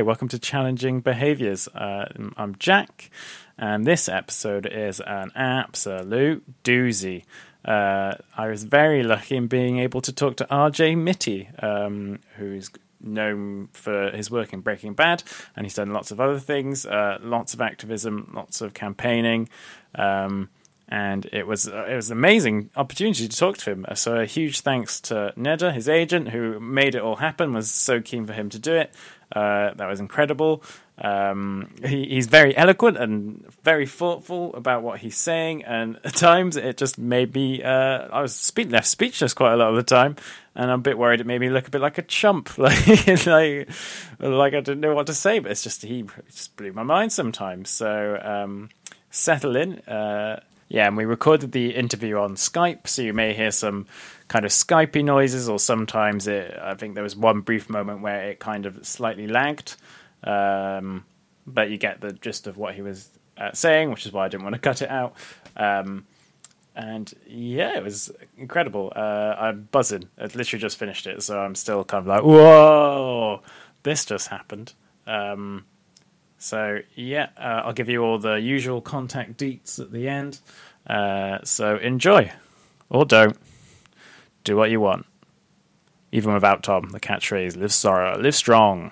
Uh, 0.00 0.02
hi, 0.02 0.06
welcome 0.06 0.28
to 0.28 0.38
Challenging 0.38 1.00
Behaviors. 1.02 1.68
Uh, 1.68 2.06
I'm 2.38 2.54
Jack, 2.54 3.10
and 3.58 3.86
this 3.86 4.08
episode 4.08 4.64
is 4.64 4.98
an 4.98 5.30
absolute 5.34 6.42
doozy. 6.64 7.24
Uh, 7.62 8.14
I 8.34 8.48
was 8.48 8.64
very 8.64 9.02
lucky 9.02 9.36
in 9.36 9.46
being 9.46 9.78
able 9.78 10.00
to 10.00 10.10
talk 10.10 10.36
to 10.36 10.46
RJ 10.46 10.96
Mitte, 10.96 11.62
um, 11.62 12.18
who's 12.36 12.70
known 12.98 13.68
for 13.74 14.10
his 14.12 14.30
work 14.30 14.54
in 14.54 14.60
Breaking 14.60 14.94
Bad, 14.94 15.22
and 15.54 15.66
he's 15.66 15.74
done 15.74 15.92
lots 15.92 16.10
of 16.10 16.18
other 16.18 16.38
things, 16.38 16.86
uh, 16.86 17.18
lots 17.20 17.52
of 17.52 17.60
activism, 17.60 18.32
lots 18.34 18.62
of 18.62 18.72
campaigning. 18.72 19.50
Um, 19.94 20.48
and 20.90 21.28
it 21.32 21.46
was 21.46 21.68
it 21.68 21.94
was 21.94 22.10
an 22.10 22.16
amazing 22.16 22.70
opportunity 22.74 23.28
to 23.28 23.36
talk 23.36 23.58
to 23.58 23.70
him. 23.70 23.86
So 23.94 24.16
a 24.16 24.24
huge 24.24 24.62
thanks 24.62 25.00
to 25.02 25.32
Neda, 25.36 25.72
his 25.72 25.88
agent, 25.88 26.30
who 26.30 26.58
made 26.58 26.96
it 26.96 27.02
all 27.02 27.16
happen. 27.16 27.52
Was 27.52 27.70
so 27.70 28.00
keen 28.00 28.26
for 28.26 28.32
him 28.32 28.48
to 28.48 28.58
do 28.58 28.74
it. 28.74 28.92
Uh, 29.32 29.74
that 29.74 29.86
was 29.86 30.00
incredible. 30.00 30.62
Um, 30.98 31.70
he, 31.84 32.04
he's 32.06 32.26
very 32.26 32.54
eloquent 32.56 32.98
and 32.98 33.46
very 33.62 33.86
thoughtful 33.86 34.54
about 34.54 34.82
what 34.82 35.00
he's 35.00 35.16
saying, 35.16 35.64
and 35.64 35.98
at 36.04 36.14
times 36.14 36.56
it 36.56 36.76
just 36.76 36.98
made 36.98 37.34
me. 37.34 37.62
Uh, 37.62 38.08
I 38.12 38.20
was 38.20 38.34
speak- 38.34 38.70
left 38.70 38.86
speechless 38.86 39.32
quite 39.32 39.52
a 39.52 39.56
lot 39.56 39.70
of 39.70 39.76
the 39.76 39.82
time, 39.82 40.16
and 40.54 40.70
I'm 40.70 40.80
a 40.80 40.82
bit 40.82 40.98
worried 40.98 41.20
it 41.20 41.26
made 41.26 41.40
me 41.40 41.48
look 41.48 41.68
a 41.68 41.70
bit 41.70 41.80
like 41.80 41.98
a 41.98 42.02
chump, 42.02 42.58
like 42.58 42.86
like 43.26 43.70
like 44.18 44.54
I 44.54 44.60
didn't 44.60 44.80
know 44.80 44.94
what 44.94 45.06
to 45.06 45.14
say. 45.14 45.38
But 45.38 45.52
it's 45.52 45.62
just 45.62 45.82
he 45.82 46.04
just 46.26 46.56
blew 46.56 46.72
my 46.72 46.82
mind 46.82 47.12
sometimes. 47.12 47.70
So 47.70 48.20
um, 48.22 48.68
settle 49.10 49.56
in. 49.56 49.78
Uh, 49.80 50.40
yeah, 50.68 50.86
and 50.86 50.96
we 50.96 51.04
recorded 51.04 51.50
the 51.50 51.74
interview 51.74 52.16
on 52.18 52.36
Skype, 52.36 52.86
so 52.86 53.02
you 53.02 53.12
may 53.12 53.34
hear 53.34 53.50
some 53.50 53.86
kind 54.30 54.44
of 54.44 54.52
Skypey 54.52 55.04
noises, 55.04 55.48
or 55.48 55.58
sometimes 55.58 56.28
it. 56.28 56.56
I 56.62 56.74
think 56.74 56.94
there 56.94 57.02
was 57.02 57.16
one 57.16 57.40
brief 57.40 57.68
moment 57.68 58.00
where 58.00 58.30
it 58.30 58.38
kind 58.38 58.64
of 58.64 58.86
slightly 58.86 59.26
lagged, 59.26 59.74
um, 60.22 61.04
but 61.48 61.68
you 61.68 61.76
get 61.76 62.00
the 62.00 62.12
gist 62.12 62.46
of 62.46 62.56
what 62.56 62.76
he 62.76 62.80
was 62.80 63.08
uh, 63.36 63.50
saying, 63.52 63.90
which 63.90 64.06
is 64.06 64.12
why 64.12 64.26
I 64.26 64.28
didn't 64.28 64.44
want 64.44 64.54
to 64.54 64.60
cut 64.70 64.82
it 64.82 64.88
out. 64.88 65.14
Um, 65.56 66.06
and 66.76 67.12
yeah, 67.26 67.76
it 67.76 67.82
was 67.82 68.12
incredible. 68.38 68.92
Uh, 68.94 69.34
I'm 69.36 69.68
buzzing. 69.72 70.08
I 70.16 70.26
literally 70.26 70.60
just 70.60 70.78
finished 70.78 71.08
it, 71.08 71.24
so 71.24 71.40
I'm 71.40 71.56
still 71.56 71.82
kind 71.82 72.02
of 72.02 72.06
like, 72.06 72.22
whoa, 72.22 73.42
this 73.82 74.04
just 74.04 74.28
happened. 74.28 74.74
Um, 75.08 75.64
so 76.38 76.78
yeah, 76.94 77.30
uh, 77.36 77.62
I'll 77.64 77.72
give 77.72 77.88
you 77.88 78.04
all 78.04 78.20
the 78.20 78.34
usual 78.34 78.80
contact 78.80 79.38
deets 79.38 79.80
at 79.80 79.90
the 79.90 80.08
end. 80.08 80.38
Uh, 80.86 81.38
so 81.42 81.78
enjoy, 81.78 82.30
or 82.88 83.04
don't. 83.04 83.36
Do 84.44 84.56
what 84.56 84.70
you 84.70 84.80
want. 84.80 85.06
Even 86.12 86.34
without 86.34 86.62
Tom, 86.62 86.88
the 86.90 87.00
catchphrase 87.00 87.56
"Live 87.56 87.72
sorrow, 87.72 88.18
live 88.18 88.34
strong." 88.34 88.90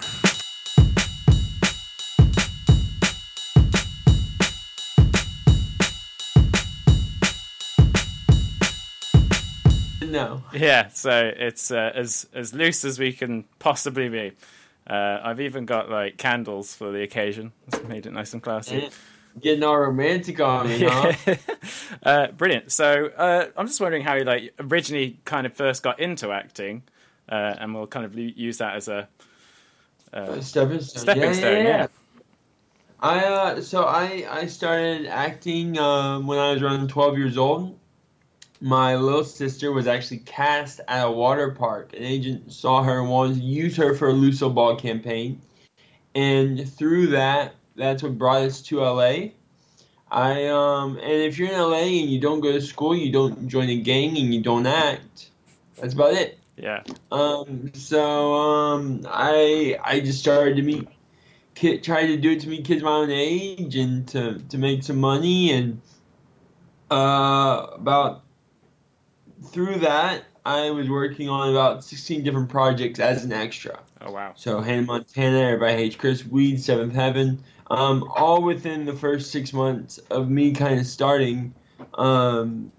No. 10.08 10.42
Yeah, 10.52 10.88
so 10.88 11.32
it's 11.36 11.70
uh, 11.70 11.92
as 11.94 12.26
as 12.32 12.54
loose 12.54 12.84
as 12.84 12.98
we 12.98 13.12
can 13.12 13.44
possibly 13.58 14.08
be. 14.08 14.32
Uh, 14.88 15.20
I've 15.22 15.40
even 15.40 15.66
got 15.66 15.90
like 15.90 16.16
candles 16.16 16.74
for 16.74 16.90
the 16.90 17.02
occasion. 17.02 17.52
It's 17.66 17.82
made 17.84 18.06
it 18.06 18.12
nice 18.12 18.32
and 18.32 18.42
classy. 18.42 18.88
Getting 19.40 19.64
all 19.64 19.78
romantic 19.78 20.40
on 20.40 20.68
me, 20.68 20.84
huh? 20.84 21.12
uh, 22.02 22.26
brilliant. 22.28 22.72
So 22.72 23.06
uh, 23.16 23.46
I'm 23.56 23.66
just 23.66 23.80
wondering 23.80 24.02
how 24.02 24.14
you 24.14 24.24
like 24.24 24.54
originally 24.60 25.18
kind 25.24 25.46
of 25.46 25.54
first 25.54 25.82
got 25.82 26.00
into 26.00 26.30
acting, 26.30 26.82
uh, 27.28 27.54
and 27.58 27.74
we'll 27.74 27.86
kind 27.86 28.04
of 28.06 28.16
use 28.16 28.58
that 28.58 28.76
as 28.76 28.88
a 28.88 29.08
uh, 30.12 30.40
stepping 30.40 30.80
stone. 30.80 31.02
stepping 31.02 31.22
yeah, 31.22 31.32
stone. 31.32 31.56
Yeah, 31.56 31.62
Yeah. 31.62 31.76
yeah. 31.78 31.86
I 33.00 33.24
uh, 33.24 33.60
so 33.60 33.84
I 33.84 34.26
I 34.28 34.46
started 34.46 35.06
acting 35.06 35.78
um, 35.78 36.26
when 36.26 36.38
I 36.38 36.52
was 36.52 36.62
around 36.62 36.88
12 36.88 37.18
years 37.18 37.38
old. 37.38 37.78
My 38.60 38.96
little 38.96 39.22
sister 39.22 39.70
was 39.70 39.86
actually 39.86 40.18
cast 40.18 40.80
at 40.88 41.06
a 41.06 41.10
water 41.10 41.52
park. 41.52 41.92
An 41.94 42.02
agent 42.02 42.52
saw 42.52 42.82
her 42.82 42.98
and 42.98 43.08
wanted 43.08 43.36
to 43.36 43.44
use 43.44 43.76
her 43.76 43.94
for 43.94 44.08
a 44.08 44.12
Lucille 44.12 44.50
Ball 44.50 44.74
campaign, 44.74 45.40
and 46.16 46.68
through 46.68 47.08
that, 47.08 47.54
that's 47.78 48.02
what 48.02 48.18
brought 48.18 48.42
us 48.42 48.60
to 48.62 48.80
LA. 48.80 49.30
I 50.10 50.46
um, 50.46 50.96
and 50.96 51.12
if 51.12 51.38
you're 51.38 51.48
in 51.48 51.58
LA 51.58 52.00
and 52.00 52.10
you 52.10 52.20
don't 52.20 52.40
go 52.40 52.52
to 52.52 52.60
school, 52.60 52.96
you 52.96 53.12
don't 53.12 53.48
join 53.48 53.68
a 53.68 53.76
gang, 53.76 54.16
and 54.18 54.34
you 54.34 54.42
don't 54.42 54.66
act. 54.66 55.30
That's 55.76 55.94
about 55.94 56.14
it. 56.14 56.38
yeah. 56.56 56.82
Um, 57.12 57.70
so 57.74 58.34
um, 58.34 59.06
I 59.06 59.78
I 59.82 60.00
just 60.00 60.18
started 60.18 60.56
to 60.56 60.62
meet 60.62 60.88
kid, 61.54 61.82
try 61.82 62.06
to 62.06 62.16
do 62.16 62.32
it 62.32 62.40
to 62.40 62.48
meet 62.48 62.64
kids 62.64 62.82
my 62.82 62.90
own 62.90 63.10
age 63.10 63.76
and 63.76 64.08
to 64.08 64.38
to 64.48 64.58
make 64.58 64.82
some 64.82 64.98
money 64.98 65.52
and 65.52 65.80
uh, 66.90 67.66
about 67.72 68.22
through 69.50 69.80
that 69.80 70.24
I 70.46 70.70
was 70.70 70.88
working 70.88 71.28
on 71.28 71.50
about 71.50 71.84
sixteen 71.84 72.22
different 72.22 72.48
projects 72.48 72.98
as 72.98 73.24
an 73.24 73.32
extra. 73.32 73.80
Oh 74.00 74.12
wow. 74.12 74.32
So 74.36 74.60
Hannah 74.60 74.82
Montana, 74.82 75.38
Everybody 75.40 75.74
Hates 75.74 75.96
Chris, 75.96 76.24
Weed, 76.24 76.60
Seventh 76.60 76.94
Heaven, 76.94 77.42
um, 77.70 78.10
all 78.14 78.42
within 78.42 78.84
the 78.84 78.94
first 78.94 79.30
six 79.30 79.52
months 79.52 79.98
of 80.10 80.30
me 80.30 80.52
kind 80.52 80.80
of 80.80 80.86
starting 80.86 81.54
um, 81.94 82.72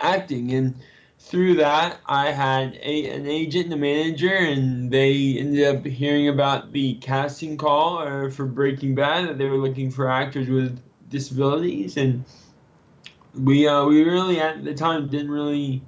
acting, 0.00 0.52
and 0.52 0.74
through 1.18 1.56
that 1.56 1.98
I 2.06 2.30
had 2.30 2.78
a, 2.82 3.10
an 3.10 3.26
agent 3.26 3.66
and 3.66 3.74
a 3.74 3.76
manager, 3.76 4.34
and 4.34 4.90
they 4.90 5.36
ended 5.38 5.64
up 5.76 5.84
hearing 5.84 6.28
about 6.28 6.72
the 6.72 6.94
casting 6.94 7.56
call 7.56 7.98
uh, 7.98 8.30
for 8.30 8.46
Breaking 8.46 8.94
Bad 8.94 9.28
that 9.28 9.38
they 9.38 9.46
were 9.46 9.58
looking 9.58 9.90
for 9.90 10.08
actors 10.08 10.48
with 10.48 10.80
disabilities, 11.10 11.96
and 11.96 12.24
we 13.34 13.66
uh, 13.68 13.84
we 13.84 14.02
really 14.02 14.40
at 14.40 14.64
the 14.64 14.74
time 14.74 15.08
didn't 15.08 15.30
really 15.30 15.82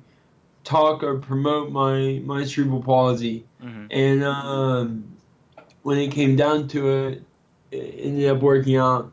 talk 0.65 1.03
or 1.03 1.19
promote 1.19 1.71
my 1.71 2.21
my 2.25 2.45
cerebral 2.45 2.83
palsy. 2.83 3.45
hmm 3.61 3.87
And 3.91 4.25
um, 4.25 5.17
when 5.83 5.99
it 5.99 6.13
came 6.13 6.37
down 6.37 6.69
to 6.69 7.07
it 7.09 7.23
ended 7.73 8.29
up 8.31 8.41
working 8.41 8.77
out 8.77 9.13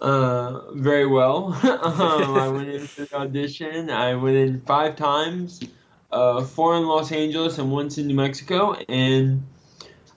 uh, 0.00 0.72
very 0.72 1.06
well. 1.06 1.52
um, 1.62 2.36
I 2.36 2.48
went 2.48 2.68
in 2.68 2.86
for 2.86 3.04
the 3.04 3.16
audition. 3.16 3.90
I 3.90 4.14
went 4.14 4.36
in 4.36 4.60
five 4.62 4.96
times, 4.96 5.60
uh, 6.10 6.42
four 6.42 6.76
in 6.76 6.86
Los 6.86 7.12
Angeles 7.12 7.58
and 7.58 7.70
once 7.70 7.98
in 7.98 8.06
New 8.06 8.14
Mexico. 8.14 8.74
And 8.88 9.46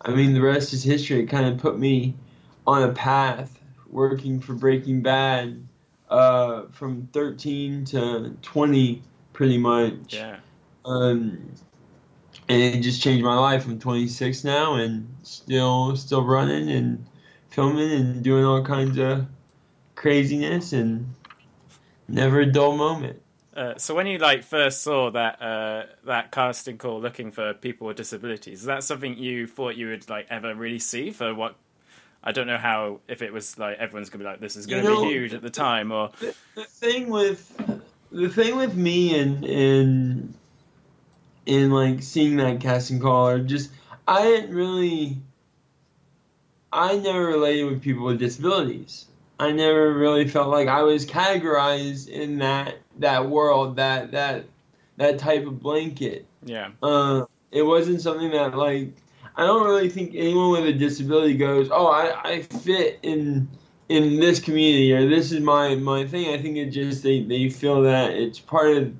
I 0.02 0.12
mean, 0.12 0.34
the 0.34 0.42
rest 0.42 0.74
is 0.74 0.84
history. 0.84 1.22
It 1.22 1.28
kind 1.28 1.46
of 1.46 1.58
put 1.58 1.78
me 1.78 2.16
on 2.66 2.84
a 2.84 2.94
path 2.94 3.60
working 3.90 4.40
for 4.40 4.54
Breaking 4.54 5.02
Bad 5.02 5.66
uh, 6.10 6.64
from 6.72 7.08
13 7.14 7.86
to 7.86 8.36
20, 8.42 9.02
pretty 9.34 9.58
much. 9.58 10.16
Yeah. 10.16 10.38
Um, 10.86 11.52
and 12.50 12.62
it 12.62 12.82
just 12.82 13.02
changed 13.02 13.24
my 13.24 13.38
life. 13.38 13.66
I'm 13.66 13.80
26 13.80 14.44
now 14.44 14.76
and 14.76 15.08
still 15.24 15.96
still 15.96 16.24
running 16.24 16.70
and 16.70 17.06
filming 17.54 17.92
and 17.92 18.24
doing 18.24 18.44
all 18.44 18.64
kinds 18.64 18.98
of 18.98 19.28
craziness 19.96 20.74
and 20.74 21.14
never 22.08 22.42
a 22.42 22.46
dull 22.46 22.76
moment. 22.76 23.22
Uh, 23.56 23.78
so 23.78 23.94
when 23.94 24.08
you 24.08 24.18
like 24.18 24.44
first 24.44 24.82
saw 24.82 25.12
that 25.12 25.40
uh, 25.40 25.84
that 26.06 26.32
casting 26.32 26.80
call 26.80 27.00
looking 27.00 27.32
for 27.32 27.54
people 27.54 27.86
with 27.86 27.98
disabilities, 27.98 28.62
is 28.62 28.66
that 28.66 28.84
something 28.84 29.16
you 29.16 29.46
thought 29.46 29.76
you 29.76 29.90
would 29.90 30.10
like 30.10 30.26
ever 30.32 30.56
really 30.56 30.80
see 30.80 31.12
for 31.12 31.36
what? 31.36 31.56
I 32.24 32.32
don't 32.32 32.48
know 32.48 32.58
how 32.58 33.02
if 33.08 33.22
it 33.22 33.32
was 33.32 33.60
like 33.60 33.78
everyone's 33.78 34.10
gonna 34.10 34.24
be 34.24 34.30
like 34.30 34.40
this 34.40 34.56
is 34.56 34.66
gonna 34.66 34.82
know, 34.82 35.04
be 35.04 35.10
huge 35.10 35.34
at 35.36 35.44
the 35.44 35.52
time 35.52 35.92
or 35.92 36.10
The, 36.20 36.34
the 36.56 36.64
thing 36.64 37.10
with 37.10 37.56
the 38.12 38.30
thing 38.30 38.56
with 38.56 38.76
me 38.76 39.20
and 39.20 39.46
and 39.46 40.34
in 41.46 41.70
like 41.70 42.02
seeing 42.02 42.38
that 42.38 42.60
casting 42.60 43.00
call 43.00 43.28
or 43.28 43.40
just 43.40 43.70
I 44.08 44.24
didn't 44.24 44.56
really 44.56 45.18
I 46.74 46.98
never 46.98 47.28
related 47.28 47.66
with 47.66 47.82
people 47.82 48.06
with 48.06 48.20
disabilities. 48.20 49.06
I 49.40 49.52
never 49.52 49.94
really 49.94 50.28
felt 50.28 50.50
like 50.50 50.68
I 50.68 50.84
was 50.84 51.06
categorized 51.06 52.10
in 52.10 52.40
that 52.40 52.76
that 53.00 53.30
world, 53.30 53.76
that 53.78 54.12
that 54.12 54.46
that 54.98 55.20
type 55.20 55.46
of 55.46 55.62
blanket. 55.62 56.26
yeah 56.44 56.72
Uh, 56.82 57.26
it 57.52 57.64
wasn't 57.64 58.02
something 58.02 58.32
that 58.32 58.58
like 58.58 58.94
I 59.36 59.46
don't 59.46 59.66
really 59.66 59.90
think 59.90 60.12
anyone 60.16 60.52
with 60.52 60.66
a 60.66 60.74
disability 60.74 61.36
goes, 61.36 61.70
oh, 61.72 61.88
I, 61.88 62.22
I 62.24 62.42
fit 62.42 63.00
in 63.04 63.48
in 63.90 64.20
this 64.20 64.40
community 64.40 64.94
or 64.94 65.08
this 65.08 65.32
is 65.32 65.42
my 65.42 65.76
my 65.76 66.06
thing. 66.06 66.34
I 66.34 66.42
think 66.42 66.58
it 66.58 66.70
just 66.70 67.04
they 67.04 67.22
they 67.22 67.50
feel 67.50 67.84
that 67.84 68.12
it's 68.12 68.40
part 68.40 68.78
of 68.78 68.94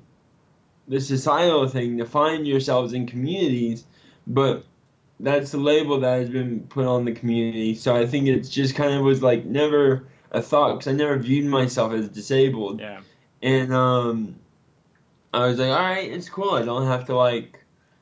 the 0.86 1.00
societal 1.00 1.66
thing 1.66 1.98
to 1.98 2.04
find 2.04 2.46
yourselves 2.46 2.92
in 2.92 3.06
communities, 3.06 3.84
but 4.26 4.64
that's 5.24 5.50
the 5.50 5.58
label 5.58 5.98
that 6.00 6.18
has 6.20 6.28
been 6.28 6.60
put 6.68 6.86
on 6.86 7.04
the 7.04 7.12
community. 7.12 7.74
So 7.74 7.96
I 7.96 8.06
think 8.06 8.28
it's 8.28 8.48
just 8.48 8.74
kind 8.74 8.94
of 8.94 9.02
was 9.02 9.22
like 9.22 9.44
never 9.44 10.06
a 10.30 10.42
thought 10.42 10.74
because 10.74 10.88
I 10.88 10.92
never 10.92 11.18
viewed 11.18 11.46
myself 11.46 11.92
as 11.92 12.08
disabled. 12.08 12.80
yeah 12.80 13.00
And 13.42 13.72
um, 13.72 14.36
I 15.32 15.46
was 15.46 15.58
like, 15.58 15.70
all 15.70 15.82
right, 15.82 16.10
it's 16.10 16.28
cool. 16.28 16.50
I 16.50 16.64
don't 16.64 16.86
have 16.86 17.06
to 17.06 17.16
like, 17.16 17.60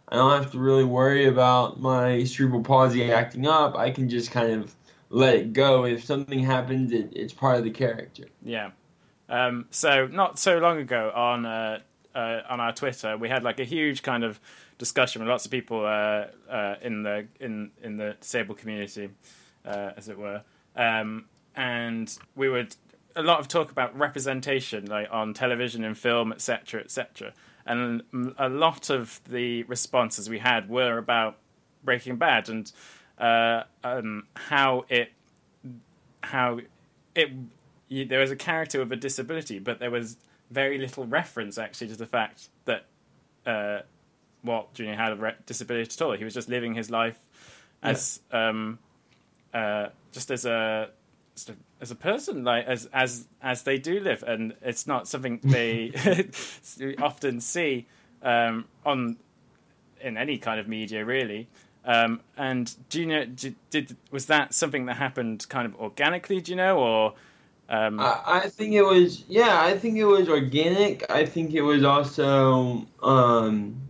I 0.08 0.16
don't 0.16 0.42
have 0.42 0.52
to 0.52 0.58
really 0.58 0.84
worry 0.84 1.26
about 1.26 1.80
my 1.80 2.24
cerebral 2.24 2.62
palsy 2.62 3.10
acting 3.12 3.46
up. 3.46 3.76
I 3.76 3.90
can 3.90 4.08
just 4.08 4.30
kind 4.30 4.52
of 4.52 4.74
let 5.10 5.34
it 5.34 5.52
go. 5.52 5.84
If 5.84 6.04
something 6.04 6.40
happens, 6.40 6.92
it, 6.92 7.12
it's 7.14 7.32
part 7.32 7.58
of 7.58 7.64
the 7.64 7.70
character. 7.70 8.24
Yeah. 8.42 8.70
Um, 9.28 9.66
so 9.70 10.06
not 10.06 10.38
so 10.38 10.58
long 10.58 10.78
ago 10.78 11.10
on 11.14 11.46
uh, 11.46 11.80
uh, 12.14 12.40
on 12.48 12.60
our 12.60 12.72
Twitter, 12.72 13.16
we 13.16 13.28
had 13.28 13.42
like 13.42 13.60
a 13.60 13.64
huge 13.64 14.02
kind 14.02 14.24
of 14.24 14.40
discussion 14.82 15.22
with 15.22 15.28
lots 15.28 15.44
of 15.44 15.52
people 15.52 15.84
uh, 15.86 16.26
uh 16.50 16.74
in 16.82 17.04
the 17.04 17.26
in 17.38 17.70
in 17.82 17.96
the 17.96 18.16
disabled 18.20 18.58
community, 18.58 19.10
uh, 19.64 19.90
as 19.96 20.08
it 20.08 20.18
were, 20.18 20.42
um, 20.76 21.26
and 21.54 22.18
we 22.34 22.48
would 22.48 22.74
a 23.14 23.22
lot 23.22 23.38
of 23.38 23.46
talk 23.48 23.70
about 23.70 23.96
representation, 23.96 24.86
like 24.86 25.08
on 25.10 25.34
television 25.34 25.84
and 25.84 25.96
film, 25.96 26.32
etc., 26.32 26.80
etc. 26.80 27.32
And 27.64 28.02
a 28.38 28.48
lot 28.48 28.90
of 28.90 29.20
the 29.28 29.62
responses 29.64 30.28
we 30.28 30.40
had 30.40 30.68
were 30.68 30.98
about 30.98 31.38
Breaking 31.84 32.16
Bad 32.16 32.48
and 32.48 32.72
uh, 33.18 33.62
um, 33.84 34.26
how 34.34 34.84
it 34.88 35.12
how 36.24 36.60
it 37.14 37.30
you, 37.88 38.04
there 38.04 38.20
was 38.20 38.30
a 38.30 38.36
character 38.36 38.80
with 38.80 38.90
a 38.92 38.96
disability, 38.96 39.58
but 39.58 39.78
there 39.78 39.90
was 39.90 40.16
very 40.50 40.78
little 40.78 41.06
reference 41.06 41.56
actually 41.56 41.88
to 41.88 41.96
the 41.96 42.06
fact 42.06 42.48
that 42.64 42.86
uh, 43.46 43.80
Walt 44.44 44.72
Junior 44.74 44.94
had 44.94 45.12
a 45.12 45.16
re- 45.16 45.34
disability 45.46 45.90
at 45.94 46.02
all. 46.02 46.12
He 46.12 46.24
was 46.24 46.34
just 46.34 46.48
living 46.48 46.74
his 46.74 46.90
life 46.90 47.18
as 47.82 48.20
yeah. 48.32 48.48
um, 48.48 48.78
uh, 49.52 49.88
just 50.12 50.30
as 50.30 50.44
a 50.44 50.90
as 51.80 51.90
a 51.90 51.94
person, 51.94 52.44
like 52.44 52.66
as 52.66 52.88
as 52.92 53.26
as 53.42 53.62
they 53.62 53.78
do 53.78 54.00
live, 54.00 54.22
and 54.22 54.54
it's 54.62 54.86
not 54.86 55.08
something 55.08 55.40
they 55.44 55.92
often 57.00 57.40
see 57.40 57.86
um, 58.22 58.66
on 58.84 59.16
in 60.00 60.16
any 60.16 60.38
kind 60.38 60.60
of 60.60 60.68
media, 60.68 61.04
really. 61.04 61.48
Um, 61.84 62.20
and 62.36 62.72
do 62.90 63.00
you 63.00 63.06
know? 63.06 63.24
Did, 63.24 63.56
did, 63.70 63.96
was 64.10 64.26
that 64.26 64.54
something 64.54 64.86
that 64.86 64.96
happened 64.96 65.48
kind 65.48 65.66
of 65.66 65.74
organically? 65.80 66.40
Do 66.40 66.52
you 66.52 66.56
know, 66.56 66.78
or 66.78 67.14
um, 67.68 67.98
I, 67.98 68.20
I, 68.24 68.48
think 68.48 68.74
it 68.74 68.82
was. 68.82 69.24
Yeah, 69.28 69.60
I 69.60 69.76
think 69.76 69.96
it 69.96 70.04
was 70.04 70.28
organic. 70.28 71.10
I 71.10 71.26
think 71.26 71.54
it 71.54 71.62
was 71.62 71.82
also. 71.82 72.86
Um, 73.02 73.80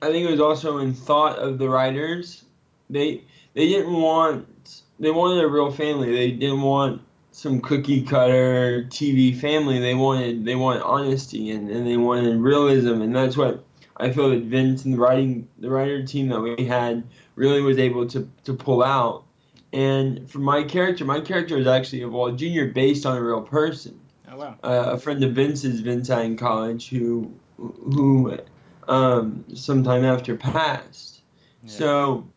I 0.00 0.06
think 0.10 0.28
it 0.28 0.30
was 0.30 0.40
also 0.40 0.78
in 0.78 0.94
thought 0.94 1.38
of 1.38 1.58
the 1.58 1.68
writers. 1.68 2.44
They 2.90 3.22
they 3.54 3.68
didn't 3.68 3.92
want. 3.92 4.82
They 5.00 5.10
wanted 5.10 5.42
a 5.42 5.48
real 5.48 5.70
family. 5.70 6.12
They 6.12 6.30
didn't 6.32 6.62
want 6.62 7.02
some 7.32 7.60
cookie 7.60 8.02
cutter 8.02 8.84
TV 8.88 9.36
family. 9.36 9.78
They 9.78 9.94
wanted 9.94 10.44
they 10.44 10.54
wanted 10.54 10.82
honesty 10.82 11.50
and, 11.50 11.70
and 11.70 11.86
they 11.86 11.96
wanted 11.96 12.36
realism, 12.38 13.02
and 13.02 13.14
that's 13.14 13.36
what 13.36 13.64
I 13.96 14.10
feel 14.10 14.30
that 14.30 14.42
Vince 14.42 14.84
and 14.84 14.94
the 14.94 14.98
writing 14.98 15.48
the 15.58 15.70
writer 15.70 16.04
team 16.04 16.28
that 16.28 16.40
we 16.40 16.64
had 16.64 17.04
really 17.34 17.60
was 17.60 17.78
able 17.78 18.06
to 18.08 18.28
to 18.44 18.54
pull 18.54 18.82
out. 18.82 19.24
And 19.72 20.30
for 20.30 20.38
my 20.38 20.62
character, 20.62 21.04
my 21.04 21.20
character 21.20 21.58
is 21.58 21.66
actually 21.66 22.02
a 22.02 22.08
Walt 22.08 22.36
Jr. 22.36 22.66
based 22.66 23.04
on 23.04 23.16
a 23.16 23.22
real 23.22 23.42
person. 23.42 24.00
Oh 24.30 24.36
wow! 24.36 24.56
Uh, 24.62 24.92
a 24.92 24.98
friend 24.98 25.22
of 25.24 25.32
Vince's, 25.32 25.80
Vince 25.80 26.08
I 26.10 26.22
in 26.22 26.36
college, 26.36 26.88
who 26.88 27.32
who 27.56 28.38
um, 28.88 29.44
sometime 29.54 30.04
after 30.04 30.36
passed. 30.36 31.20
Yeah. 31.62 31.70
So 31.70 32.28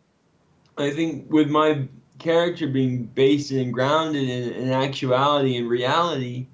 I 0.78 0.90
think 0.90 1.30
with 1.30 1.48
my 1.48 1.88
character 2.18 2.68
being 2.68 3.04
based 3.04 3.50
and 3.50 3.72
grounded 3.72 4.28
in, 4.28 4.52
in 4.52 4.70
actuality 4.70 5.56
and 5.56 5.68
reality, 5.68 6.46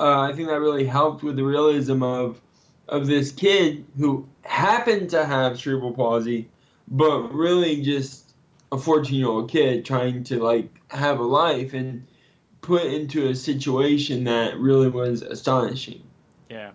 uh, 0.00 0.20
I 0.20 0.32
think 0.32 0.48
that 0.48 0.60
really 0.60 0.86
helped 0.86 1.22
with 1.22 1.36
the 1.36 1.44
realism 1.44 2.02
of 2.02 2.40
of 2.88 3.06
this 3.06 3.32
kid 3.32 3.84
who 3.96 4.28
happened 4.42 5.08
to 5.10 5.24
have 5.24 5.58
cerebral 5.58 5.94
palsy, 5.94 6.48
but 6.88 7.32
really 7.32 7.80
just 7.80 8.34
a 8.72 8.78
14 8.78 9.16
year 9.16 9.28
old 9.28 9.50
kid 9.50 9.84
trying 9.84 10.24
to 10.24 10.42
like 10.42 10.68
have 10.88 11.18
a 11.18 11.22
life 11.22 11.72
and 11.72 12.06
put 12.60 12.84
into 12.84 13.28
a 13.28 13.34
situation 13.34 14.24
that 14.24 14.58
really 14.58 14.88
was 14.88 15.22
astonishing. 15.22 16.02
Yeah. 16.50 16.72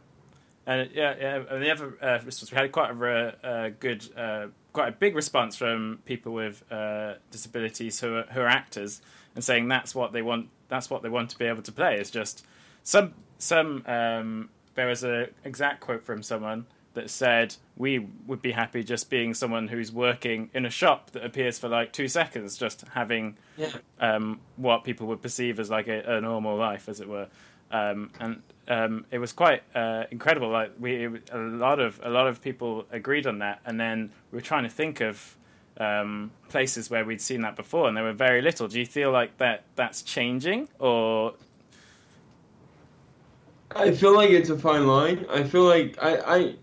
And 0.69 0.92
yeah, 0.94 1.16
yeah, 1.19 1.44
and 1.50 1.63
the 1.63 1.71
other 1.71 1.98
uh, 2.00 2.19
response 2.24 2.51
we 2.51 2.57
had 2.57 2.71
quite 2.71 2.92
a 2.92 3.36
uh, 3.44 3.71
good, 3.80 4.07
uh, 4.16 4.48
quite 4.71 4.89
a 4.89 4.92
big 4.92 5.16
response 5.16 5.56
from 5.56 5.98
people 6.06 6.31
with 6.31 6.63
uh, 6.71 7.16
disabilities 7.31 8.00
who 8.00 8.18
are, 8.18 8.25
who 8.31 8.42
are 8.42 8.48
actors, 8.48 9.01
and 9.33 9.44
saying 9.44 9.68
that's 9.68 9.95
what 9.95 10.13
they 10.13 10.21
want. 10.21 10.50
That's 10.68 10.88
what 10.88 11.01
they 11.01 11.10
want 11.10 11.31
to 11.31 11.39
be 11.39 11.45
able 11.45 11.63
to 11.63 11.71
play. 11.71 11.95
Is 12.00 12.12
just 12.12 12.45
some 12.83 13.16
some. 13.39 13.83
Um, 13.88 14.50
there 14.75 14.86
was 14.86 15.04
an 15.04 15.30
exact 15.44 15.81
quote 15.81 16.04
from 16.04 16.21
someone 16.21 16.68
that 16.94 17.10
said 17.10 17.56
we 17.75 18.07
would 18.27 18.44
be 18.44 18.51
happy 18.51 18.83
just 18.83 19.10
being 19.10 19.33
someone 19.33 19.69
who's 19.69 19.92
working 19.92 20.51
in 20.54 20.68
a 20.68 20.69
shop 20.69 21.10
that 21.12 21.25
appears 21.25 21.57
for 21.57 21.68
like 21.68 21.94
two 21.94 22.07
seconds, 22.07 22.60
just 22.60 22.83
having 22.94 23.38
yeah. 23.57 23.71
um, 24.00 24.39
what 24.56 24.83
people 24.83 25.07
would 25.07 25.24
perceive 25.24 25.60
as 25.60 25.71
like 25.71 25.88
a, 25.88 26.18
a 26.18 26.21
normal 26.21 26.56
life, 26.56 26.88
as 26.88 27.01
it 27.01 27.10
were. 27.10 27.27
Um, 27.71 28.12
and 28.19 28.42
um, 28.68 29.06
it 29.12 29.19
was 29.19 29.33
quite 29.33 29.63
uh, 29.75 30.04
incredible. 30.12 30.50
Like 30.50 30.74
we, 30.80 31.06
a 31.31 31.38
lot 31.38 31.80
of 31.80 32.00
a 32.04 32.10
lot 32.10 32.27
of 32.27 32.42
people 32.42 32.86
agreed 32.92 33.27
on 33.27 33.39
that, 33.39 33.62
and 33.66 33.80
then 33.80 34.12
we 34.31 34.38
were 34.38 34.42
trying 34.42 34.63
to 34.63 34.69
think 34.69 35.01
of 35.01 35.36
um, 35.77 36.31
places 36.50 36.89
where 36.89 37.06
we'd 37.06 37.21
seen 37.21 37.42
that 37.42 37.56
before, 37.56 37.88
and 37.88 37.98
there 37.98 38.04
were 38.04 38.13
very 38.13 38.42
little. 38.42 38.68
Do 38.68 38.80
you 38.80 38.86
feel 38.86 39.12
like 39.12 39.38
that 39.38 39.63
that's 39.75 40.01
changing, 40.01 40.68
or 40.77 41.33
I 43.75 43.92
feel 43.92 44.16
like 44.16 44.30
it's 44.31 44.50
a 44.50 44.57
fine 44.57 44.88
line. 44.88 45.25
I 45.30 45.44
feel 45.44 45.63
like 45.63 45.98
I, 46.01 46.18
I 46.18 46.56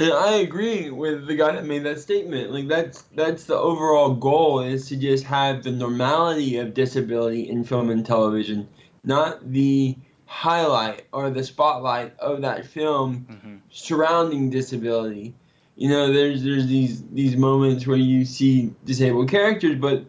I 0.00 0.34
agree 0.36 0.90
with 0.90 1.26
the 1.26 1.36
guy 1.36 1.52
that 1.52 1.64
made 1.64 1.84
that 1.84 2.00
statement. 2.00 2.50
Like 2.50 2.66
that's 2.66 3.02
that's 3.14 3.44
the 3.44 3.56
overall 3.56 4.14
goal 4.14 4.60
is 4.60 4.88
to 4.88 4.96
just 4.96 5.24
have 5.24 5.62
the 5.62 5.70
normality 5.70 6.56
of 6.56 6.74
disability 6.74 7.48
in 7.48 7.64
film 7.64 7.90
and 7.90 8.04
television, 8.04 8.68
not 9.04 9.52
the 9.52 9.96
highlight 10.34 11.06
or 11.12 11.30
the 11.30 11.44
spotlight 11.44 12.18
of 12.18 12.42
that 12.42 12.66
film 12.66 13.24
mm-hmm. 13.30 13.56
surrounding 13.70 14.50
disability. 14.50 15.32
You 15.76 15.88
know, 15.88 16.12
there's 16.12 16.42
there's 16.42 16.66
these 16.66 17.04
these 17.12 17.36
moments 17.36 17.86
where 17.86 17.96
you 17.96 18.24
see 18.24 18.74
disabled 18.84 19.30
characters, 19.30 19.76
but 19.76 20.04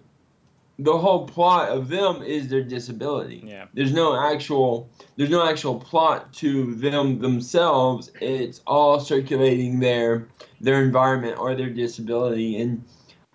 the 0.79 0.98
whole 0.98 1.27
plot 1.27 1.70
of 1.70 1.89
them 1.89 2.24
is 2.24 2.48
their 2.48 2.63
disability. 2.63 3.44
Yeah. 3.46 3.65
There's 3.75 3.94
no 3.94 4.20
actual 4.20 4.89
there's 5.15 5.29
no 5.29 5.48
actual 5.48 5.79
plot 5.79 6.34
to 6.41 6.74
them 6.74 7.20
themselves. 7.20 8.12
It's 8.20 8.62
all 8.65 9.00
circulating 9.00 9.79
their 9.79 10.27
their 10.60 10.84
environment 10.84 11.38
or 11.38 11.53
their 11.53 11.70
disability 11.70 12.60
and 12.60 12.84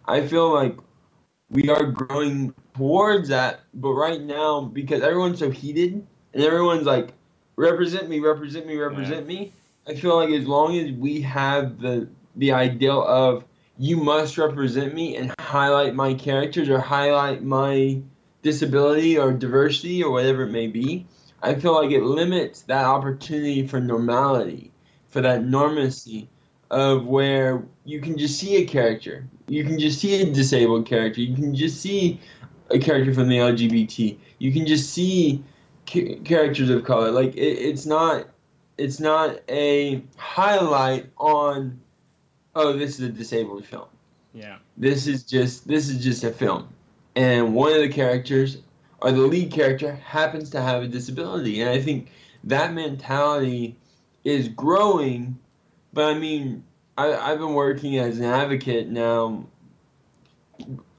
I 0.07 0.27
feel 0.27 0.53
like 0.53 0.77
we 1.51 1.69
are 1.69 1.85
growing 1.85 2.53
towards 2.75 3.29
that, 3.29 3.61
but 3.75 3.93
right 3.93 4.21
now 4.21 4.63
because 4.63 5.03
everyone's 5.03 5.39
so 5.39 5.51
heated 5.51 6.05
and 6.35 6.43
everyone's 6.43 6.87
like 6.87 7.13
represent 7.57 8.09
me, 8.09 8.21
represent 8.21 8.67
me, 8.67 8.77
represent 8.77 9.29
yeah. 9.29 9.39
me. 9.39 9.53
I 9.87 9.95
feel 9.95 10.17
like 10.17 10.31
as 10.31 10.47
long 10.47 10.77
as 10.77 10.93
we 10.93 11.21
have 11.23 11.81
the 11.81 12.09
the 12.37 12.53
ideal 12.53 13.03
of 13.03 13.45
you 13.79 13.97
must 13.97 14.39
represent 14.39 14.95
me 14.95 15.17
and 15.17 15.33
highlight 15.41 15.95
my 15.95 16.15
characters 16.15 16.69
or 16.69 16.79
highlight 16.79 17.43
my 17.43 18.01
disability 18.43 19.19
or 19.19 19.33
diversity 19.33 20.03
or 20.03 20.11
whatever 20.11 20.43
it 20.43 20.51
may 20.51 20.67
be, 20.67 21.07
I 21.43 21.55
feel 21.55 21.75
like 21.75 21.91
it 21.91 22.03
limits 22.03 22.63
that 22.63 22.85
opportunity 22.85 23.67
for 23.67 23.81
normality, 23.81 24.71
for 25.09 25.23
that 25.23 25.43
normacy 25.43 26.29
of 26.71 27.07
where 27.07 27.65
you 27.85 28.01
can 28.01 28.17
just 28.17 28.39
see 28.39 28.57
a 28.57 28.67
character. 28.67 29.27
You 29.49 29.65
can 29.65 29.79
just 29.79 29.99
see 29.99 30.23
a 30.23 30.33
disabled 30.33 30.87
character. 30.87 31.21
You 31.21 31.35
can 31.35 31.55
just 31.55 31.81
see 31.81 32.21
a 32.71 32.79
character 32.79 33.13
from 33.13 33.29
the 33.29 33.39
LGBT. 33.39 34.17
You 34.39 34.53
can 34.53 34.67
just 34.67 34.91
see 34.91 35.43
characters 35.91 36.71
of 36.71 36.85
color. 36.85 37.11
Like 37.11 37.35
it, 37.37 37.41
it's 37.41 37.87
not 37.87 38.27
it's 38.79 39.01
not 39.01 39.41
a 39.49 40.03
highlight 40.17 41.07
on 41.19 41.81
oh, 42.55 42.73
this 42.73 42.99
is 42.99 43.01
a 43.01 43.09
disabled 43.09 43.65
film. 43.65 43.89
Yeah. 44.35 44.59
This 44.77 45.07
is 45.07 45.23
just 45.25 45.67
this 45.67 45.89
is 45.89 46.03
just 46.03 46.25
a 46.25 46.31
film, 46.31 46.69
and 47.17 47.55
one 47.55 47.73
of 47.73 47.81
the 47.81 47.89
characters 47.89 48.59
or 49.01 49.13
the 49.13 49.21
lead 49.21 49.51
character 49.51 49.93
happens 49.95 50.51
to 50.51 50.61
have 50.61 50.83
a 50.83 50.89
disability, 50.89 51.61
and 51.61 51.71
I 51.71 51.81
think 51.81 52.11
that 52.45 52.73
mentality 52.73 53.77
is 54.25 54.49
growing. 54.49 55.39
But 55.93 56.15
I 56.15 56.19
mean, 56.19 56.65
I, 56.97 57.13
I've 57.15 57.39
been 57.39 57.55
working 57.55 57.99
as 57.99 58.19
an 58.19 58.27
advocate 58.27 58.89
now, 58.89 59.47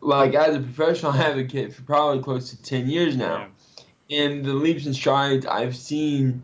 like 0.01 0.33
as 0.33 0.55
a 0.55 0.59
professional 0.59 1.13
advocate 1.29 1.73
for 1.73 1.83
probably 1.83 2.21
close 2.21 2.49
to 2.49 2.61
ten 2.61 2.89
years 2.89 3.15
now, 3.15 3.37
yeah. 3.37 3.47
And 4.11 4.43
the 4.43 4.53
leaps 4.53 4.85
and 4.85 4.95
strides 4.95 5.45
I've 5.45 5.75
seen 5.75 6.43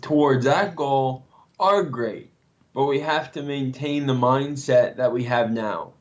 towards 0.00 0.44
that 0.44 0.76
goal 0.76 1.24
are 1.58 1.82
great 1.82 2.30
but 2.74 2.84
we 2.84 3.00
have 3.00 3.32
to 3.32 3.42
maintain 3.42 4.06
the 4.06 4.14
mindset 4.14 4.96
that 4.96 5.12
we 5.12 5.24
have 5.24 5.50
now 5.50 5.92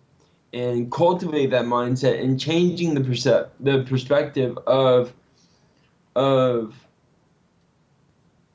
and 0.53 0.91
cultivate 0.91 1.47
that 1.51 1.65
mindset 1.65 2.21
and 2.23 2.39
changing 2.39 2.93
the 2.93 3.01
percep- 3.01 3.49
the 3.59 3.83
perspective 3.83 4.57
of 4.67 5.13
of 6.15 6.75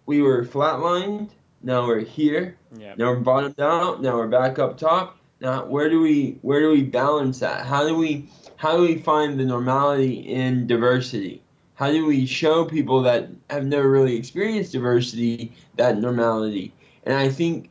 we 0.07 0.21
were 0.21 0.45
flatlined 0.45 1.31
Now 1.63 1.87
we're 1.87 2.01
here. 2.01 2.57
Yeah. 2.77 2.95
Now 2.97 3.11
we're 3.11 3.21
bottomed 3.21 3.61
out. 3.61 4.03
Now 4.03 4.17
we're 4.17 4.27
back 4.27 4.59
up 4.59 4.77
top. 4.77 5.17
Now 5.41 5.65
where 5.67 5.89
do 5.89 6.01
we 6.01 6.39
where 6.43 6.61
do 6.61 6.71
we 6.71 6.83
balance 6.83 7.39
that? 7.41 7.67
How 7.67 7.87
do 7.87 7.97
we 7.97 8.29
how 8.57 8.77
do 8.77 8.83
we 8.83 8.99
find 8.99 9.39
the 9.39 9.45
normality 9.45 10.15
in 10.15 10.67
diversity? 10.67 11.43
How 11.83 11.91
do 11.91 12.07
we 12.07 12.27
show 12.27 12.65
people 12.65 13.03
that 13.03 13.29
have 13.51 13.67
never 13.67 13.91
really 13.91 14.15
experienced 14.15 14.71
diversity 14.71 15.51
that 15.75 15.99
normality? 15.99 16.73
And 17.03 17.17
I 17.17 17.29
think 17.29 17.71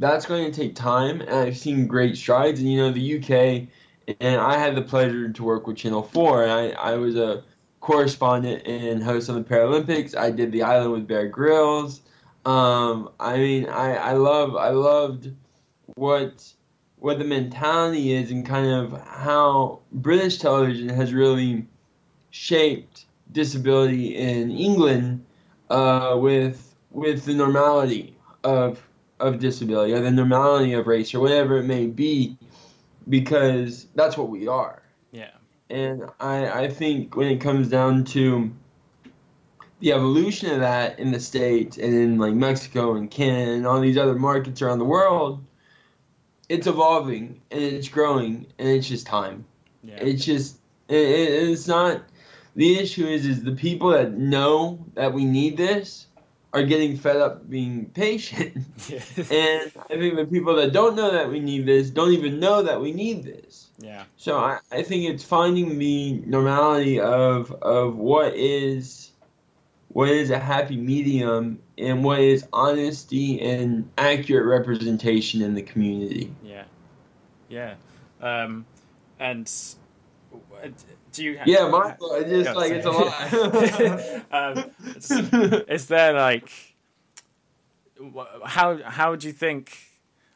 that's 0.00 0.26
going 0.26 0.50
to 0.50 0.60
take 0.60 0.74
time. 0.74 1.20
And 1.20 1.30
I've 1.30 1.56
seen 1.56 1.86
great 1.86 2.16
strides. 2.16 2.58
And 2.58 2.68
you 2.68 2.78
know 2.78 2.90
the 2.90 3.18
UK, 3.18 3.68
and 4.18 4.40
I 4.40 4.58
had 4.58 4.74
the 4.74 4.82
pleasure 4.82 5.28
to 5.28 5.44
work 5.44 5.68
with 5.68 5.76
Channel 5.76 6.02
Four. 6.02 6.42
And 6.42 6.50
I 6.50 6.70
I 6.70 6.96
was 6.96 7.14
a 7.14 7.44
correspondent 7.78 8.66
and 8.66 9.00
host 9.00 9.30
on 9.30 9.36
the 9.36 9.48
Paralympics. 9.48 10.16
I 10.16 10.32
did 10.32 10.50
the 10.50 10.64
island 10.64 10.90
with 10.90 11.06
Bear 11.06 11.28
Grylls. 11.28 12.00
Um, 12.44 13.10
I 13.20 13.36
mean, 13.36 13.68
I, 13.68 13.94
I 13.94 14.12
love 14.14 14.56
I 14.56 14.70
loved 14.70 15.30
what 15.94 16.52
what 16.98 17.20
the 17.20 17.24
mentality 17.24 18.12
is 18.12 18.32
and 18.32 18.44
kind 18.44 18.66
of 18.66 19.00
how 19.06 19.78
British 19.92 20.38
television 20.38 20.88
has 20.88 21.14
really 21.14 21.64
shaped 22.32 23.04
disability 23.32 24.16
in 24.16 24.50
England 24.50 25.24
uh, 25.70 26.16
with 26.18 26.74
with 26.90 27.24
the 27.24 27.34
normality 27.34 28.16
of 28.44 28.82
of 29.20 29.38
disability 29.38 29.92
or 29.92 30.00
the 30.00 30.10
normality 30.10 30.72
of 30.74 30.86
race 30.86 31.14
or 31.14 31.20
whatever 31.20 31.58
it 31.58 31.64
may 31.64 31.86
be, 31.86 32.36
because 33.08 33.86
that's 33.94 34.16
what 34.16 34.28
we 34.28 34.48
are. 34.48 34.82
Yeah. 35.12 35.30
And 35.70 36.04
I, 36.20 36.64
I 36.64 36.68
think 36.68 37.16
when 37.16 37.28
it 37.28 37.40
comes 37.40 37.68
down 37.68 38.04
to 38.06 38.50
the 39.80 39.92
evolution 39.92 40.50
of 40.50 40.60
that 40.60 40.98
in 40.98 41.12
the 41.12 41.20
States 41.20 41.76
and 41.76 41.94
in 41.94 42.18
like 42.18 42.34
Mexico 42.34 42.94
and 42.94 43.10
Canada 43.10 43.52
and 43.52 43.66
all 43.66 43.80
these 43.80 43.96
other 43.96 44.14
markets 44.14 44.60
around 44.60 44.78
the 44.78 44.84
world, 44.84 45.42
it's 46.48 46.66
evolving 46.66 47.40
and 47.50 47.62
it's 47.62 47.88
growing 47.88 48.46
and 48.58 48.68
it's 48.68 48.88
just 48.88 49.06
time. 49.06 49.44
Yeah. 49.82 49.96
It's 49.96 50.24
just 50.24 50.58
it, 50.88 50.96
it, 50.96 51.50
it's 51.50 51.66
not 51.66 52.02
the 52.56 52.78
issue 52.78 53.06
is 53.06 53.26
is 53.26 53.42
the 53.42 53.52
people 53.52 53.90
that 53.90 54.12
know 54.12 54.84
that 54.94 55.12
we 55.12 55.24
need 55.24 55.56
this 55.56 56.06
are 56.52 56.62
getting 56.62 56.96
fed 56.96 57.16
up 57.16 57.48
being 57.48 57.86
patient. 57.86 58.64
yeah. 58.88 59.00
and 59.16 59.72
I 59.90 59.96
think 59.96 60.16
the 60.16 60.26
people 60.30 60.54
that 60.56 60.72
don't 60.72 60.96
know 60.96 61.10
that 61.10 61.30
we 61.30 61.40
need 61.40 61.66
this 61.66 61.90
don't 61.90 62.12
even 62.12 62.40
know 62.40 62.62
that 62.62 62.80
we 62.80 62.92
need 62.92 63.24
this. 63.24 63.70
yeah. 63.78 64.04
So 64.16 64.38
I, 64.38 64.58
I 64.70 64.82
think 64.82 65.08
it's 65.08 65.24
finding 65.24 65.78
the 65.78 66.22
normality 66.26 67.00
of 67.00 67.52
of 67.62 67.96
what 67.96 68.34
is 68.34 69.12
what 69.88 70.08
is 70.08 70.30
a 70.30 70.38
happy 70.38 70.76
medium 70.76 71.58
and 71.76 72.02
what 72.02 72.20
is 72.20 72.46
honesty 72.52 73.40
and 73.40 73.90
accurate 73.98 74.46
representation 74.46 75.42
in 75.42 75.54
the 75.54 75.62
community. 75.62 76.32
Yeah. 76.42 76.64
Yeah. 77.48 77.74
Um, 78.20 78.64
and 79.18 79.50
uh, 80.32 80.68
do 81.12 81.24
you? 81.24 81.38
Have, 81.38 81.46
Yeah, 81.46 81.68
my 81.68 81.96
I 82.12 82.22
just 82.24 82.46
God, 82.46 82.56
like 82.56 82.72
it's 82.72 82.86
a 82.86 82.90
lot. 82.90 84.64
um, 85.58 85.64
is 85.68 85.86
there 85.86 86.12
like 86.12 86.50
how 88.44 88.82
how 88.82 89.16
do 89.16 89.26
you 89.26 89.32
think? 89.32 89.76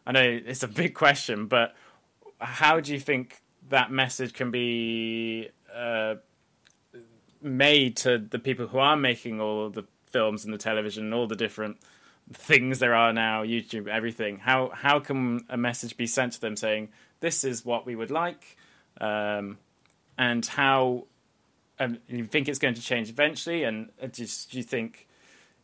I 0.07 0.13
know 0.13 0.23
it's 0.23 0.63
a 0.63 0.69
big 0.69 0.95
question, 0.95 1.47
but 1.47 1.75
how 2.41 2.81
do 2.81 2.93
you 2.93 3.01
think 3.01 3.41
that 3.69 3.91
message 3.91 4.33
can 4.33 4.51
be 4.51 5.49
uh, 5.75 6.17
made 7.43 7.97
to 7.99 8.19
the 8.19 8.39
people 8.39 8.69
who 8.69 8.79
are 8.79 8.97
making 8.97 9.41
all 9.41 9.69
the 9.69 9.85
films 10.07 10.45
and 10.45 10.55
the 10.55 10.59
television 10.59 11.05
and 11.05 11.15
all 11.15 11.27
the 11.27 11.37
different 11.37 11.79
things 12.33 12.79
there 12.79 12.95
are 12.95 13.13
now, 13.13 13.43
YouTube, 13.43 13.89
everything? 13.89 14.39
How 14.39 14.71
how 14.73 15.01
can 15.01 15.45
a 15.49 15.57
message 15.57 15.97
be 15.97 16.07
sent 16.07 16.35
to 16.35 16.41
them 16.41 16.57
saying 16.57 16.91
this 17.21 17.45
is 17.45 17.65
what 17.65 17.87
we 17.87 17.97
would 17.97 18.11
like, 18.11 18.57
um, 19.01 19.59
and 20.19 20.45
how 20.45 21.07
um, 21.79 21.99
you 22.09 22.27
think 22.27 22.49
it's 22.49 22.59
going 22.59 22.75
to 22.75 22.83
change 22.83 23.11
eventually? 23.11 23.65
And 23.65 23.91
uh, 24.03 24.07
just 24.07 24.51
do 24.51 24.59
you 24.59 24.63
think 24.63 25.07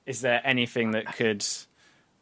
is 0.06 0.20
there 0.20 0.40
anything 0.44 0.92
that 0.92 1.14
could? 1.16 1.44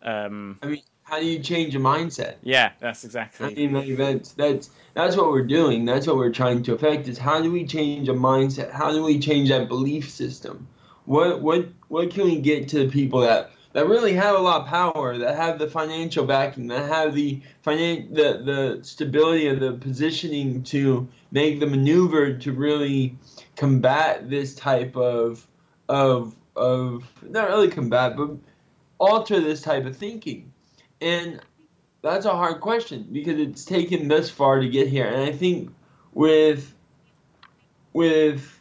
Um, 0.03 0.59
I 0.63 0.67
mean, 0.67 0.83
how 1.03 1.19
do 1.19 1.27
you 1.27 1.41
change 1.41 1.75
a 1.75 1.79
mindset? 1.79 2.37
yeah, 2.43 2.73
that's 2.79 3.05
I 3.05 3.07
exactly. 3.07 3.55
mean, 3.55 3.73
like 3.73 3.97
that's 3.97 4.33
that's 4.33 4.71
that's 4.95 5.17
what 5.17 5.31
we're 5.31 5.47
doing. 5.47 5.85
That's 5.85 6.07
what 6.07 6.17
we're 6.17 6.33
trying 6.33 6.63
to 6.65 6.75
affect. 6.75 7.09
Is 7.09 7.19
how 7.19 7.43
do 7.43 7.51
we 7.51 7.67
change 7.67 8.09
a 8.09 8.15
mindset? 8.15 8.71
How 8.71 8.93
do 8.93 9.03
we 9.03 9.19
change 9.19 9.49
that 9.49 9.69
belief 9.69 10.09
system? 10.09 10.69
What 11.07 11.43
what 11.43 11.69
what 11.89 12.11
can 12.11 12.25
we 12.25 12.41
get 12.41 12.69
to 12.69 12.87
the 12.87 12.89
people 12.89 13.21
that 13.21 13.51
that 13.73 13.87
really 13.87 14.15
have 14.15 14.35
a 14.35 14.41
lot 14.41 14.63
of 14.63 14.67
power, 14.67 15.19
that 15.19 15.37
have 15.37 15.59
the 15.59 15.69
financial 15.69 16.25
backing, 16.25 16.67
that 16.69 16.89
have 16.89 17.15
the 17.15 17.41
finan- 17.65 18.15
the 18.15 18.43
the 18.45 18.85
stability 18.85 19.47
and 19.47 19.61
the 19.61 19.73
positioning 19.73 20.63
to 20.65 21.09
make 21.31 21.61
the 21.61 21.67
maneuver 21.67 22.33
to 22.35 22.53
really 22.53 23.17
combat 23.57 24.29
this 24.29 24.55
type 24.55 24.97
of 24.97 25.47
of 25.89 26.35
of 26.57 27.05
not 27.23 27.49
really 27.49 27.69
combat, 27.69 28.17
but 28.17 28.31
alter 28.99 29.41
this 29.41 29.63
type 29.63 29.87
of 29.87 29.97
thinking. 29.97 30.53
And 31.01 31.41
that's 32.03 32.27
a 32.27 32.31
hard 32.31 32.61
question 32.61 33.07
because 33.11 33.39
it's 33.39 33.65
taken 33.65 34.09
this 34.09 34.31
far 34.31 34.61
to 34.61 34.69
get 34.69 34.89
here. 34.89 35.07
And 35.07 35.23
I 35.23 35.33
think 35.33 35.73
with 36.13 36.75
with 37.93 38.60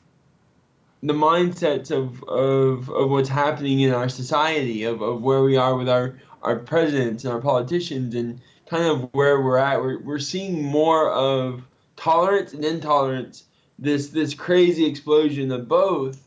the 1.01 1.13
mindsets 1.13 1.91
of, 1.91 2.23
of, 2.23 2.89
of 2.89 3.09
what's 3.09 3.29
happening 3.29 3.81
in 3.81 3.93
our 3.93 4.09
society, 4.09 4.83
of, 4.83 5.01
of 5.01 5.21
where 5.21 5.41
we 5.43 5.55
are 5.55 5.75
with 5.75 5.89
our, 5.89 6.19
our 6.41 6.57
presidents 6.57 7.23
and 7.23 7.33
our 7.33 7.41
politicians 7.41 8.15
and 8.15 8.41
kind 8.69 8.85
of 8.85 9.13
where 9.13 9.41
we're 9.41 9.57
at, 9.57 9.81
we're, 9.81 9.99
we're 9.99 10.19
seeing 10.19 10.63
more 10.63 11.09
of 11.11 11.63
tolerance 11.95 12.53
and 12.53 12.63
intolerance, 12.63 13.45
this 13.77 14.09
this 14.09 14.33
crazy 14.33 14.85
explosion 14.85 15.51
of 15.51 15.67
both. 15.67 16.25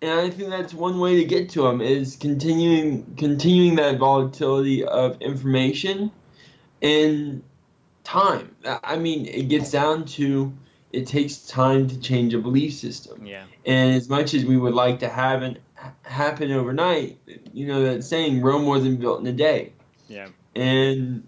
And 0.00 0.20
I 0.20 0.30
think 0.30 0.50
that's 0.50 0.72
one 0.72 1.00
way 1.00 1.16
to 1.16 1.24
get 1.24 1.50
to 1.50 1.62
them 1.62 1.80
is 1.80 2.16
continuing 2.16 3.14
continuing 3.16 3.76
that 3.76 3.98
volatility 3.98 4.84
of 4.84 5.20
information 5.20 6.10
and 6.80 7.42
time. 8.04 8.54
I 8.64 8.96
mean, 8.96 9.26
it 9.26 9.48
gets 9.48 9.70
down 9.70 10.04
to 10.06 10.52
it 10.92 11.06
takes 11.06 11.46
time 11.46 11.88
to 11.88 12.00
change 12.00 12.34
a 12.34 12.38
belief 12.38 12.74
system. 12.74 13.24
Yeah, 13.26 13.44
And 13.66 13.94
as 13.94 14.08
much 14.08 14.34
as 14.34 14.44
we 14.44 14.56
would 14.56 14.74
like 14.74 15.00
to 15.00 15.08
have 15.08 15.42
it 15.42 15.60
happen 16.02 16.50
overnight, 16.50 17.18
you 17.52 17.66
know 17.66 17.82
that 17.84 18.04
saying 18.04 18.40
Rome 18.42 18.66
wasn't 18.66 19.00
built 19.00 19.20
in 19.20 19.26
a 19.26 19.32
day. 19.32 19.72
yeah, 20.08 20.28
And 20.54 21.26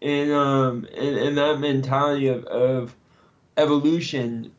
and 0.00 0.32
um 0.32 0.86
and, 0.96 1.16
and 1.16 1.38
that 1.38 1.58
mentality 1.60 2.28
of, 2.28 2.44
of 2.44 2.94
evolution, 3.56 4.52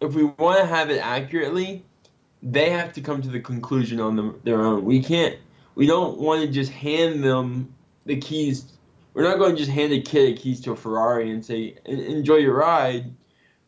if 0.00 0.14
we 0.14 0.24
want 0.24 0.58
to 0.60 0.66
have 0.66 0.90
it 0.90 0.98
accurately, 0.98 1.84
they 2.42 2.70
have 2.70 2.92
to 2.94 3.00
come 3.00 3.22
to 3.22 3.28
the 3.28 3.40
conclusion 3.40 4.00
on 4.00 4.16
them, 4.16 4.40
their 4.44 4.60
own. 4.62 4.84
We 4.84 5.02
can't. 5.02 5.36
We 5.74 5.86
don't 5.86 6.18
want 6.18 6.42
to 6.42 6.48
just 6.48 6.72
hand 6.72 7.22
them 7.22 7.74
the 8.04 8.16
keys. 8.16 8.64
We're 9.14 9.22
not 9.22 9.38
going 9.38 9.52
to 9.52 9.56
just 9.56 9.70
hand 9.70 9.92
a 9.92 10.00
kid 10.00 10.38
keys 10.38 10.60
to 10.62 10.72
a 10.72 10.76
Ferrari 10.76 11.30
and 11.30 11.44
say, 11.44 11.76
"Enjoy 11.84 12.36
your 12.36 12.54
ride." 12.56 13.12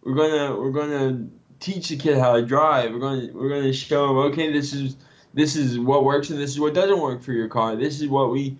We're 0.04 0.14
gonna 0.14 0.56
we're 0.56 0.70
gonna 0.70 1.26
teach 1.60 1.88
the 1.88 1.96
kid 1.96 2.18
how 2.18 2.34
to 2.34 2.42
drive. 2.44 2.92
We're 2.92 3.00
gonna 3.00 3.28
we're 3.32 3.48
gonna 3.48 3.72
show 3.72 4.10
him, 4.10 4.16
okay, 4.32 4.52
this 4.52 4.72
is 4.72 4.96
this 5.32 5.56
is 5.56 5.78
what 5.78 6.04
works 6.04 6.30
and 6.30 6.38
this 6.38 6.50
is 6.50 6.60
what 6.60 6.74
doesn't 6.74 7.00
work 7.00 7.22
for 7.22 7.32
your 7.32 7.48
car. 7.48 7.74
This 7.76 8.00
is 8.00 8.08
what 8.08 8.30
we 8.30 8.56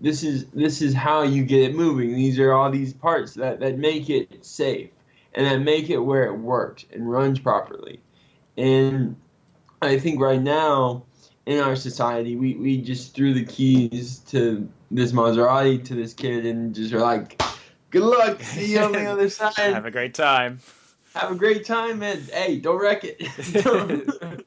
this 0.00 0.22
is 0.22 0.46
this 0.46 0.82
is 0.82 0.94
how 0.94 1.22
you 1.22 1.44
get 1.44 1.70
it 1.70 1.74
moving. 1.74 2.14
These 2.14 2.38
are 2.38 2.52
all 2.52 2.70
these 2.70 2.92
parts 2.92 3.34
that, 3.34 3.60
that 3.60 3.78
make 3.78 4.08
it 4.10 4.44
safe 4.44 4.90
and 5.34 5.46
that 5.46 5.58
make 5.58 5.90
it 5.90 5.98
where 5.98 6.24
it 6.24 6.36
works 6.36 6.84
and 6.92 7.10
runs 7.10 7.38
properly. 7.38 8.00
And 8.56 9.16
I 9.82 9.98
think 9.98 10.20
right 10.20 10.40
now 10.40 11.04
in 11.46 11.60
our 11.60 11.76
society 11.76 12.36
we, 12.36 12.54
we 12.54 12.80
just 12.80 13.14
threw 13.14 13.34
the 13.34 13.44
keys 13.44 14.18
to 14.28 14.68
this 14.90 15.12
Maserati 15.12 15.84
to 15.84 15.94
this 15.94 16.14
kid 16.14 16.46
and 16.46 16.74
just 16.74 16.92
are 16.92 17.00
like, 17.00 17.40
Good 17.90 18.02
luck, 18.02 18.42
see 18.42 18.72
you 18.72 18.80
on 18.80 18.92
the 18.92 19.06
other 19.10 19.28
side. 19.28 19.54
have 19.56 19.86
a 19.86 19.90
great 19.90 20.14
time. 20.14 20.60
Have 21.14 21.32
a 21.32 21.34
great 21.34 21.64
time, 21.64 22.00
man. 22.00 22.20
Hey, 22.32 22.58
don't 22.58 22.80
wreck 22.80 23.02
it. 23.04 23.22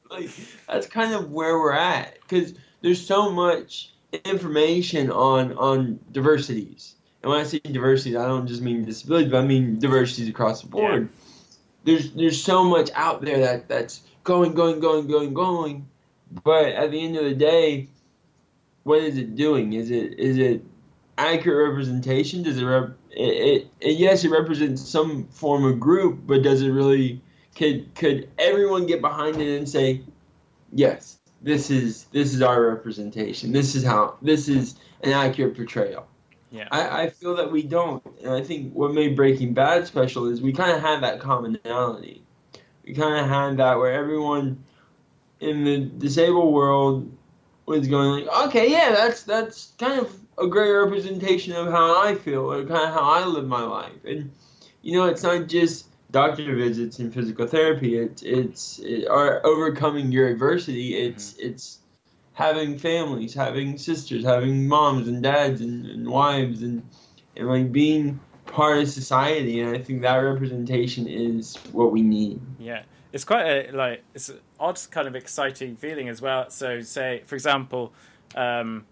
like 0.10 0.30
that's 0.68 0.86
kind 0.86 1.14
of 1.14 1.30
where 1.30 1.58
we're 1.58 1.72
at 1.72 2.18
because 2.20 2.54
there's 2.80 3.04
so 3.04 3.30
much 3.30 3.92
information 4.24 5.10
on 5.10 5.56
on 5.56 5.98
diversities. 6.12 6.94
And 7.22 7.30
when 7.30 7.40
I 7.40 7.44
say 7.44 7.58
diversities, 7.58 8.16
I 8.16 8.26
don't 8.26 8.46
just 8.46 8.62
mean 8.62 8.84
disabilities, 8.84 9.30
but 9.30 9.42
I 9.42 9.46
mean 9.46 9.78
diversities 9.78 10.28
across 10.28 10.62
the 10.62 10.68
board. 10.68 11.08
There's 11.84 12.12
there's 12.12 12.42
so 12.42 12.64
much 12.64 12.90
out 12.94 13.22
there 13.22 13.38
that 13.40 13.68
that's 13.68 14.02
going, 14.24 14.54
going, 14.54 14.80
going, 14.80 15.06
going, 15.06 15.34
going. 15.34 15.88
But 16.44 16.66
at 16.66 16.90
the 16.90 17.02
end 17.02 17.16
of 17.16 17.24
the 17.24 17.34
day, 17.34 17.88
what 18.84 19.02
is 19.02 19.18
it 19.18 19.34
doing? 19.34 19.72
Is 19.72 19.90
it 19.90 20.18
is 20.18 20.38
it 20.38 20.64
accurate 21.18 21.70
representation? 21.70 22.42
Does 22.42 22.58
it, 22.58 22.64
rep- 22.64 22.96
it, 23.10 23.22
it, 23.22 23.70
it 23.80 23.96
yes, 23.98 24.24
it 24.24 24.30
represents 24.30 24.86
some 24.86 25.26
form 25.28 25.64
of 25.64 25.80
group, 25.80 26.20
but 26.26 26.42
does 26.42 26.62
it 26.62 26.70
really 26.70 27.20
could 27.56 27.94
could 27.94 28.28
everyone 28.38 28.86
get 28.86 29.00
behind 29.00 29.40
it 29.40 29.58
and 29.58 29.68
say, 29.68 30.02
yes, 30.72 31.18
this 31.42 31.70
is 31.70 32.04
this 32.12 32.34
is 32.34 32.42
our 32.42 32.68
representation. 32.68 33.52
This 33.52 33.74
is 33.74 33.84
how 33.84 34.16
this 34.22 34.48
is 34.48 34.76
an 35.02 35.12
accurate 35.12 35.56
portrayal. 35.56 36.06
Yeah. 36.50 36.68
I, 36.72 37.02
I 37.02 37.10
feel 37.10 37.36
that 37.36 37.50
we 37.50 37.62
don't, 37.62 38.04
and 38.22 38.32
I 38.32 38.42
think 38.42 38.72
what 38.72 38.92
made 38.92 39.14
Breaking 39.14 39.54
Bad 39.54 39.86
special 39.86 40.26
is 40.26 40.42
we 40.42 40.52
kind 40.52 40.72
of 40.72 40.80
had 40.80 41.00
that 41.02 41.20
commonality. 41.20 42.24
We 42.84 42.92
kind 42.92 43.24
of 43.24 43.28
had 43.28 43.56
that 43.58 43.78
where 43.78 43.92
everyone 43.92 44.64
in 45.38 45.64
the 45.64 45.78
disabled 45.78 46.52
world 46.52 47.10
was 47.66 47.86
going 47.86 48.24
like, 48.24 48.48
okay, 48.48 48.70
yeah, 48.70 48.90
that's 48.90 49.22
that's 49.22 49.72
kind 49.78 50.00
of 50.00 50.19
a 50.38 50.46
great 50.46 50.70
representation 50.70 51.54
of 51.54 51.70
how 51.70 52.02
I 52.02 52.14
feel 52.14 52.50
or 52.52 52.64
kind 52.64 52.88
of 52.88 52.94
how 52.94 53.02
I 53.02 53.24
live 53.24 53.46
my 53.46 53.62
life. 53.62 54.04
And 54.04 54.30
you 54.82 54.98
know, 54.98 55.06
it's 55.06 55.22
not 55.22 55.46
just 55.46 55.86
doctor 56.10 56.54
visits 56.56 56.98
and 56.98 57.12
physical 57.12 57.46
therapy. 57.46 57.98
It's 57.98 58.22
it's 58.22 58.78
it, 58.80 59.06
or 59.08 59.44
overcoming 59.46 60.12
your 60.12 60.28
adversity. 60.28 60.96
It's 60.96 61.34
it's 61.38 61.78
having 62.32 62.78
families, 62.78 63.34
having 63.34 63.76
sisters, 63.78 64.24
having 64.24 64.66
moms 64.66 65.08
and 65.08 65.22
dads 65.22 65.60
and, 65.60 65.86
and 65.86 66.08
wives, 66.08 66.62
and 66.62 66.82
and 67.36 67.48
like 67.48 67.72
being 67.72 68.20
part 68.46 68.78
of 68.78 68.88
society. 68.88 69.60
And 69.60 69.76
I 69.76 69.78
think 69.78 70.02
that 70.02 70.16
representation 70.16 71.06
is 71.06 71.56
what 71.72 71.92
we 71.92 72.02
need. 72.02 72.40
Yeah, 72.58 72.82
it's 73.12 73.24
quite 73.24 73.46
a 73.46 73.72
like 73.72 74.02
it's 74.14 74.28
an 74.28 74.40
odd 74.58 74.80
kind 74.90 75.06
of 75.06 75.14
exciting 75.14 75.76
feeling 75.76 76.08
as 76.08 76.22
well. 76.22 76.50
So, 76.50 76.80
say 76.80 77.22
for 77.26 77.34
example, 77.34 77.92
um, 78.34 78.86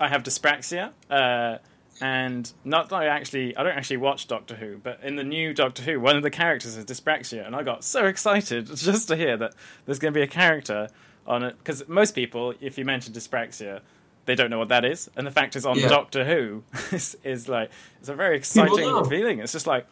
I 0.00 0.08
have 0.08 0.22
dyspraxia. 0.22 0.92
Uh, 1.08 1.58
and 2.00 2.50
not 2.64 2.88
that 2.88 2.96
I 2.96 3.06
actually, 3.06 3.56
I 3.56 3.62
don't 3.62 3.76
actually 3.76 3.98
watch 3.98 4.26
Doctor 4.26 4.56
Who, 4.56 4.78
but 4.78 5.00
in 5.02 5.16
the 5.16 5.22
new 5.24 5.54
Doctor 5.54 5.82
Who, 5.82 6.00
one 6.00 6.16
of 6.16 6.22
the 6.22 6.30
characters 6.30 6.74
has 6.74 6.84
dyspraxia, 6.84 7.46
and 7.46 7.54
I 7.54 7.62
got 7.62 7.84
so 7.84 8.06
excited 8.06 8.66
just 8.74 9.08
to 9.08 9.16
hear 9.16 9.36
that 9.36 9.54
there's 9.86 9.98
going 9.98 10.12
to 10.12 10.18
be 10.18 10.22
a 10.22 10.28
character 10.28 10.88
on 11.26 11.42
it. 11.44 11.56
Because 11.58 11.86
most 11.88 12.14
people, 12.14 12.54
if 12.60 12.76
you 12.78 12.84
mention 12.84 13.12
dyspraxia, 13.12 13.80
they 14.26 14.34
don't 14.34 14.50
know 14.50 14.58
what 14.58 14.68
that 14.68 14.84
is, 14.84 15.10
and 15.16 15.26
the 15.26 15.30
fact 15.30 15.54
is 15.54 15.64
on 15.64 15.78
Yeah. 15.78 15.88
Doctor 15.88 16.24
Who 16.24 16.64
is, 16.92 17.16
is 17.22 17.48
like 17.48 17.70
it's 18.00 18.08
a 18.08 18.14
very 18.14 18.36
exciting 18.36 19.04
feeling. 19.04 19.38
It's 19.38 19.52
just 19.52 19.66
like, 19.66 19.86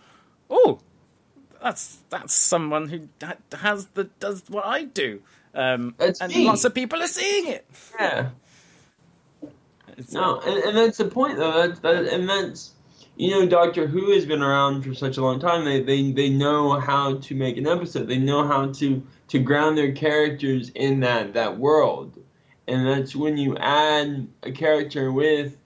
oh, 0.50 0.80
that's 1.62 1.98
that's 2.10 2.34
someone 2.34 2.88
who 2.88 3.08
has 3.52 3.86
the 3.94 4.04
does 4.18 4.42
what 4.48 4.66
I 4.66 4.84
do, 4.84 5.20
um, 5.54 5.94
and 6.00 6.34
me. 6.34 6.44
lots 6.46 6.64
of 6.64 6.74
people 6.74 7.00
are 7.02 7.06
seeing 7.06 7.46
it. 7.46 7.66
Yeah. 7.98 8.30
It's, 9.96 10.12
No, 10.12 10.40
and, 10.40 10.62
and 10.64 10.76
that's 10.76 10.98
the 10.98 11.06
point 11.06 11.38
though. 11.38 11.66
That's 11.66 11.80
that, 11.80 12.06
and 12.06 12.28
that's 12.28 12.72
you 13.16 13.30
know 13.30 13.46
Doctor 13.46 13.86
Who 13.86 14.12
has 14.12 14.24
been 14.24 14.42
around 14.42 14.82
for 14.82 14.94
such 14.94 15.16
a 15.16 15.22
long 15.22 15.40
time. 15.40 15.64
They 15.64 15.82
they 15.82 16.12
they 16.12 16.30
know 16.30 16.80
how 16.80 17.16
to 17.16 17.34
make 17.34 17.56
an 17.56 17.66
episode. 17.66 18.08
They 18.08 18.18
know 18.18 18.46
how 18.46 18.72
to 18.72 19.02
to 19.28 19.38
ground 19.38 19.76
their 19.78 19.92
characters 19.92 20.70
in 20.74 21.00
that 21.00 21.34
that 21.34 21.58
world, 21.58 22.18
and 22.66 22.86
that's 22.86 23.14
when 23.14 23.36
you 23.36 23.56
add 23.56 24.28
a 24.42 24.52
character 24.52 25.12
with 25.12 25.56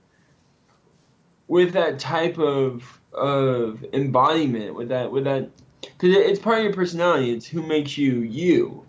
with 1.48 1.72
that 1.72 1.98
type 1.98 2.38
of 2.38 3.00
of 3.12 3.84
embodiment, 3.92 4.74
with 4.74 4.88
that 4.88 5.10
with 5.10 5.24
that 5.24 5.50
because 5.80 6.16
it, 6.16 6.26
it's 6.26 6.40
part 6.40 6.58
of 6.58 6.64
your 6.64 6.74
personality. 6.74 7.32
It's 7.32 7.46
who 7.46 7.62
makes 7.62 7.96
you 7.96 8.20
you, 8.20 8.84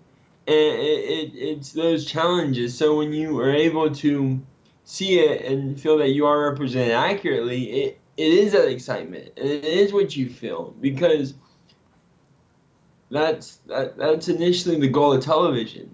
and 0.48 0.56
it, 0.56 1.32
it 1.32 1.32
it's 1.36 1.72
those 1.74 2.06
challenges. 2.06 2.78
So 2.78 2.98
when 2.98 3.14
you 3.14 3.40
are 3.40 3.52
able 3.54 3.94
to 3.96 4.42
see 4.88 5.20
it 5.20 5.44
and 5.44 5.80
feel 5.80 5.98
that 5.98 6.12
you 6.12 6.26
are 6.26 6.50
represented 6.50 6.94
accurately, 6.94 7.66
it, 7.66 8.00
it 8.16 8.34
is 8.34 8.54
that 8.54 8.70
excitement. 8.70 9.34
And 9.36 9.46
it 9.50 9.66
is 9.66 9.92
what 9.92 10.16
you 10.16 10.30
feel 10.30 10.74
because 10.80 11.34
that's 13.12 13.58
that, 13.68 13.98
that's 13.98 14.30
initially 14.30 14.80
the 14.80 14.88
goal 14.88 15.12
of 15.14 15.24
television. 15.24 15.94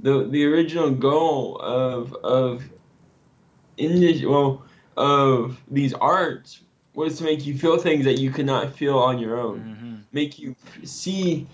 The 0.00 0.26
the 0.26 0.44
original 0.46 0.90
goal 0.90 1.58
of 1.58 2.14
of 2.24 2.64
indi- 3.76 4.24
well 4.24 4.64
of 4.96 5.60
these 5.70 5.92
arts 5.94 6.62
was 6.94 7.18
to 7.18 7.24
make 7.24 7.44
you 7.46 7.56
feel 7.56 7.76
things 7.76 8.04
that 8.06 8.18
you 8.18 8.30
could 8.30 8.46
not 8.46 8.72
feel 8.74 8.98
on 8.98 9.18
your 9.18 9.38
own. 9.38 9.60
Mhm. 9.60 10.04
Make 10.12 10.38
you 10.38 10.56
see 10.82 11.46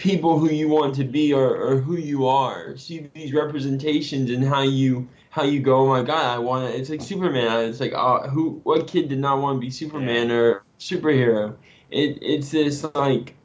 people 0.00 0.38
who 0.38 0.48
you 0.48 0.66
want 0.66 0.94
to 0.94 1.04
be 1.04 1.34
or, 1.34 1.54
or 1.54 1.76
who 1.76 1.96
you 1.96 2.26
are. 2.26 2.74
See 2.78 3.10
these 3.14 3.34
representations 3.34 4.30
and 4.30 4.42
how 4.42 4.62
you 4.62 5.06
how 5.28 5.44
you 5.44 5.60
go. 5.60 5.82
Oh 5.82 5.86
my 5.86 6.02
God, 6.02 6.24
I 6.24 6.38
want. 6.38 6.74
It's 6.74 6.88
like 6.88 7.02
Superman. 7.02 7.68
It's 7.68 7.80
like 7.80 7.92
oh, 7.94 8.28
who? 8.28 8.60
What 8.64 8.88
kid 8.88 9.10
did 9.10 9.18
not 9.18 9.40
want 9.40 9.58
to 9.58 9.60
be 9.60 9.70
Superman 9.70 10.30
or 10.30 10.64
superhero? 10.78 11.54
It 11.90 12.18
it's 12.22 12.50
this 12.50 12.82
like 12.94 13.36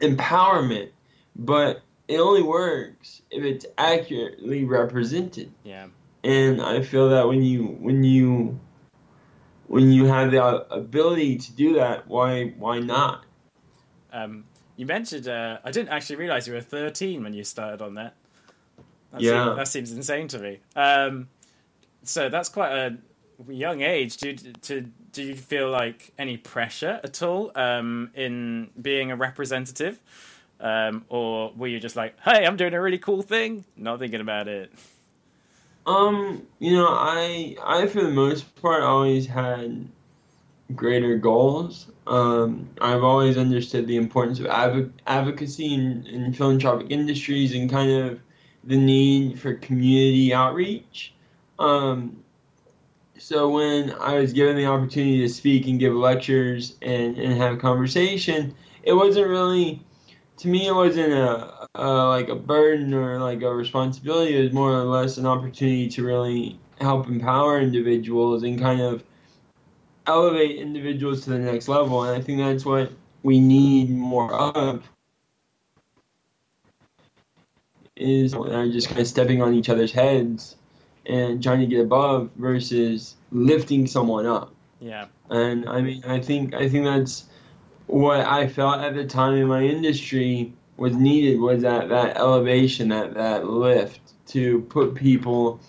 empowerment, 0.00 0.90
but 1.34 1.82
it 2.08 2.18
only 2.18 2.42
works 2.42 3.22
if 3.30 3.42
it's 3.42 3.64
accurately 3.78 4.64
represented. 4.64 5.50
Yeah. 5.64 5.86
And 6.22 6.60
I 6.60 6.82
feel 6.82 7.08
that 7.08 7.26
when 7.26 7.42
you 7.42 7.64
when 7.64 8.04
you 8.04 8.60
when 9.66 9.90
you 9.90 10.04
have 10.04 10.30
the 10.30 10.44
ability 10.70 11.38
to 11.38 11.52
do 11.52 11.74
that, 11.74 12.06
why 12.06 12.48
why 12.58 12.80
not? 12.80 13.24
Um, 14.12 14.44
you 14.80 14.86
mentioned 14.86 15.28
uh, 15.28 15.58
I 15.62 15.70
didn't 15.72 15.90
actually 15.90 16.16
realize 16.16 16.48
you 16.48 16.54
were 16.54 16.62
13 16.62 17.22
when 17.22 17.34
you 17.34 17.44
started 17.44 17.82
on 17.82 17.94
that. 17.96 18.14
That 19.12 19.20
Yeah. 19.20 19.44
seems, 19.44 19.56
that 19.56 19.68
seems 19.68 19.92
insane 19.92 20.26
to 20.28 20.38
me. 20.38 20.60
Um, 20.74 21.28
so 22.02 22.30
that's 22.30 22.48
quite 22.48 22.72
a 22.72 22.96
young 23.46 23.82
age. 23.82 24.16
Do 24.16 24.30
you, 24.30 24.36
to, 24.36 24.80
do 25.12 25.22
you 25.22 25.34
feel 25.34 25.68
like 25.68 26.14
any 26.18 26.38
pressure 26.38 26.98
at 27.04 27.22
all 27.22 27.52
um, 27.56 28.10
in 28.14 28.70
being 28.80 29.10
a 29.10 29.16
representative, 29.16 30.00
um, 30.60 31.04
or 31.10 31.52
were 31.54 31.66
you 31.66 31.78
just 31.78 31.96
like, 31.96 32.18
"Hey, 32.20 32.46
I'm 32.46 32.56
doing 32.56 32.72
a 32.72 32.80
really 32.80 32.98
cool 32.98 33.20
thing," 33.20 33.66
not 33.76 33.98
thinking 33.98 34.22
about 34.22 34.48
it? 34.48 34.72
Um, 35.86 36.46
you 36.58 36.72
know, 36.72 36.88
I 36.88 37.54
I 37.62 37.86
for 37.86 38.02
the 38.02 38.10
most 38.10 38.54
part 38.62 38.82
always 38.82 39.26
had 39.26 39.86
greater 40.74 41.16
goals. 41.16 41.86
Um, 42.06 42.68
I've 42.80 43.04
always 43.04 43.36
understood 43.36 43.86
the 43.86 43.96
importance 43.96 44.40
of 44.40 44.46
advo- 44.46 44.92
advocacy 45.06 45.74
in, 45.74 46.06
in 46.06 46.32
philanthropic 46.32 46.90
industries 46.90 47.54
and 47.54 47.70
kind 47.70 47.90
of 47.90 48.20
the 48.64 48.76
need 48.76 49.38
for 49.38 49.54
community 49.54 50.34
outreach. 50.34 51.14
Um, 51.58 52.22
so 53.18 53.50
when 53.50 53.92
I 54.00 54.14
was 54.14 54.32
given 54.32 54.56
the 54.56 54.66
opportunity 54.66 55.20
to 55.20 55.28
speak 55.28 55.66
and 55.66 55.78
give 55.78 55.94
lectures 55.94 56.76
and, 56.82 57.18
and 57.18 57.34
have 57.34 57.58
conversation, 57.58 58.54
it 58.82 58.94
wasn't 58.94 59.28
really 59.28 59.84
to 60.38 60.48
me 60.48 60.66
it 60.66 60.74
wasn't 60.74 61.12
a, 61.12 61.68
a 61.74 61.86
like 62.08 62.28
a 62.30 62.34
burden 62.34 62.94
or 62.94 63.18
like 63.18 63.42
a 63.42 63.54
responsibility. 63.54 64.36
It 64.36 64.42
was 64.42 64.52
more 64.52 64.72
or 64.72 64.84
less 64.84 65.18
an 65.18 65.26
opportunity 65.26 65.88
to 65.90 66.04
really 66.04 66.58
help 66.80 67.08
empower 67.08 67.60
individuals 67.60 68.42
and 68.42 68.58
kind 68.58 68.80
of 68.80 69.04
elevate 70.10 70.56
individuals 70.56 71.22
to 71.24 71.30
the 71.30 71.38
next 71.38 71.68
level. 71.68 72.02
And 72.02 72.16
I 72.16 72.20
think 72.20 72.38
that's 72.38 72.64
what 72.64 72.92
we 73.22 73.40
need 73.40 73.90
more 73.90 74.32
of. 74.32 74.88
Is 77.96 78.34
are 78.34 78.68
just 78.68 78.88
kind 78.88 79.00
of 79.00 79.06
stepping 79.06 79.42
on 79.42 79.54
each 79.54 79.68
other's 79.68 79.92
heads 79.92 80.56
and 81.06 81.42
trying 81.42 81.60
to 81.60 81.66
get 81.66 81.80
above 81.80 82.30
versus 82.36 83.16
lifting 83.30 83.86
someone 83.86 84.26
up. 84.26 84.54
Yeah, 84.80 85.06
And 85.28 85.68
I 85.68 85.82
mean, 85.82 86.02
I 86.06 86.20
think 86.20 86.54
I 86.54 86.68
think 86.68 86.84
that's 86.86 87.26
what 87.86 88.20
I 88.20 88.48
felt 88.48 88.80
at 88.80 88.94
the 88.94 89.04
time 89.04 89.34
in 89.36 89.46
my 89.46 89.62
industry 89.62 90.54
was 90.78 90.96
needed 90.96 91.38
was 91.38 91.60
that 91.62 91.90
that 91.90 92.16
elevation, 92.16 92.88
that 92.88 93.12
that 93.14 93.46
lift 93.46 94.00
to 94.28 94.62
put 94.62 94.94
people 94.94 95.60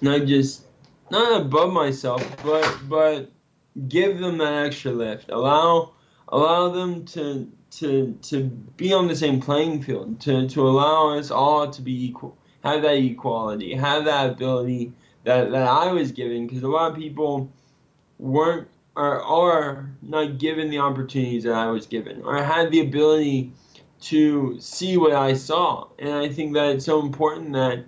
not 0.00 0.26
just 0.26 0.66
not 1.12 1.42
above 1.42 1.72
myself, 1.72 2.24
but 2.42 2.78
but 2.88 3.30
give 3.88 4.18
them 4.18 4.38
that 4.38 4.64
extra 4.66 4.90
lift. 4.90 5.28
Allow 5.30 5.92
allow 6.28 6.70
them 6.70 7.04
to 7.04 7.52
to 7.72 8.18
to 8.22 8.44
be 8.76 8.92
on 8.94 9.06
the 9.08 9.14
same 9.14 9.40
playing 9.40 9.82
field. 9.82 10.20
To 10.22 10.48
to 10.48 10.68
allow 10.68 11.16
us 11.16 11.30
all 11.30 11.70
to 11.70 11.82
be 11.82 12.06
equal. 12.06 12.36
Have 12.64 12.82
that 12.82 12.96
equality. 12.96 13.74
Have 13.74 14.06
that 14.06 14.30
ability 14.30 14.92
that 15.24 15.50
that 15.50 15.68
I 15.68 15.92
was 15.92 16.12
given 16.12 16.46
because 16.46 16.62
a 16.62 16.68
lot 16.68 16.90
of 16.90 16.96
people 16.96 17.50
weren't 18.18 18.68
or 18.96 19.22
are 19.22 19.90
not 20.00 20.38
given 20.38 20.70
the 20.70 20.78
opportunities 20.78 21.44
that 21.44 21.54
I 21.54 21.66
was 21.66 21.86
given 21.86 22.22
or 22.22 22.42
had 22.42 22.70
the 22.70 22.80
ability 22.80 23.52
to 24.00 24.56
see 24.60 24.96
what 24.96 25.12
I 25.12 25.34
saw. 25.34 25.88
And 25.98 26.12
I 26.12 26.28
think 26.28 26.54
that 26.54 26.76
it's 26.76 26.84
so 26.86 27.00
important 27.00 27.52
that 27.52 27.84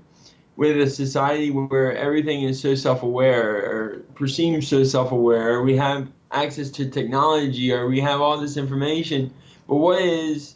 with 0.56 0.80
a 0.80 0.88
society 0.88 1.50
where 1.50 1.96
everything 1.96 2.42
is 2.42 2.60
so 2.60 2.74
self-aware 2.74 3.56
or 3.56 3.98
perceived 4.14 4.64
so 4.64 4.84
self-aware, 4.84 5.62
we 5.62 5.76
have 5.76 6.08
access 6.30 6.70
to 6.70 6.88
technology 6.88 7.72
or 7.72 7.88
we 7.88 8.00
have 8.00 8.20
all 8.20 8.38
this 8.38 8.56
information, 8.56 9.32
but 9.68 9.76
what 9.76 10.00
is 10.02 10.54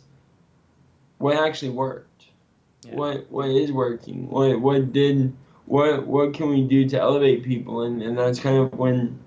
what 1.18 1.36
actually 1.36 1.70
worked? 1.70 2.26
Yeah. 2.84 2.94
What 2.94 3.30
what 3.30 3.48
is 3.48 3.72
working? 3.72 4.28
What 4.28 4.60
what 4.60 4.92
did 4.92 5.34
what 5.66 6.06
what 6.06 6.34
can 6.34 6.48
we 6.48 6.62
do 6.62 6.88
to 6.90 7.00
elevate 7.00 7.42
people? 7.44 7.82
And 7.82 8.02
and 8.02 8.16
that's 8.16 8.38
kind 8.38 8.58
of 8.58 8.78
when 8.78 9.18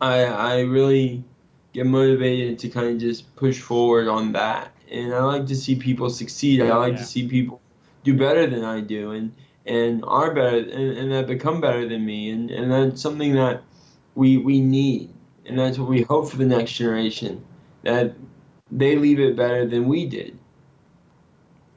I 0.00 0.24
I 0.24 0.60
really 0.60 1.24
get 1.72 1.86
motivated 1.86 2.58
to 2.58 2.68
kind 2.68 2.88
of 2.88 2.98
just 2.98 3.34
push 3.36 3.58
forward 3.58 4.06
on 4.08 4.32
that. 4.32 4.72
And 4.90 5.14
I 5.14 5.22
like 5.24 5.46
to 5.46 5.56
see 5.56 5.74
people 5.76 6.10
succeed. 6.10 6.60
I 6.60 6.76
like 6.76 6.92
Yeah. 6.92 6.98
to 6.98 7.04
see 7.04 7.26
people 7.26 7.62
do 8.04 8.14
better 8.14 8.46
than 8.46 8.64
I 8.64 8.80
do 8.80 9.12
and 9.12 9.32
and 9.66 10.04
are 10.06 10.34
better 10.34 10.58
and, 10.58 10.98
and 10.98 11.12
that 11.12 11.26
become 11.26 11.60
better 11.60 11.88
than 11.88 12.04
me 12.04 12.30
and, 12.30 12.50
and 12.50 12.70
that's 12.70 13.00
something 13.00 13.34
that 13.34 13.62
we 14.14 14.36
we 14.36 14.60
need 14.60 15.08
and 15.46 15.58
that's 15.58 15.78
what 15.78 15.88
we 15.88 16.02
hope 16.02 16.28
for 16.28 16.36
the 16.36 16.46
next 16.46 16.72
generation 16.72 17.44
that 17.82 18.14
they 18.70 18.96
leave 18.96 19.20
it 19.20 19.36
better 19.36 19.66
than 19.66 19.86
we 19.86 20.06
did. 20.06 20.38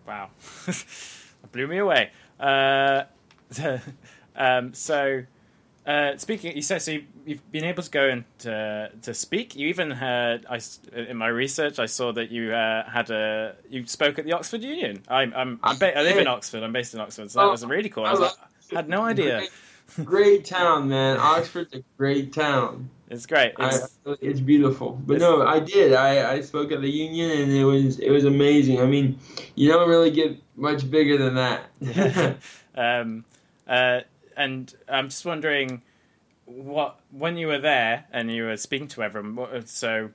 Wow, 0.07 0.29
That 0.65 1.51
blew 1.51 1.67
me 1.67 1.79
away. 1.79 2.11
Uh, 2.39 3.03
um, 4.35 4.73
so 4.73 5.23
uh, 5.85 6.17
speaking, 6.17 6.55
you 6.55 6.63
said 6.63 6.81
so 6.81 6.91
you, 6.91 7.03
have 7.27 7.51
been 7.51 7.63
able 7.63 7.83
to 7.83 7.91
go 7.91 8.09
and 8.09 8.23
to, 8.39 8.89
to 9.03 9.13
speak. 9.13 9.55
You 9.55 9.67
even 9.67 9.91
had 9.91 10.45
I 10.49 10.59
in 10.93 11.17
my 11.17 11.27
research 11.27 11.77
I 11.77 11.85
saw 11.85 12.11
that 12.13 12.31
you 12.31 12.53
uh, 12.53 12.89
had 12.89 13.11
a 13.11 13.55
you 13.69 13.85
spoke 13.85 14.17
at 14.17 14.25
the 14.25 14.33
Oxford 14.33 14.63
Union. 14.63 15.03
I'm, 15.07 15.31
I'm, 15.35 15.59
I'm 15.61 15.77
ba- 15.77 15.97
I 15.97 16.01
live 16.01 16.17
in 16.17 16.27
Oxford. 16.27 16.63
I'm 16.63 16.73
based 16.73 16.95
in 16.95 16.99
Oxford, 16.99 17.29
so 17.29 17.39
that 17.39 17.51
was 17.51 17.63
really 17.65 17.89
cool. 17.89 18.05
I, 18.05 18.13
was 18.13 18.35
I 18.71 18.75
had 18.75 18.89
no 18.89 19.03
idea. 19.03 19.43
Great, 19.97 20.07
great 20.07 20.45
town, 20.45 20.89
man. 20.89 21.17
Oxford's 21.17 21.73
a 21.75 21.83
great 21.97 22.33
town. 22.33 22.89
It's 23.11 23.27
great. 23.27 23.53
It's, 23.59 23.99
I, 24.07 24.15
it's 24.21 24.39
beautiful. 24.39 24.99
But 25.05 25.19
no, 25.19 25.45
I 25.45 25.59
did. 25.59 25.93
I, 25.93 26.33
I 26.33 26.41
spoke 26.41 26.71
at 26.71 26.81
the 26.81 26.89
union, 26.89 27.29
and 27.29 27.51
it 27.51 27.63
was 27.63 27.99
it 27.99 28.09
was 28.09 28.25
amazing. 28.25 28.81
I 28.81 28.85
mean, 28.85 29.19
you 29.53 29.71
don't 29.71 29.87
really 29.87 30.09
get 30.09 30.35
much 30.55 30.89
bigger 30.89 31.19
than 31.19 31.35
that. 31.35 32.37
um, 32.75 33.23
uh, 33.67 34.01
and 34.35 34.73
I'm 34.87 35.09
just 35.09 35.25
wondering 35.25 35.81
what 36.45 36.99
when 37.11 37.37
you 37.37 37.47
were 37.47 37.59
there 37.59 38.05
and 38.11 38.31
you 38.31 38.45
were 38.45 38.57
speaking 38.57 38.87
to 38.89 39.03
everyone. 39.03 39.35
What, 39.35 39.69
so, 39.69 40.11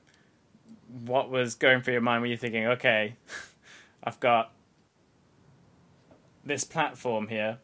what 1.03 1.29
was 1.29 1.55
going 1.55 1.81
through 1.81 1.93
your 1.93 2.01
mind? 2.01 2.21
Were 2.21 2.27
you 2.27 2.37
thinking, 2.37 2.67
okay, 2.67 3.15
I've 4.03 4.19
got 4.19 4.51
this 6.45 6.63
platform 6.63 7.27
here. 7.27 7.57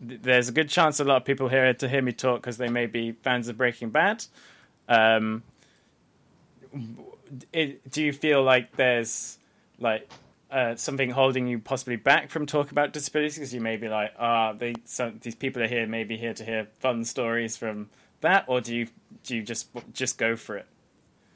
There's 0.00 0.48
a 0.48 0.52
good 0.52 0.68
chance 0.68 1.00
a 1.00 1.04
lot 1.04 1.16
of 1.16 1.24
people 1.24 1.48
here 1.48 1.74
to 1.74 1.88
hear 1.88 2.02
me 2.02 2.12
talk 2.12 2.40
because 2.40 2.56
they 2.56 2.68
may 2.68 2.86
be 2.86 3.12
fans 3.12 3.48
of 3.48 3.56
Breaking 3.56 3.90
Bad. 3.90 4.24
Um, 4.88 5.42
it, 7.52 7.90
do 7.90 8.02
you 8.02 8.12
feel 8.12 8.42
like 8.42 8.76
there's 8.76 9.38
like 9.80 10.08
uh, 10.50 10.74
something 10.76 11.10
holding 11.10 11.46
you 11.46 11.58
possibly 11.58 11.96
back 11.96 12.30
from 12.30 12.46
talk 12.46 12.70
about 12.70 12.92
disabilities 12.92 13.34
because 13.34 13.52
you 13.52 13.60
may 13.60 13.76
be 13.76 13.88
like, 13.88 14.12
ah, 14.18 14.52
they 14.52 14.74
these 15.20 15.34
people 15.34 15.62
are 15.62 15.68
here, 15.68 15.86
maybe 15.86 16.16
here 16.16 16.34
to 16.34 16.44
hear 16.44 16.68
fun 16.80 17.04
stories 17.04 17.56
from 17.56 17.90
that, 18.20 18.44
or 18.46 18.60
do 18.60 18.74
you 18.74 18.88
do 19.24 19.36
you 19.36 19.42
just 19.42 19.68
just 19.92 20.18
go 20.18 20.36
for 20.36 20.56
it? 20.56 20.66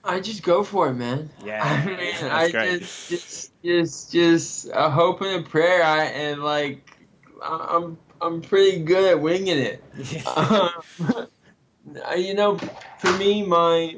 I 0.05 0.20
just 0.20 0.42
go 0.42 0.64
for 0.64 0.88
it, 0.88 0.94
man. 0.94 1.31
Yeah, 1.44 1.62
I 1.62 1.87
mean, 1.87 2.31
I 2.31 2.51
great. 2.51 2.81
just 2.81 3.09
just 3.09 3.62
just 3.62 4.12
just 4.12 4.70
a 4.72 4.90
hope 4.90 5.20
and 5.20 5.44
a 5.44 5.48
prayer, 5.48 5.83
I, 5.83 6.05
and 6.05 6.42
like 6.42 6.96
I'm 7.42 7.98
I'm 8.20 8.40
pretty 8.40 8.83
good 8.83 9.11
at 9.11 9.20
winging 9.20 9.59
it. 9.59 10.27
um, 10.37 10.70
you 12.16 12.35
know, 12.35 12.59
for 12.98 13.12
me, 13.18 13.44
my 13.44 13.96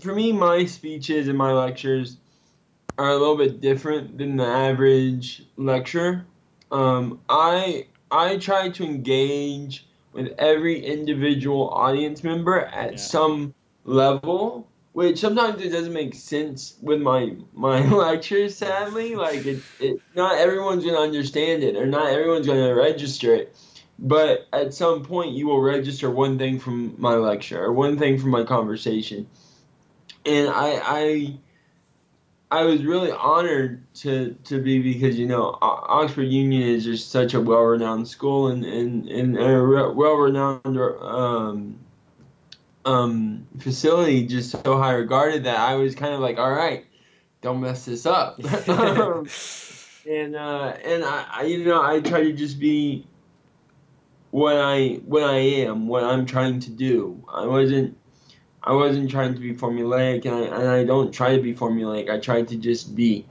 for 0.00 0.14
me, 0.14 0.32
my 0.32 0.64
speeches 0.64 1.28
and 1.28 1.36
my 1.36 1.52
lectures 1.52 2.16
are 3.00 3.08
a 3.08 3.16
little 3.16 3.36
bit 3.36 3.62
different 3.62 4.18
than 4.18 4.36
the 4.36 4.44
average 4.44 5.42
lecture. 5.56 6.26
Um, 6.70 7.18
I 7.30 7.86
I 8.10 8.36
try 8.36 8.68
to 8.68 8.84
engage 8.84 9.86
with 10.12 10.34
every 10.36 10.84
individual 10.84 11.70
audience 11.70 12.22
member 12.22 12.60
at 12.60 12.92
yeah. 12.92 12.98
some 12.98 13.54
level, 13.84 14.68
which 14.92 15.18
sometimes 15.18 15.62
it 15.62 15.70
doesn't 15.70 15.94
make 15.94 16.14
sense 16.14 16.76
with 16.82 17.00
my 17.00 17.36
my 17.54 17.80
lectures. 17.90 18.54
Sadly, 18.54 19.16
like 19.16 19.46
it, 19.46 19.62
it 19.78 19.98
not 20.14 20.36
everyone's 20.36 20.84
gonna 20.84 20.98
understand 20.98 21.62
it, 21.62 21.76
or 21.76 21.86
not 21.86 22.10
everyone's 22.10 22.46
gonna 22.46 22.74
register 22.74 23.34
it. 23.34 23.56
But 23.98 24.46
at 24.52 24.74
some 24.74 25.04
point, 25.04 25.32
you 25.32 25.46
will 25.46 25.62
register 25.62 26.10
one 26.10 26.36
thing 26.36 26.58
from 26.58 26.94
my 26.98 27.14
lecture 27.14 27.64
or 27.64 27.72
one 27.72 27.98
thing 27.98 28.18
from 28.18 28.28
my 28.28 28.44
conversation, 28.44 29.26
and 30.26 30.50
I 30.50 30.80
I 30.84 31.38
I 32.50 32.64
was 32.64 32.84
really 32.84 33.12
honored 33.12 33.82
to 33.96 34.36
to 34.44 34.60
be 34.60 34.80
because 34.80 35.18
you 35.18 35.26
know 35.26 35.56
Oxford 35.62 36.24
Union 36.24 36.62
is 36.62 36.84
just 36.84 37.10
such 37.10 37.34
a 37.34 37.40
well 37.40 37.62
renowned 37.62 38.08
school 38.08 38.48
and 38.48 38.64
and, 38.64 39.08
and 39.08 39.38
a 39.38 39.92
well 39.92 40.14
renowned 40.14 40.64
um, 40.66 41.78
um, 42.84 43.46
facility, 43.58 44.26
just 44.26 44.50
so 44.50 44.78
high 44.78 44.92
regarded 44.92 45.44
that 45.44 45.58
I 45.58 45.76
was 45.76 45.94
kind 45.94 46.12
of 46.12 46.20
like, 46.20 46.38
all 46.38 46.50
right, 46.50 46.86
don't 47.40 47.60
mess 47.60 47.84
this 47.84 48.04
up. 48.04 48.38
and 50.08 50.34
uh, 50.34 50.74
and 50.84 51.04
I, 51.04 51.26
I 51.30 51.42
you 51.44 51.64
know 51.64 51.82
I 51.82 52.00
try 52.00 52.24
to 52.24 52.32
just 52.32 52.58
be 52.58 53.06
what 54.30 54.56
I 54.56 55.00
what 55.04 55.22
I 55.22 55.36
am, 55.36 55.86
what 55.86 56.02
I'm 56.02 56.26
trying 56.26 56.58
to 56.60 56.70
do. 56.70 57.24
I 57.32 57.46
wasn't 57.46 57.96
I 58.62 58.72
wasn't 58.72 59.10
trying 59.10 59.34
to 59.34 59.40
be 59.40 59.54
formulaic, 59.54 60.24
and 60.26 60.34
I, 60.34 60.40
and 60.40 60.68
I 60.68 60.84
don't 60.84 61.12
try 61.12 61.34
to 61.34 61.42
be 61.42 61.54
formulaic. 61.54 62.10
I 62.10 62.18
tried 62.18 62.48
to 62.48 62.56
just 62.56 62.94
be. 62.94 63.26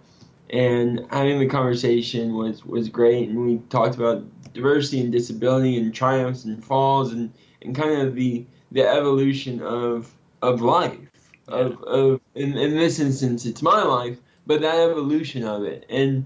And 0.49 1.05
having 1.11 1.39
the 1.39 1.47
conversation 1.47 2.33
was, 2.33 2.65
was 2.65 2.89
great, 2.89 3.29
and 3.29 3.45
we 3.45 3.57
talked 3.69 3.95
about 3.95 4.23
diversity 4.53 5.01
and 5.01 5.11
disability 5.11 5.77
and 5.77 5.93
triumphs 5.93 6.45
and 6.45 6.63
falls 6.63 7.13
and, 7.13 7.31
and 7.61 7.75
kind 7.75 8.01
of 8.01 8.15
the 8.15 8.45
the 8.71 8.87
evolution 8.87 9.61
of 9.61 10.13
of 10.41 10.61
life. 10.61 10.97
Of, 11.47 11.81
of 11.83 12.21
in, 12.35 12.55
in 12.57 12.75
this 12.75 12.99
instance 12.99 13.45
it's 13.45 13.61
my 13.61 13.81
life, 13.81 14.17
but 14.45 14.61
that 14.61 14.79
evolution 14.79 15.43
of 15.43 15.63
it 15.63 15.85
and 15.89 16.25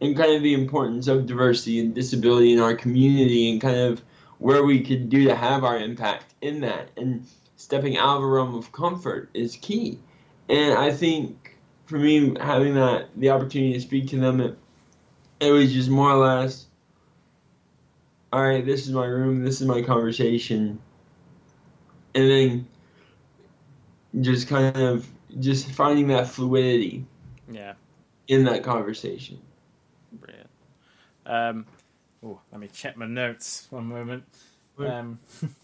and 0.00 0.16
kind 0.16 0.34
of 0.34 0.42
the 0.42 0.54
importance 0.54 1.08
of 1.08 1.26
diversity 1.26 1.80
and 1.80 1.94
disability 1.94 2.52
in 2.52 2.60
our 2.60 2.74
community 2.74 3.50
and 3.50 3.60
kind 3.60 3.78
of 3.78 4.02
where 4.38 4.64
we 4.64 4.82
could 4.82 5.10
do 5.10 5.24
to 5.24 5.34
have 5.34 5.64
our 5.64 5.78
impact 5.78 6.34
in 6.40 6.60
that. 6.60 6.88
And 6.96 7.26
stepping 7.60 7.98
out 7.98 8.16
of 8.16 8.22
a 8.22 8.26
realm 8.26 8.54
of 8.54 8.72
comfort 8.72 9.28
is 9.34 9.54
key. 9.56 9.98
And 10.48 10.72
I 10.78 10.90
think 10.90 11.58
for 11.84 11.98
me, 11.98 12.34
having 12.40 12.74
that 12.74 13.08
the 13.16 13.30
opportunity 13.30 13.74
to 13.74 13.80
speak 13.80 14.08
to 14.08 14.18
them, 14.18 14.40
it, 14.40 14.58
it 15.40 15.50
was 15.50 15.70
just 15.70 15.90
more 15.90 16.10
or 16.10 16.16
less, 16.16 16.66
all 18.32 18.42
right, 18.42 18.64
this 18.64 18.86
is 18.86 18.92
my 18.92 19.04
room, 19.04 19.44
this 19.44 19.60
is 19.60 19.66
my 19.66 19.82
conversation, 19.82 20.80
and 22.14 22.30
then 22.30 22.68
just 24.22 24.48
kind 24.48 24.76
of 24.76 25.06
just 25.38 25.70
finding 25.70 26.08
that 26.08 26.28
fluidity. 26.28 27.04
Yeah. 27.50 27.74
In 28.28 28.44
that 28.44 28.62
conversation. 28.62 29.38
Brilliant. 30.12 30.50
Um, 31.26 31.66
oh, 32.24 32.40
let 32.50 32.60
me 32.60 32.68
check 32.72 32.96
my 32.96 33.06
notes. 33.06 33.66
One 33.70 33.86
moment. 33.86 34.24
Um, 34.78 35.18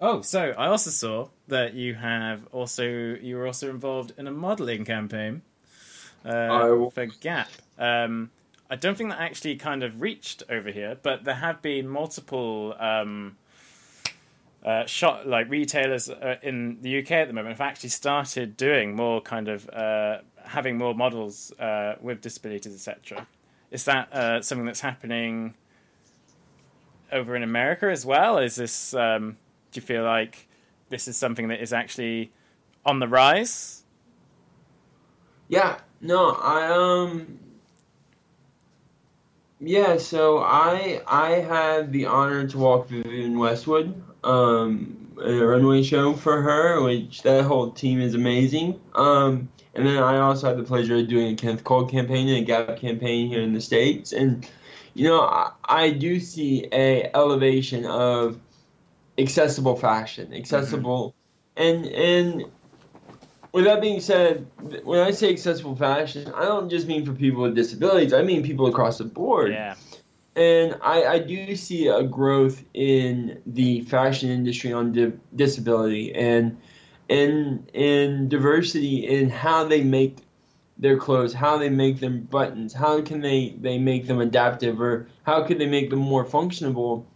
Oh, 0.00 0.20
so 0.20 0.52
I 0.58 0.66
also 0.66 0.90
saw 0.90 1.28
that 1.46 1.74
you 1.74 1.94
have 1.94 2.48
also 2.50 2.84
you 2.84 3.36
were 3.36 3.46
also 3.46 3.70
involved 3.70 4.12
in 4.18 4.26
a 4.26 4.32
modelling 4.32 4.84
campaign 4.84 5.42
uh, 6.24 6.88
for 6.90 7.06
Gap. 7.20 7.48
Um, 7.78 8.30
I 8.68 8.76
don't 8.76 8.96
think 8.96 9.10
that 9.10 9.20
actually 9.20 9.56
kind 9.56 9.82
of 9.82 10.00
reached 10.00 10.42
over 10.48 10.70
here, 10.70 10.96
but 11.02 11.24
there 11.24 11.34
have 11.34 11.62
been 11.62 11.88
multiple 11.88 12.74
um, 12.80 13.36
uh, 14.64 14.86
shot 14.86 15.26
like 15.26 15.48
retailers 15.50 16.08
uh, 16.08 16.36
in 16.42 16.78
the 16.82 17.00
UK 17.00 17.12
at 17.12 17.28
the 17.28 17.34
moment 17.34 17.56
have 17.58 17.60
actually 17.60 17.90
started 17.90 18.56
doing 18.56 18.96
more 18.96 19.20
kind 19.20 19.48
of 19.48 19.68
uh, 19.70 20.18
having 20.44 20.78
more 20.78 20.94
models 20.94 21.52
uh, 21.58 21.96
with 22.00 22.20
disabilities, 22.20 22.74
etc. 22.74 23.26
Is 23.70 23.84
that 23.84 24.12
uh, 24.12 24.42
something 24.42 24.66
that's 24.66 24.80
happening 24.80 25.54
over 27.12 27.36
in 27.36 27.42
America 27.42 27.90
as 27.90 28.04
well? 28.04 28.38
Is 28.38 28.56
this 28.56 28.94
um, 28.94 29.36
do 29.70 29.78
you 29.78 29.82
feel 29.82 30.04
like 30.04 30.48
this 30.88 31.08
is 31.08 31.16
something 31.16 31.48
that 31.48 31.60
is 31.60 31.72
actually 31.72 32.32
on 32.84 32.98
the 32.98 33.08
rise? 33.08 33.84
Yeah, 35.48 35.78
no, 36.00 36.30
I 36.30 36.66
um 36.68 37.38
yeah, 39.60 39.96
so 39.98 40.38
I 40.38 41.02
I 41.06 41.30
had 41.40 41.92
the 41.92 42.06
honor 42.06 42.46
to 42.48 42.58
walk 42.58 42.88
Vivienne 42.88 43.38
Westwood 43.38 44.02
um 44.24 44.98
a 45.22 45.34
runway 45.34 45.82
show 45.82 46.14
for 46.14 46.42
her, 46.42 46.82
which 46.82 47.22
that 47.22 47.44
whole 47.44 47.70
team 47.70 48.00
is 48.00 48.14
amazing. 48.14 48.80
Um 48.94 49.48
and 49.74 49.86
then 49.86 50.02
I 50.02 50.18
also 50.18 50.48
had 50.48 50.58
the 50.58 50.64
pleasure 50.64 50.96
of 50.96 51.08
doing 51.08 51.32
a 51.32 51.36
Kenneth 51.36 51.64
Cole 51.64 51.86
campaign 51.86 52.28
and 52.28 52.38
a 52.38 52.42
Gap 52.42 52.76
campaign 52.78 53.28
here 53.28 53.40
in 53.40 53.54
the 53.54 53.60
States 53.60 54.12
and 54.12 54.46
you 54.94 55.08
know, 55.08 55.20
I, 55.20 55.52
I 55.64 55.90
do 55.90 56.20
see 56.20 56.66
a 56.72 57.10
elevation 57.14 57.84
of 57.86 58.38
accessible 59.18 59.76
fashion, 59.76 60.32
accessible, 60.34 61.14
mm-hmm. 61.56 61.62
and 61.62 61.86
and 61.86 62.44
with 63.52 63.64
that 63.66 63.80
being 63.80 64.00
said, 64.00 64.46
when 64.84 65.00
I 65.00 65.10
say 65.10 65.30
accessible 65.30 65.76
fashion, 65.76 66.32
I 66.34 66.44
don't 66.44 66.70
just 66.70 66.86
mean 66.86 67.04
for 67.04 67.12
people 67.12 67.42
with 67.42 67.54
disabilities. 67.54 68.12
I 68.12 68.22
mean 68.22 68.42
people 68.42 68.66
across 68.66 68.98
the 68.98 69.04
board. 69.04 69.52
Yeah. 69.52 69.74
And 70.34 70.78
I, 70.80 71.04
I 71.04 71.18
do 71.18 71.54
see 71.56 71.88
a 71.88 72.02
growth 72.02 72.64
in 72.72 73.42
the 73.46 73.82
fashion 73.82 74.30
industry 74.30 74.72
on 74.72 74.92
di- 74.92 75.12
disability 75.36 76.14
and 76.14 76.56
and 77.10 77.70
and 77.74 78.30
diversity 78.30 79.06
in 79.06 79.28
how 79.28 79.64
they 79.64 79.82
make 79.82 80.16
their 80.82 80.98
clothes, 80.98 81.32
how 81.32 81.56
they 81.58 81.70
make 81.70 82.00
them 82.00 82.22
buttons, 82.22 82.74
how 82.74 83.00
can 83.00 83.20
they, 83.20 83.54
they 83.60 83.78
make 83.78 84.08
them 84.08 84.20
adaptive, 84.20 84.80
or 84.80 85.06
how 85.22 85.44
could 85.44 85.58
they 85.58 85.66
make 85.66 85.90
them 85.90 86.00
more 86.00 86.24
functional. 86.24 87.06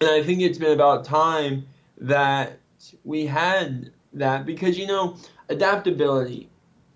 And 0.00 0.10
I 0.10 0.22
think 0.22 0.40
it's 0.40 0.58
been 0.58 0.72
about 0.72 1.04
time 1.04 1.66
that 1.98 2.60
we 3.04 3.26
had 3.26 3.90
that 4.12 4.46
because, 4.46 4.78
you 4.78 4.86
know, 4.86 5.16
adaptability 5.48 6.48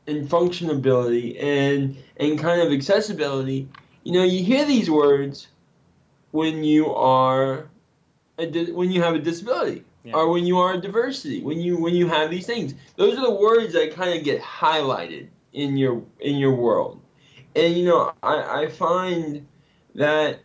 and 0.07 0.29
functionability 0.29 1.43
and, 1.43 1.97
and 2.17 2.39
kind 2.39 2.63
of 2.63 2.73
accessibility, 2.73 3.69
you 4.05 4.13
know, 4.13 4.23
you 4.23 4.45
hear 4.45 4.65
these 4.65 4.89
words 4.89 5.49
when 6.31 6.63
you 6.63 6.95
are 6.95 7.69
a, 8.39 8.71
when 8.71 8.93
you 8.93 9.03
have 9.03 9.17
a 9.17 9.19
disability 9.19 9.85
yeah. 10.05 10.15
or 10.15 10.31
when 10.31 10.47
you 10.47 10.59
are 10.59 10.75
a 10.75 10.81
diversity 10.81 11.41
when 11.43 11.61
you 11.61 11.77
when 11.77 11.95
you 11.95 12.09
have 12.09 12.29
these 12.29 12.45
things 12.45 12.75
those 12.97 13.17
are 13.17 13.25
the 13.25 13.35
words 13.35 13.73
that 13.73 13.95
kind 13.95 14.19
of 14.19 14.25
get 14.25 14.41
highlighted 14.43 15.29
in 15.55 15.77
your 15.77 16.03
in 16.21 16.37
your 16.37 16.55
world. 16.55 17.01
And 17.57 17.75
you 17.77 17.85
know 17.85 18.13
i 18.23 18.63
i 18.63 18.69
find 18.69 19.47
that 19.95 20.41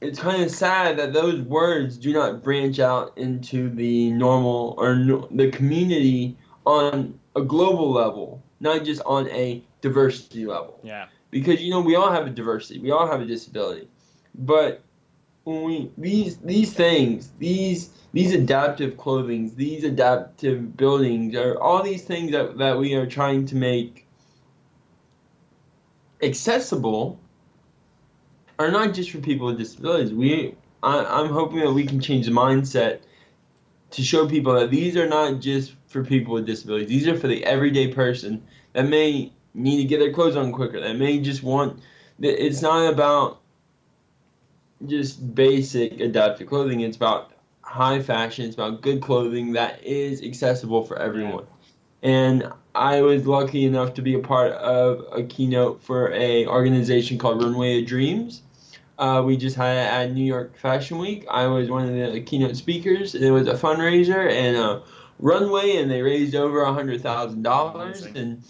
it's 0.00 0.18
kind 0.18 0.42
of 0.42 0.50
sad 0.50 0.96
that 0.98 1.12
those 1.12 1.40
words 1.42 1.96
do 1.96 2.12
not 2.12 2.42
branch 2.42 2.78
out 2.78 3.16
into 3.18 3.68
the 3.68 4.10
normal 4.12 4.74
or 4.78 4.94
no, 4.94 5.28
the 5.30 5.50
community 5.50 6.36
on 6.64 7.18
a 7.36 7.42
global 7.42 7.90
level 7.90 8.42
not 8.60 8.84
just 8.84 9.00
on 9.06 9.28
a 9.30 9.62
diversity 9.80 10.46
level. 10.46 10.80
Yeah. 10.82 11.06
Because 11.30 11.60
you 11.60 11.70
know 11.70 11.80
we 11.80 11.94
all 11.94 12.10
have 12.10 12.26
a 12.26 12.30
diversity. 12.30 12.80
We 12.80 12.90
all 12.90 13.06
have 13.06 13.20
a 13.20 13.26
disability. 13.26 13.88
But 14.34 14.82
when 15.44 15.62
we 15.62 15.90
these 15.96 16.38
these 16.38 16.72
things 16.72 17.30
these 17.38 17.90
these 18.12 18.34
adaptive 18.34 18.96
clothings 18.96 19.54
these 19.54 19.84
adaptive 19.84 20.76
buildings 20.76 21.34
are 21.34 21.58
all 21.60 21.82
these 21.82 22.04
things 22.04 22.32
that, 22.32 22.58
that 22.58 22.78
we 22.78 22.94
are 22.94 23.06
trying 23.06 23.46
to 23.46 23.56
make 23.56 24.06
accessible 26.22 27.18
are 28.58 28.70
not 28.70 28.92
just 28.94 29.10
for 29.10 29.18
people 29.18 29.46
with 29.46 29.58
disabilities 29.58 30.12
we 30.12 30.54
I, 30.82 31.04
i'm 31.04 31.30
hoping 31.30 31.60
that 31.60 31.72
we 31.72 31.86
can 31.86 32.00
change 32.00 32.26
the 32.26 32.32
mindset 32.32 33.00
to 33.90 34.02
show 34.02 34.28
people 34.28 34.54
that 34.54 34.70
these 34.70 34.96
are 34.96 35.08
not 35.08 35.40
just 35.40 35.74
for 35.86 36.04
people 36.04 36.34
with 36.34 36.46
disabilities 36.46 36.88
these 36.88 37.06
are 37.06 37.16
for 37.16 37.28
the 37.28 37.44
everyday 37.44 37.92
person 37.92 38.42
that 38.72 38.88
may 38.88 39.32
need 39.54 39.78
to 39.78 39.84
get 39.84 39.98
their 39.98 40.12
clothes 40.12 40.36
on 40.36 40.52
quicker 40.52 40.80
that 40.80 40.96
may 40.96 41.18
just 41.20 41.42
want 41.42 41.80
it's 42.20 42.62
not 42.62 42.92
about 42.92 43.40
just 44.86 45.34
basic 45.34 46.00
adaptive 46.00 46.48
clothing. 46.48 46.80
It's 46.80 46.96
about 46.96 47.32
high 47.62 48.00
fashion. 48.00 48.46
It's 48.46 48.54
about 48.54 48.80
good 48.80 49.02
clothing 49.02 49.52
that 49.52 49.82
is 49.84 50.22
accessible 50.22 50.84
for 50.84 50.98
everyone. 50.98 51.46
And 52.02 52.52
I 52.74 53.02
was 53.02 53.26
lucky 53.26 53.64
enough 53.64 53.94
to 53.94 54.02
be 54.02 54.14
a 54.14 54.20
part 54.20 54.52
of 54.52 55.04
a 55.12 55.24
keynote 55.24 55.82
for 55.82 56.12
a 56.12 56.46
organization 56.46 57.18
called 57.18 57.42
Runway 57.42 57.80
of 57.80 57.86
Dreams. 57.86 58.42
Uh, 58.98 59.22
we 59.24 59.36
just 59.36 59.56
had 59.56 59.76
it 59.76 59.92
at 59.92 60.12
New 60.12 60.24
York 60.24 60.56
Fashion 60.58 60.98
Week. 60.98 61.24
I 61.30 61.46
was 61.46 61.68
one 61.68 61.88
of 61.88 62.12
the 62.12 62.20
keynote 62.20 62.56
speakers. 62.56 63.14
It 63.14 63.30
was 63.30 63.46
a 63.46 63.54
fundraiser 63.54 64.30
and 64.30 64.56
a 64.56 64.82
runway, 65.20 65.76
and 65.76 65.90
they 65.90 66.02
raised 66.02 66.34
over 66.34 66.62
a 66.62 66.72
hundred 66.72 67.00
thousand 67.00 67.42
dollars. 67.42 68.02
And 68.02 68.42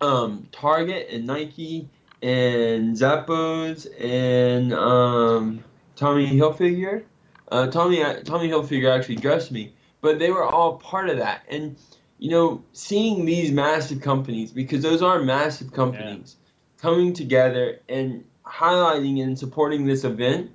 um, 0.00 0.48
Target 0.52 1.08
and 1.10 1.26
Nike 1.26 1.88
and 2.22 2.94
Zappos 2.96 3.86
and 4.00 4.72
um, 4.72 5.64
Tommy 5.96 6.28
Hilfiger. 6.28 7.04
Uh, 7.50 7.66
Tommy 7.68 8.02
Tommy 8.24 8.48
Hilfiger 8.48 8.90
actually 8.90 9.16
dressed 9.16 9.52
me, 9.52 9.72
but 10.00 10.18
they 10.18 10.30
were 10.30 10.44
all 10.44 10.76
part 10.76 11.08
of 11.08 11.18
that. 11.18 11.42
And 11.48 11.76
you 12.18 12.30
know, 12.30 12.62
seeing 12.72 13.24
these 13.24 13.50
massive 13.50 14.00
companies 14.00 14.52
because 14.52 14.82
those 14.82 15.02
are 15.02 15.20
massive 15.20 15.72
companies 15.72 16.36
yeah. 16.38 16.82
coming 16.82 17.12
together 17.12 17.80
and 17.88 18.24
highlighting 18.44 19.22
and 19.22 19.38
supporting 19.38 19.86
this 19.86 20.04
event 20.04 20.50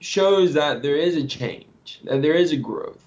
shows 0.00 0.54
that 0.54 0.82
there 0.82 0.96
is 0.96 1.16
a 1.16 1.26
change, 1.26 2.00
that 2.04 2.22
there 2.22 2.34
is 2.34 2.52
a 2.52 2.56
growth, 2.56 3.04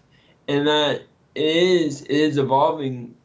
and 0.47 0.67
that 0.67 1.03
it 1.35 1.55
is 1.55 2.01
it 2.03 2.11
is 2.11 2.37
evolving 2.37 3.15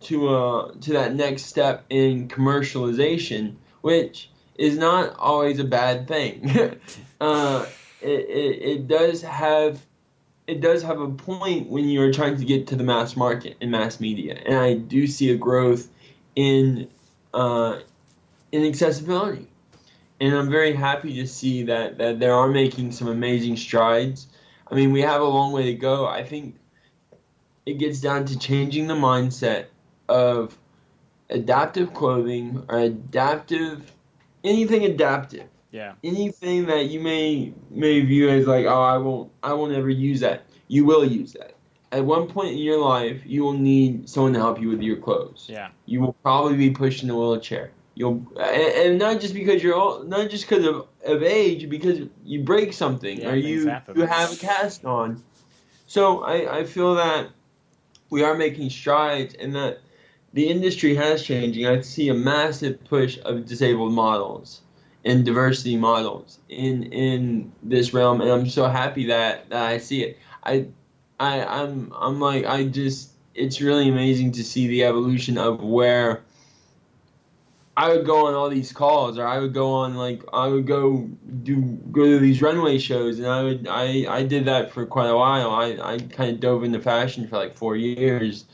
to 0.00 0.28
uh 0.28 0.72
to 0.80 0.92
that 0.92 1.14
next 1.14 1.44
step 1.44 1.84
in 1.88 2.28
commercialization 2.28 3.56
which 3.86 4.30
is 4.58 4.76
not 4.76 5.14
always 5.16 5.60
a 5.60 5.64
bad 5.64 6.08
thing. 6.08 6.50
uh, 7.20 7.66
it, 8.00 8.08
it, 8.08 8.62
it 8.62 8.88
does 8.88 9.22
have 9.22 9.85
it 10.46 10.60
does 10.60 10.82
have 10.82 11.00
a 11.00 11.08
point 11.08 11.68
when 11.68 11.88
you're 11.88 12.12
trying 12.12 12.36
to 12.36 12.44
get 12.44 12.68
to 12.68 12.76
the 12.76 12.84
mass 12.84 13.16
market 13.16 13.56
and 13.60 13.70
mass 13.70 14.00
media, 14.00 14.40
and 14.46 14.56
I 14.56 14.74
do 14.74 15.06
see 15.06 15.30
a 15.30 15.36
growth 15.36 15.88
in 16.34 16.88
uh, 17.34 17.80
in 18.52 18.64
accessibility, 18.64 19.48
and 20.20 20.34
I'm 20.34 20.50
very 20.50 20.72
happy 20.72 21.14
to 21.16 21.26
see 21.26 21.64
that 21.64 21.98
that 21.98 22.20
they 22.20 22.28
are 22.28 22.48
making 22.48 22.92
some 22.92 23.08
amazing 23.08 23.56
strides. 23.56 24.28
I 24.70 24.74
mean, 24.74 24.92
we 24.92 25.02
have 25.02 25.20
a 25.20 25.24
long 25.24 25.52
way 25.52 25.64
to 25.64 25.74
go. 25.74 26.06
I 26.06 26.24
think 26.24 26.56
it 27.64 27.78
gets 27.78 28.00
down 28.00 28.26
to 28.26 28.38
changing 28.38 28.86
the 28.86 28.94
mindset 28.94 29.66
of 30.08 30.56
adaptive 31.28 31.92
clothing 31.92 32.64
or 32.68 32.78
adaptive 32.78 33.92
anything 34.44 34.84
adaptive. 34.84 35.48
Yeah. 35.70 35.94
Anything 36.04 36.66
that 36.66 36.86
you 36.86 37.00
may 37.00 37.52
may 37.70 38.00
view 38.00 38.28
as 38.28 38.46
like, 38.46 38.66
oh, 38.66 38.82
I 38.82 38.98
won't, 38.98 39.32
I 39.42 39.52
won't 39.52 39.72
ever 39.72 39.90
use 39.90 40.20
that. 40.20 40.44
You 40.68 40.84
will 40.84 41.04
use 41.04 41.32
that. 41.34 41.54
At 41.92 42.04
one 42.04 42.26
point 42.28 42.50
in 42.50 42.58
your 42.58 42.78
life, 42.78 43.22
you 43.24 43.42
will 43.42 43.52
need 43.52 44.08
someone 44.08 44.32
to 44.34 44.38
help 44.38 44.60
you 44.60 44.68
with 44.68 44.82
your 44.82 44.96
clothes. 44.96 45.46
Yeah. 45.48 45.68
You 45.86 46.00
will 46.00 46.14
probably 46.14 46.56
be 46.56 46.70
pushed 46.70 47.02
in 47.02 47.10
a 47.10 47.16
wheelchair. 47.16 47.70
You'll, 47.94 48.26
and, 48.38 48.90
and 48.90 48.98
not 48.98 49.20
just 49.20 49.32
because 49.32 49.62
you're 49.62 49.74
old, 49.74 50.08
not 50.08 50.28
just 50.28 50.48
because 50.48 50.66
of, 50.66 50.86
of 51.04 51.22
age, 51.22 51.70
because 51.70 52.00
you 52.24 52.42
break 52.42 52.72
something 52.72 53.20
yeah, 53.20 53.30
or 53.30 53.36
you 53.36 53.68
happen. 53.68 53.96
you 53.96 54.04
have 54.04 54.32
a 54.32 54.36
cast 54.36 54.84
on. 54.84 55.22
So 55.86 56.22
I, 56.22 56.58
I 56.58 56.64
feel 56.64 56.96
that 56.96 57.28
we 58.10 58.22
are 58.22 58.34
making 58.34 58.70
strides, 58.70 59.34
and 59.34 59.54
that 59.54 59.80
the 60.34 60.48
industry 60.48 60.94
has 60.96 61.22
changing. 61.22 61.66
I 61.66 61.80
see 61.80 62.08
a 62.10 62.14
massive 62.14 62.84
push 62.84 63.18
of 63.24 63.46
disabled 63.46 63.92
models 63.92 64.60
and 65.06 65.24
diversity 65.24 65.76
models 65.76 66.40
in 66.48 66.82
in 66.92 67.52
this 67.62 67.94
realm, 67.94 68.20
and 68.20 68.30
I'm 68.30 68.48
so 68.48 68.68
happy 68.68 69.06
that, 69.06 69.48
that 69.50 69.62
I 69.62 69.78
see 69.78 70.02
it. 70.02 70.18
I 70.42 70.66
I 71.18 71.44
I'm 71.44 71.92
I'm 71.96 72.20
like 72.20 72.44
I 72.44 72.64
just 72.64 73.12
it's 73.34 73.60
really 73.60 73.88
amazing 73.88 74.32
to 74.32 74.44
see 74.44 74.66
the 74.66 74.84
evolution 74.84 75.38
of 75.38 75.62
where 75.62 76.22
I 77.76 77.90
would 77.90 78.04
go 78.04 78.26
on 78.26 78.34
all 78.34 78.48
these 78.48 78.72
calls, 78.72 79.16
or 79.16 79.26
I 79.26 79.38
would 79.38 79.54
go 79.54 79.70
on 79.70 79.94
like 79.94 80.22
I 80.32 80.48
would 80.48 80.66
go 80.66 81.08
do 81.44 81.62
go 81.92 82.04
to 82.04 82.18
these 82.18 82.42
runway 82.42 82.78
shows, 82.78 83.18
and 83.20 83.28
I 83.28 83.42
would 83.44 83.68
I 83.68 84.06
I 84.08 84.22
did 84.24 84.44
that 84.46 84.72
for 84.72 84.86
quite 84.86 85.08
a 85.08 85.16
while. 85.16 85.50
I 85.50 85.76
I 85.94 85.98
kind 85.98 86.30
of 86.32 86.40
dove 86.40 86.64
into 86.64 86.80
fashion 86.80 87.28
for 87.28 87.36
like 87.36 87.56
four 87.56 87.76
years 87.76 88.46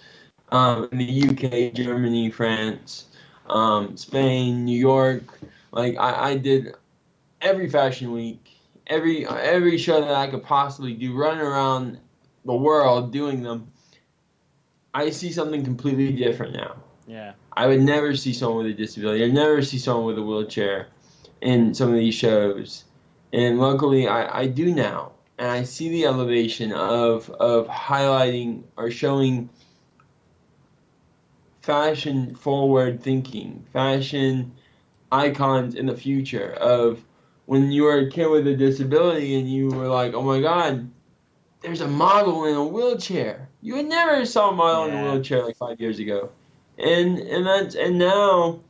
um, 0.51 0.87
in 0.93 0.99
the 0.99 1.31
UK, 1.31 1.73
Germany, 1.73 2.31
France, 2.31 3.07
um, 3.49 3.97
Spain, 3.97 4.67
New 4.67 4.79
York. 4.79 5.41
Like 5.73 5.97
I, 5.99 6.31
I 6.31 6.37
did 6.37 6.75
every 7.41 7.69
fashion 7.69 8.13
week, 8.13 8.51
every 8.87 9.27
every 9.27 9.79
show 9.79 10.01
that 10.01 10.15
I 10.15 10.29
could 10.29 10.45
possibly 10.45 10.95
do, 10.95 11.17
running 11.17 11.41
around 11.41 11.99
the 12.45 12.55
world 12.55 13.13
doing 13.13 13.43
them. 13.43 13.73
I 14.95 15.11
see 15.11 15.33
something 15.33 15.65
completely 15.65 16.13
different 16.13 16.55
now. 16.55 16.77
Yeah. 17.07 17.33
I 17.55 17.67
would 17.67 17.81
never 17.81 18.15
see 18.15 18.35
someone 18.35 18.65
with 18.65 18.75
a 18.75 18.77
disability. 18.77 19.25
I'd 19.25 19.33
never 19.33 19.63
see 19.63 19.79
someone 19.79 20.07
with 20.07 20.19
a 20.19 20.23
wheelchair 20.23 20.89
in 21.41 21.75
some 21.75 21.89
of 21.89 21.95
these 21.95 22.15
shows. 22.15 22.85
And 23.33 23.59
luckily 23.59 24.07
I, 24.07 24.41
I 24.41 24.47
do 24.47 24.75
now. 24.75 25.13
And 25.39 25.49
I 25.51 25.63
see 25.65 25.89
the 25.89 26.05
elevation 26.05 26.73
of 26.73 27.31
of 27.31 27.67
highlighting 27.67 28.65
or 28.77 28.91
showing 28.91 29.49
fashion 31.63 32.35
forward 32.35 33.03
thinking, 33.03 33.65
fashion 33.73 34.53
icons 35.13 35.75
in 35.75 35.87
the 35.87 35.97
future 35.97 36.53
of 36.55 37.05
when 37.47 37.71
you 37.71 37.85
were 37.85 37.99
a 37.99 38.11
kid 38.11 38.29
with 38.29 38.47
a 38.47 38.57
disability 38.57 39.39
and 39.39 39.49
you 39.49 39.69
were 39.69 39.89
like, 39.89 40.15
oh 40.15 40.23
my 40.23 40.41
god, 40.41 40.91
there's 41.61 41.81
a 41.81 41.89
model 41.89 42.47
in 42.47 42.57
a 42.57 42.65
wheelchair. 42.65 43.49
You 43.61 43.77
had 43.77 43.87
never 43.87 44.25
saw 44.27 44.51
a 44.51 44.55
model 44.55 44.89
yeah. 44.89 45.01
in 45.01 45.07
a 45.07 45.13
wheelchair 45.13 45.45
like 45.45 45.57
five 45.57 45.81
years 45.81 45.99
ago, 45.99 46.31
and 46.79 47.19
and 47.19 47.47
that's 47.47 47.75
and 47.75 47.99
now. 47.99 48.61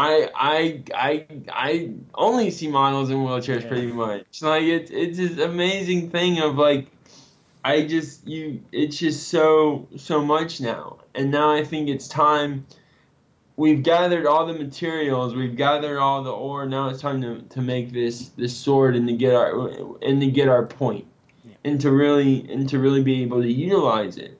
I 0.00 0.30
I 0.32 0.82
I 0.94 1.26
I 1.48 1.90
only 2.14 2.52
see 2.52 2.68
models 2.68 3.10
in 3.10 3.16
wheelchairs 3.16 3.62
yeah. 3.62 3.68
pretty 3.68 3.88
much. 3.88 4.42
Like 4.42 4.62
it's 4.62 4.92
it's 4.92 5.18
this 5.18 5.38
amazing 5.38 6.10
thing 6.10 6.38
of 6.38 6.56
like 6.56 6.86
I 7.64 7.82
just 7.82 8.24
you 8.24 8.62
it's 8.70 8.96
just 8.96 9.26
so 9.26 9.88
so 9.96 10.24
much 10.24 10.60
now 10.60 10.98
and 11.18 11.32
now 11.32 11.52
I 11.52 11.64
think 11.64 11.88
it's 11.88 12.06
time. 12.06 12.64
We've 13.58 13.82
gathered 13.82 14.24
all 14.24 14.46
the 14.46 14.52
materials. 14.52 15.34
We've 15.34 15.56
gathered 15.56 15.98
all 15.98 16.22
the 16.22 16.30
ore. 16.30 16.64
Now 16.64 16.90
it's 16.90 17.00
time 17.00 17.20
to, 17.22 17.42
to 17.42 17.60
make 17.60 17.92
this 17.92 18.28
this 18.28 18.56
sword 18.56 18.94
and 18.94 19.08
to 19.08 19.14
get 19.14 19.34
our 19.34 19.98
and 20.00 20.20
to 20.20 20.30
get 20.30 20.48
our 20.48 20.64
point, 20.64 21.06
yeah. 21.44 21.54
and 21.64 21.80
to 21.80 21.90
really 21.90 22.48
and 22.52 22.68
to 22.68 22.78
really 22.78 23.02
be 23.02 23.22
able 23.22 23.42
to 23.42 23.52
utilize 23.52 24.16
it. 24.16 24.38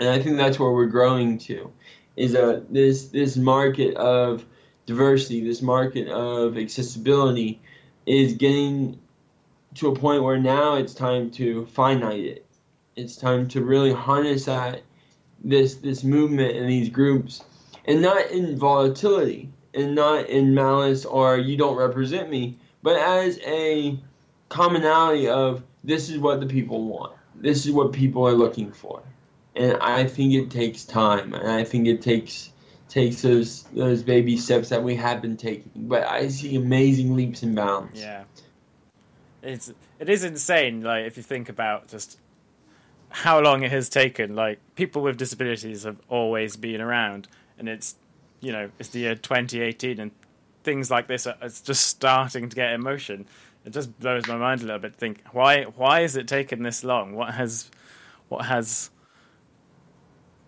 And 0.00 0.08
I 0.08 0.20
think 0.20 0.38
that's 0.38 0.58
where 0.58 0.72
we're 0.72 0.86
growing 0.86 1.38
to. 1.38 1.70
is 2.16 2.34
a 2.34 2.64
this 2.68 3.10
this 3.10 3.36
market 3.36 3.94
of 3.94 4.44
diversity, 4.86 5.46
this 5.46 5.62
market 5.62 6.08
of 6.08 6.58
accessibility 6.58 7.60
is 8.06 8.32
getting 8.32 8.98
to 9.76 9.86
a 9.86 9.94
point 9.94 10.24
where 10.24 10.36
now 10.36 10.74
it's 10.74 10.94
time 10.94 11.30
to 11.30 11.66
finite 11.66 12.24
it. 12.24 12.46
It's 12.96 13.14
time 13.14 13.46
to 13.50 13.62
really 13.62 13.92
harness 13.92 14.46
that 14.46 14.82
this 15.44 15.76
this 15.76 16.02
movement 16.02 16.56
and 16.56 16.68
these 16.68 16.88
groups 16.88 17.44
and 17.84 18.02
not 18.02 18.30
in 18.30 18.56
volatility 18.56 19.50
and 19.74 19.94
not 19.94 20.28
in 20.28 20.54
malice 20.54 21.04
or 21.04 21.38
you 21.38 21.56
don't 21.56 21.76
represent 21.76 22.30
me, 22.30 22.58
but 22.82 22.96
as 22.96 23.38
a 23.44 23.98
commonality 24.48 25.28
of 25.28 25.62
this 25.84 26.08
is 26.08 26.18
what 26.18 26.40
the 26.40 26.46
people 26.46 26.84
want. 26.84 27.14
This 27.34 27.66
is 27.66 27.72
what 27.72 27.92
people 27.92 28.26
are 28.26 28.32
looking 28.32 28.70
for. 28.72 29.02
And 29.56 29.76
I 29.78 30.04
think 30.04 30.34
it 30.34 30.50
takes 30.50 30.84
time 30.84 31.34
and 31.34 31.48
I 31.48 31.64
think 31.64 31.86
it 31.86 32.02
takes 32.02 32.50
takes 32.88 33.22
those 33.22 33.62
those 33.72 34.02
baby 34.02 34.36
steps 34.36 34.68
that 34.68 34.82
we 34.82 34.94
have 34.96 35.22
been 35.22 35.36
taking. 35.36 35.72
But 35.74 36.04
I 36.04 36.28
see 36.28 36.56
amazing 36.56 37.14
leaps 37.14 37.42
and 37.42 37.56
bounds. 37.56 38.00
Yeah. 38.00 38.24
It's 39.42 39.72
it 39.98 40.08
is 40.08 40.24
insane, 40.24 40.82
like 40.82 41.06
if 41.06 41.16
you 41.16 41.22
think 41.22 41.48
about 41.48 41.88
just 41.88 42.18
how 43.08 43.40
long 43.40 43.62
it 43.62 43.70
has 43.70 43.88
taken. 43.88 44.34
Like 44.34 44.58
people 44.74 45.02
with 45.02 45.16
disabilities 45.16 45.84
have 45.84 45.98
always 46.08 46.56
been 46.56 46.80
around 46.80 47.28
and 47.62 47.68
it's 47.68 47.94
you 48.40 48.50
know, 48.52 48.68
it's 48.78 48.88
the 48.90 48.98
year 48.98 49.14
twenty 49.14 49.60
eighteen 49.60 50.00
and 50.00 50.10
things 50.64 50.90
like 50.90 51.06
this 51.06 51.26
are 51.26 51.36
it's 51.40 51.60
just 51.60 51.86
starting 51.86 52.48
to 52.48 52.56
get 52.56 52.72
emotion. 52.72 53.24
It 53.64 53.72
just 53.72 53.98
blows 54.00 54.26
my 54.26 54.36
mind 54.36 54.60
a 54.62 54.64
little 54.64 54.80
bit. 54.80 54.94
To 54.94 54.98
think 54.98 55.22
why 55.32 55.62
why 55.62 56.00
has 56.02 56.16
it 56.16 56.26
taken 56.28 56.62
this 56.62 56.82
long? 56.84 57.14
What 57.14 57.34
has 57.34 57.70
what 58.28 58.44
has 58.46 58.90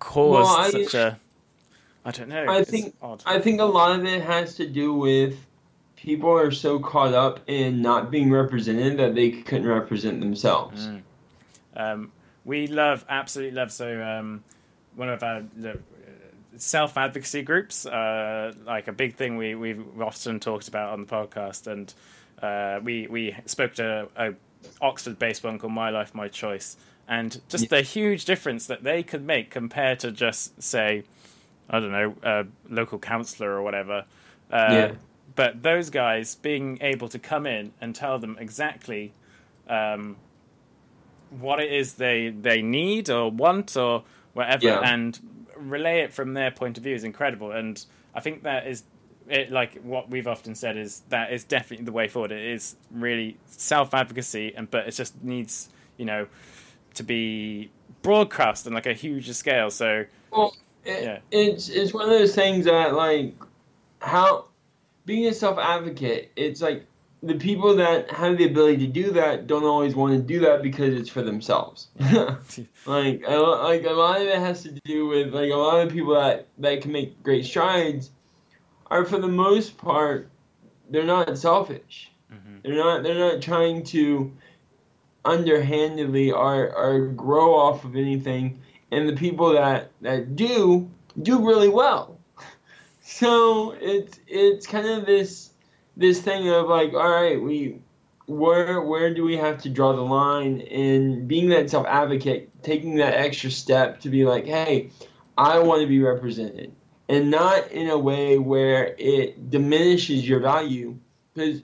caused 0.00 0.44
Well, 0.44 0.57
I- 0.57 0.70
such 0.70 0.94
a 0.94 1.18
I 2.05 2.11
don't 2.11 2.29
know. 2.29 2.46
I 2.46 2.64
think- 2.64 2.94
odd. 3.00 3.22
I 3.24 3.38
think 3.38 3.61
a 3.61 3.64
lot 3.64 3.98
of 3.98 4.05
it 4.05 4.20
has 4.22 4.57
to 4.57 4.66
do 4.68 4.92
with 4.92 5.38
people 5.96 6.31
are 6.31 6.50
so 6.50 6.79
caught 6.79 7.14
up 7.14 7.40
in 7.46 7.81
not 7.81 8.11
being 8.11 8.31
represented 8.31 8.98
that 8.98 9.14
they 9.14 9.31
couldn't 9.31 9.66
represent 9.66 10.20
themselves. 10.20 10.88
Mm. 10.88 11.03
Um, 11.77 12.12
we 12.44 12.66
love, 12.66 13.07
absolutely 13.09 13.57
love. 13.57 13.72
So, 13.72 14.03
um, 14.03 14.44
one 14.96 15.09
of 15.09 15.22
our 15.22 15.44
self 16.57 16.97
advocacy 16.97 17.43
groups, 17.43 17.87
uh, 17.87 18.53
like 18.67 18.88
a 18.88 18.93
big 18.93 19.17
thing 19.17 19.37
we 19.37 19.55
we've 19.55 19.85
often 20.01 20.40
talked 20.40 20.69
about 20.69 20.93
on 20.93 21.01
the 21.01 21.07
podcast, 21.07 21.67
and 21.67 21.93
uh, 22.43 22.81
we 22.83 23.07
we 23.07 23.37
spoke 23.47 23.75
to 23.75 24.09
a 24.17 24.35
Oxford 24.81 25.19
based 25.19 25.45
one 25.45 25.59
called 25.59 25.73
My 25.73 25.90
Life 25.90 26.14
My 26.14 26.29
Choice, 26.29 26.77
and 27.09 27.40
just 27.49 27.69
the 27.71 27.83
huge 27.83 28.25
difference 28.25 28.67
that 28.67 28.83
they 28.83 29.03
could 29.03 29.25
make 29.25 29.51
compared 29.51 30.01
to 30.01 30.11
just 30.11 30.61
say, 30.62 31.05
I 31.69 31.81
don't 31.81 31.93
know, 31.93 32.14
a 32.23 32.47
local 32.69 32.99
councillor 32.99 33.51
or 33.51 33.62
whatever. 33.62 34.05
Uh, 34.51 34.67
Yeah. 34.71 34.93
But 35.37 35.64
those 35.64 35.90
guys 35.90 36.37
being 36.37 36.79
able 36.81 37.09
to 37.09 37.19
come 37.19 37.45
in 37.45 37.73
and 37.81 37.93
tell 37.93 38.21
them 38.21 38.37
exactly 38.38 39.12
um, 39.69 40.17
what 41.40 41.59
it 41.61 41.73
is 41.73 41.95
they 41.95 42.29
they 42.29 42.62
need 42.62 43.11
or 43.11 43.31
want 43.33 43.77
or 43.77 44.05
whatever, 44.33 44.67
Yeah. 44.67 44.81
and 44.81 45.19
relay 45.57 46.01
it 46.01 46.12
from 46.12 46.35
their 46.35 46.51
point 46.51 46.77
of 46.79 46.85
view 46.85 46.95
is 46.95 47.05
incredible. 47.05 47.53
And 47.53 47.85
I 48.14 48.21
think 48.21 48.43
that 48.45 48.67
is 48.67 48.85
it. 49.29 49.51
Like 49.51 49.81
what 49.83 50.11
we've 50.11 50.27
often 50.29 50.55
said 50.55 50.77
is 50.77 51.03
that 51.09 51.33
is 51.33 51.45
definitely 51.45 51.85
the 51.87 51.93
way 51.93 52.09
forward. 52.09 52.33
It 52.33 52.45
is 52.45 52.77
really 52.90 53.37
self 53.47 53.95
advocacy, 53.95 54.55
and 54.57 54.71
but 54.71 54.87
it 54.87 54.93
just 54.93 55.23
needs 55.23 55.69
you 55.97 56.05
know 56.05 56.27
to 56.95 57.03
be 57.03 57.71
broadcast 58.03 58.67
on 58.67 58.73
like 58.73 58.87
a 58.87 58.93
huger 58.93 59.35
scale. 59.35 59.71
So 59.71 60.05
Well, 60.31 60.55
it, 60.85 61.03
Yeah. 61.05 61.19
it's 61.31 61.69
it's 61.69 61.93
one 61.93 62.05
of 62.05 62.11
those 62.11 62.35
things 62.35 62.67
that 62.67 62.95
like 62.95 63.35
how 64.01 64.47
being 65.07 65.27
a 65.27 65.33
self 65.33 65.59
advocate, 65.59 66.31
it's 66.37 66.61
like 66.62 66.87
the 67.27 67.35
people 67.35 67.77
that 67.77 68.11
have 68.11 68.37
the 68.37 68.45
ability 68.45 68.87
to 68.87 68.87
do 68.87 69.13
that 69.13 69.47
don't 69.47 69.65
always 69.65 69.95
want 69.95 70.15
to 70.15 70.23
do 70.23 70.41
that 70.41 70.63
because 70.63 70.95
it's 70.95 71.09
for 71.09 71.23
themselves. 71.23 71.89
like 72.87 73.23
a, 73.27 73.37
like 73.37 73.85
a 73.85 73.91
lot 73.91 74.21
of 74.21 74.27
it 74.27 74.39
has 74.39 74.63
to 74.65 74.73
do 74.85 75.07
with 75.07 75.35
like 75.35 75.51
a 75.51 75.57
lot 75.57 75.87
of 75.87 75.93
people 75.93 76.15
that 76.15 76.47
that 76.59 76.83
can 76.83 76.93
make 76.93 77.23
great 77.23 77.45
strides 77.45 78.11
are 78.89 79.05
for 79.05 79.19
the 79.19 79.29
most 79.29 79.79
part 79.79 80.29
they're 80.91 81.05
not 81.05 81.39
selfish. 81.39 82.11
Mhm. 82.33 82.63
They're 82.63 82.77
not 82.77 83.03
they're 83.03 83.33
not 83.33 83.41
trying 83.41 83.85
to 83.85 84.33
underhandedly 85.25 86.31
or 86.31 86.75
or 86.77 87.07
grow 87.09 87.55
off 87.55 87.85
of 87.85 87.97
anything 87.97 88.61
and 88.91 89.09
the 89.09 89.15
people 89.17 89.55
that 89.55 89.91
that 90.03 90.37
do 90.37 90.91
do 91.21 91.47
really 91.47 91.69
well. 91.69 92.19
So 93.07 93.73
it's 93.81 94.19
it's 94.27 94.67
kind 94.67 94.87
of 94.87 95.05
this 95.05 95.51
this 95.96 96.20
thing 96.20 96.48
of 96.48 96.68
like, 96.68 96.92
all 96.94 97.11
right, 97.11 97.40
we 97.40 97.80
where 98.26 98.80
where 98.80 99.12
do 99.12 99.24
we 99.24 99.37
have 99.37 99.62
to 99.62 99.68
draw 99.68 99.94
the 99.94 100.02
line 100.02 100.61
in 100.61 101.26
being 101.26 101.50
that 101.50 101.70
self 101.70 101.87
advocate, 101.87 102.50
taking 102.62 102.96
that 102.96 103.14
extra 103.14 103.50
step 103.50 104.00
to 104.00 104.09
be 104.09 104.24
like, 104.24 104.46
hey, 104.46 104.90
I 105.37 105.59
want 105.59 105.83
to 105.83 105.87
be 105.87 106.00
represented, 106.00 106.74
and 107.09 107.30
not 107.30 107.70
in 107.70 107.90
a 107.90 107.98
way 107.98 108.38
where 108.38 108.94
it 108.98 109.50
diminishes 109.50 110.26
your 110.28 110.40
value. 110.40 110.98
Because 111.35 111.62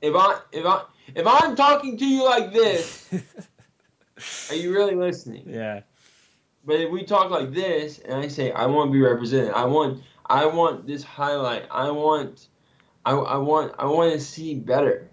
if 0.00 0.14
I 0.14 0.38
if 0.52 0.66
I 0.66 0.82
if 1.14 1.26
I'm 1.26 1.56
talking 1.56 1.96
to 1.96 2.06
you 2.06 2.24
like 2.24 2.52
this, 2.52 3.08
are 4.50 4.56
you 4.56 4.72
really 4.72 4.94
listening? 4.94 5.44
yeah, 5.46 5.80
But 6.64 6.80
if 6.80 6.90
we 6.90 7.04
talk 7.04 7.30
like 7.30 7.52
this, 7.52 7.98
and 8.00 8.14
I 8.14 8.28
say 8.28 8.52
I 8.52 8.66
want 8.66 8.88
to 8.88 8.92
be 8.92 9.00
represented, 9.00 9.52
I 9.52 9.64
want 9.64 10.02
I 10.26 10.46
want 10.46 10.86
this 10.86 11.02
highlight, 11.02 11.66
I 11.70 11.90
want 11.90 12.48
I, 13.06 13.12
I 13.12 13.36
want 13.36 13.72
I 13.78 13.86
want 13.86 14.12
to 14.12 14.20
see 14.20 14.56
better. 14.56 15.08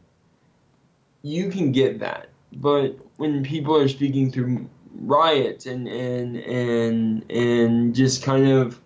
You 1.22 1.50
can 1.50 1.72
get 1.72 2.00
that, 2.00 2.30
but 2.52 2.98
when 3.18 3.44
people 3.44 3.78
are 3.78 3.88
speaking 3.88 4.32
through 4.32 4.68
riots 4.96 5.68
and 5.68 5.88
and 5.88 6.36
and 6.38 7.32
and 7.32 7.96
just 7.96 8.24
kind 8.24 8.48
of 8.48 8.80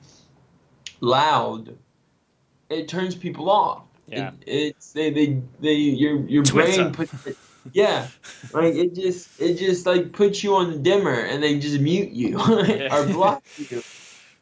loud, 1.00 1.78
it 2.70 2.88
turns 2.90 3.16
people 3.16 3.50
off. 3.50 3.84
yeah, 4.08 4.32
It, 4.42 4.46
it's 4.46 4.92
they 4.92 5.10
they 5.10 5.42
they 5.62 5.74
your 5.74 6.20
your 6.28 6.44
Twitter. 6.44 6.84
brain 6.84 6.92
puts 6.92 7.26
it, 7.26 7.38
yeah 7.74 8.08
like 8.52 8.76
it 8.76 8.94
just 8.94 9.42
it 9.42 9.56
just 9.56 9.86
like 9.86 10.12
puts 10.12 10.44
you 10.44 10.56
on 10.56 10.72
the 10.72 10.78
dimmer 10.78 11.14
and 11.14 11.42
they 11.44 11.60
just 11.60 11.80
mute 11.80 12.12
you 12.12 12.38
or 12.92 13.06
block 13.08 13.44
you 13.58 13.84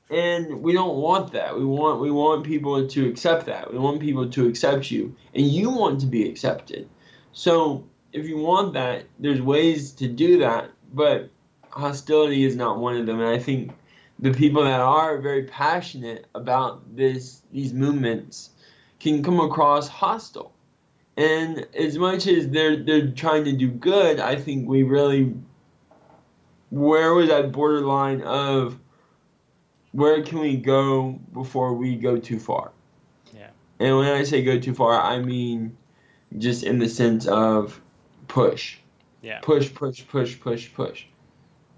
and 0.10 0.62
we 0.62 0.74
don't 0.74 0.98
want 0.98 1.32
that. 1.34 1.58
We 1.58 1.66
want 1.66 2.00
we 2.00 2.12
want 2.12 2.46
people 2.46 2.88
to 2.88 3.10
accept 3.10 3.46
that. 3.48 3.72
We 3.72 3.80
want 3.80 4.00
people 4.00 4.30
to 4.30 4.48
accept 4.48 4.92
you. 4.92 5.16
And 5.34 5.46
you 5.46 5.70
want 5.70 6.00
to 6.02 6.06
be 6.06 6.30
accepted. 6.30 6.88
So 7.34 7.84
if 8.14 8.28
you 8.28 8.38
want 8.38 8.74
that 8.74 9.06
there's 9.20 9.42
ways 9.42 9.92
to 9.94 10.08
do 10.08 10.40
that. 10.40 10.72
But 10.94 11.30
hostility 11.70 12.46
is 12.46 12.56
not 12.56 12.80
one 12.80 12.96
of 12.96 13.06
them. 13.06 13.20
And 13.20 13.30
i 13.30 13.40
think 13.40 13.72
the 14.20 14.32
people 14.32 14.64
that 14.64 14.80
are 14.80 15.18
very 15.18 15.44
passionate 15.44 16.26
about 16.36 16.96
this 16.96 17.42
these 17.52 17.74
movements 17.74 18.52
can 19.00 19.24
come 19.24 19.40
across 19.40 19.88
hostile. 19.88 20.54
And 21.18 21.68
as 21.74 21.98
much 21.98 22.28
as 22.28 22.50
they're 22.50 22.78
they're 22.78 23.12
trying 23.12 23.46
to 23.46 23.54
do 23.54 23.72
good, 23.72 24.20
I 24.20 24.36
think 24.36 24.70
we 24.70 24.84
really 24.84 25.34
where 26.70 27.14
was 27.14 27.30
that 27.30 27.52
borderline 27.52 28.22
of 28.22 28.80
where 29.96 30.22
can 30.24 30.40
we 30.40 30.58
go 30.58 31.20
before 31.32 31.74
we 31.74 31.96
go 31.96 32.18
too 32.18 32.38
far? 32.38 32.72
Yeah. 33.34 33.48
And 33.80 33.98
when 33.98 34.08
I 34.08 34.24
say 34.24 34.44
go 34.44 34.60
too 34.60 34.74
far, 34.74 35.02
I 35.02 35.20
mean 35.20 35.78
just 36.38 36.64
in 36.64 36.80
the 36.80 36.90
sense 36.90 37.26
of 37.28 37.80
push. 38.28 38.78
yeah, 39.22 39.40
Push, 39.42 39.74
push, 39.74 40.06
push, 40.06 40.40
push, 40.40 40.74
push. 40.74 41.06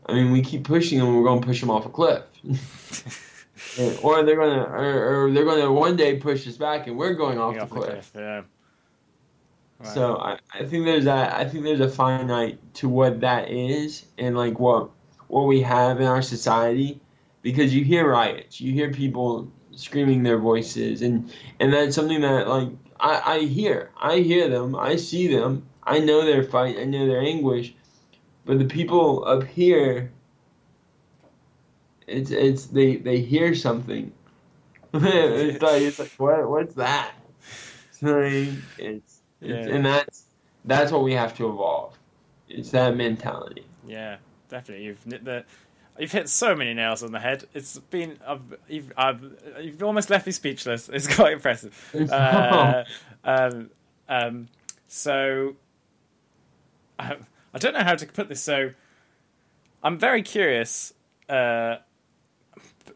I 0.07 0.13
mean, 0.13 0.31
we 0.31 0.41
keep 0.41 0.63
pushing 0.63 0.97
them, 0.99 1.15
we're 1.15 1.23
going 1.23 1.41
to 1.41 1.45
push 1.45 1.59
them 1.59 1.69
off 1.69 1.85
a 1.85 1.89
cliff. 1.89 2.23
Or 4.03 4.23
they're 4.23 4.35
gonna, 4.35 4.63
or, 4.63 5.25
or 5.25 5.31
they're 5.31 5.43
gonna 5.43 5.71
one 5.71 5.95
day 5.95 6.17
push 6.17 6.47
us 6.47 6.57
back, 6.57 6.85
and 6.85 6.95
we're 6.95 7.13
going 7.15 7.39
off 7.39 7.55
the 7.55 7.61
off 7.61 7.69
the 7.69 7.75
cliff. 7.75 7.89
cliff, 7.89 8.11
Yeah. 8.15 8.41
Right. 9.79 9.93
So 9.93 10.17
I, 10.17 10.37
I 10.53 10.65
think 10.65 10.85
there's 10.85 11.07
a, 11.07 11.35
I 11.35 11.47
think 11.49 11.63
there's 11.63 11.79
a 11.79 11.89
finite 11.89 12.59
to 12.75 12.87
what 12.87 13.19
that 13.21 13.49
is 13.49 14.05
and 14.19 14.37
like 14.37 14.59
what 14.59 14.91
what 15.27 15.47
we 15.47 15.61
have 15.61 15.99
in 15.99 16.05
our 16.05 16.21
society 16.21 17.01
because 17.47 17.73
you 17.73 17.85
hear 17.85 18.09
riots, 18.09 18.59
you 18.59 18.73
hear 18.73 18.91
people 18.91 19.49
screaming 19.73 20.21
their 20.21 20.37
voices 20.37 21.01
and 21.01 21.33
and 21.61 21.71
that's 21.71 21.95
something 21.95 22.19
that 22.19 22.45
like 22.49 22.67
I, 22.99 23.21
I 23.35 23.39
hear. 23.39 23.91
I 23.95 24.17
hear 24.19 24.49
them, 24.49 24.75
I 24.75 24.97
see 24.97 25.33
them, 25.33 25.65
I 25.83 25.99
know 25.99 26.25
their 26.25 26.43
fight, 26.43 26.77
I 26.77 26.83
know 26.83 27.07
their 27.07 27.21
anguish. 27.21 27.73
But 28.43 28.59
the 28.59 28.65
people 28.65 29.23
up 29.25 29.45
here 29.45 30.11
it's 32.05 32.31
it's 32.31 32.65
they 32.65 32.97
they 32.97 33.21
hear 33.21 33.55
something. 33.55 34.11
it's 34.93 35.61
like 35.61 35.81
it's 35.81 35.99
like 35.99 36.11
what 36.17 36.49
what's 36.49 36.75
that? 36.75 37.13
It's 37.89 38.03
like 38.03 38.49
it's 38.77 39.21
it's, 39.39 39.67
Yeah. 39.67 39.73
and 39.73 39.85
that's 39.85 40.25
that's 40.65 40.91
what 40.91 41.03
we 41.03 41.13
have 41.13 41.33
to 41.37 41.47
evolve. 41.47 41.97
It's 42.49 42.71
that 42.71 42.97
mentality. 42.97 43.65
Yeah, 43.87 44.17
definitely. 44.49 44.83
You've 44.85 45.03
the. 45.23 45.45
You've 45.99 46.11
hit 46.11 46.29
so 46.29 46.55
many 46.55 46.73
nails 46.73 47.01
on 47.03 47.11
the 47.11 47.19
head. 47.19 47.45
It's 47.53 47.77
been 47.77 48.19
I've, 48.25 48.41
you've, 48.67 48.91
I've, 48.95 49.21
you've 49.59 49.81
almost 49.81 50.09
left 50.09 50.25
me 50.25 50.31
speechless. 50.31 50.89
It's 50.93 51.13
quite 51.13 51.33
impressive. 51.33 51.73
Uh, 52.11 52.83
um, 53.23 53.69
um, 54.07 54.47
so 54.87 55.55
I, 56.99 57.15
I 57.53 57.57
don't 57.57 57.73
know 57.73 57.83
how 57.83 57.95
to 57.95 58.05
put 58.05 58.29
this. 58.29 58.41
So 58.41 58.71
I'm 59.83 59.97
very 59.97 60.21
curious, 60.21 60.93
uh, 61.29 61.77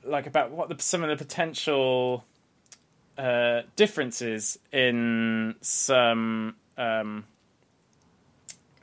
like 0.04 0.28
about 0.28 0.52
what 0.52 0.70
the, 0.70 0.82
some 0.82 1.04
of 1.04 1.10
the 1.10 1.16
potential 1.16 2.26
uh, 3.18 3.62
differences 3.76 4.58
in 4.72 5.56
some 5.62 6.56
um, 6.78 7.26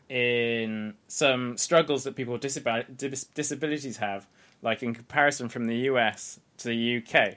in 0.09 0.95
some 1.07 1.57
struggles 1.57 2.05
that 2.05 2.17
people 2.17 2.33
with 2.33 2.43
dis- 2.43 3.25
disabilities 3.25 3.99
have, 3.99 4.27
like 4.63 4.83
in 4.83 4.95
comparison 4.95 5.49
from 5.49 5.67
the 5.67 5.77
US 5.91 6.41
to 6.59 6.69
the 6.69 6.97
UK. 6.99 7.37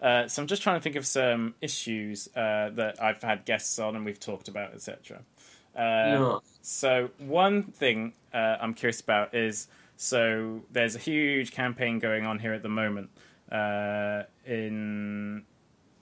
Uh, 0.00 0.26
so 0.26 0.42
I'm 0.42 0.48
just 0.48 0.62
trying 0.62 0.76
to 0.76 0.82
think 0.82 0.96
of 0.96 1.06
some 1.06 1.54
issues 1.60 2.28
uh, 2.34 2.70
that 2.74 3.00
I've 3.00 3.22
had 3.22 3.44
guests 3.44 3.78
on 3.78 3.94
and 3.94 4.04
we've 4.04 4.18
talked 4.18 4.48
about, 4.48 4.74
etc. 4.74 5.22
Uh, 5.76 5.80
no. 5.80 6.42
So 6.60 7.10
one 7.18 7.64
thing 7.64 8.12
uh, 8.34 8.56
I'm 8.60 8.74
curious 8.74 9.00
about 9.00 9.34
is 9.34 9.68
so 9.96 10.62
there's 10.72 10.96
a 10.96 10.98
huge 10.98 11.52
campaign 11.52 12.00
going 12.00 12.26
on 12.26 12.38
here 12.38 12.52
at 12.52 12.62
the 12.62 12.68
moment 12.68 13.10
uh, 13.50 14.24
in 14.44 15.44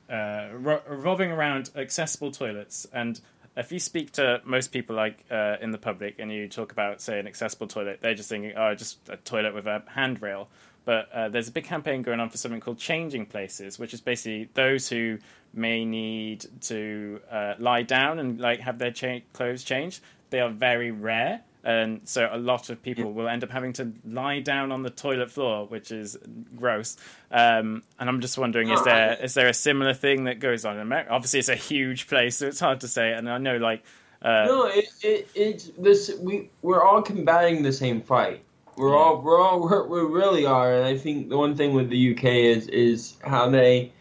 uh, 0.08 0.48
revolving 0.54 1.30
around 1.30 1.70
accessible 1.76 2.30
toilets 2.30 2.86
and 2.92 3.20
if 3.56 3.72
you 3.72 3.78
speak 3.78 4.12
to 4.12 4.40
most 4.44 4.72
people 4.72 4.96
like 4.96 5.24
uh, 5.30 5.56
in 5.60 5.70
the 5.70 5.78
public 5.78 6.16
and 6.18 6.32
you 6.32 6.48
talk 6.48 6.72
about 6.72 7.00
say 7.00 7.18
an 7.18 7.26
accessible 7.26 7.66
toilet 7.66 7.98
they're 8.00 8.14
just 8.14 8.28
thinking 8.28 8.52
oh 8.56 8.74
just 8.74 8.98
a 9.08 9.16
toilet 9.16 9.54
with 9.54 9.66
a 9.66 9.82
handrail. 9.88 10.48
But 10.86 11.12
uh, 11.12 11.28
there's 11.28 11.48
a 11.48 11.52
big 11.52 11.64
campaign 11.64 12.02
going 12.02 12.20
on 12.20 12.30
for 12.30 12.38
something 12.38 12.60
called 12.60 12.78
changing 12.78 13.26
places 13.26 13.78
which 13.78 13.92
is 13.92 14.00
basically 14.00 14.48
those 14.54 14.88
who 14.88 15.18
may 15.52 15.84
need 15.84 16.46
to 16.62 17.20
uh, 17.30 17.54
lie 17.58 17.82
down 17.82 18.18
and 18.18 18.40
like 18.40 18.60
have 18.60 18.78
their 18.78 18.92
cha- 18.92 19.20
clothes 19.32 19.64
changed. 19.64 20.00
They 20.30 20.40
are 20.40 20.50
very 20.50 20.90
rare 20.90 21.42
and 21.64 22.00
so 22.04 22.28
a 22.30 22.38
lot 22.38 22.70
of 22.70 22.82
people 22.82 23.12
will 23.12 23.28
end 23.28 23.44
up 23.44 23.50
having 23.50 23.72
to 23.74 23.92
lie 24.04 24.40
down 24.40 24.72
on 24.72 24.82
the 24.82 24.90
toilet 24.90 25.30
floor, 25.30 25.66
which 25.66 25.92
is 25.92 26.16
gross. 26.56 26.96
Um, 27.30 27.82
and 27.98 28.08
I'm 28.08 28.20
just 28.20 28.38
wondering, 28.38 28.70
is 28.70 28.82
there 28.84 29.18
is 29.22 29.34
there 29.34 29.48
a 29.48 29.54
similar 29.54 29.94
thing 29.94 30.24
that 30.24 30.40
goes 30.40 30.64
on 30.64 30.76
in 30.76 30.82
America? 30.82 31.10
Obviously, 31.10 31.40
it's 31.40 31.48
a 31.48 31.54
huge 31.54 32.08
place, 32.08 32.36
so 32.36 32.46
it's 32.46 32.60
hard 32.60 32.80
to 32.80 32.88
say. 32.88 33.12
And 33.12 33.28
I 33.28 33.38
know, 33.38 33.58
like, 33.58 33.84
uh, 34.22 34.44
no, 34.46 34.66
it, 34.66 34.86
it, 35.02 35.28
it's 35.34 35.70
this. 35.78 36.16
We 36.18 36.50
we're 36.62 36.82
all 36.82 37.02
combating 37.02 37.62
the 37.62 37.72
same 37.72 38.00
fight. 38.00 38.42
We're 38.76 38.96
all 38.96 39.20
we're 39.20 39.40
all 39.40 39.60
we're, 39.60 39.86
we 39.86 40.00
really 40.00 40.46
are. 40.46 40.74
And 40.74 40.84
I 40.84 40.96
think 40.96 41.28
the 41.28 41.36
one 41.36 41.56
thing 41.56 41.74
with 41.74 41.90
the 41.90 42.16
UK 42.16 42.24
is 42.24 42.68
is 42.68 43.16
how 43.22 43.50
they 43.50 43.92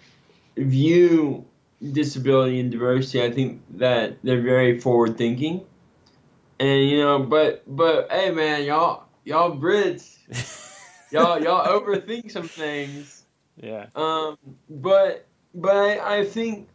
view 0.55 1.45
disability 1.91 2.59
and 2.59 2.71
diversity. 2.71 3.21
I 3.23 3.31
think 3.31 3.61
that 3.77 4.17
they're 4.23 4.41
very 4.41 4.79
forward 4.79 5.17
thinking 5.17 5.65
and 6.59 6.89
you 6.89 6.97
know, 6.97 7.19
but 7.19 7.63
but 7.67 8.11
hey 8.11 8.31
man, 8.31 8.63
y'all 8.63 9.05
y'all 9.23 9.55
Brits, 9.55 10.17
y'all 11.11 11.41
y'all 11.41 11.79
overthink 11.79 12.31
some 12.31 12.47
things. 12.47 13.25
Yeah. 13.55 13.87
Um, 13.95 14.37
but 14.69 15.25
but 15.53 15.75
I, 15.75 16.19
I 16.19 16.25
think 16.25 16.67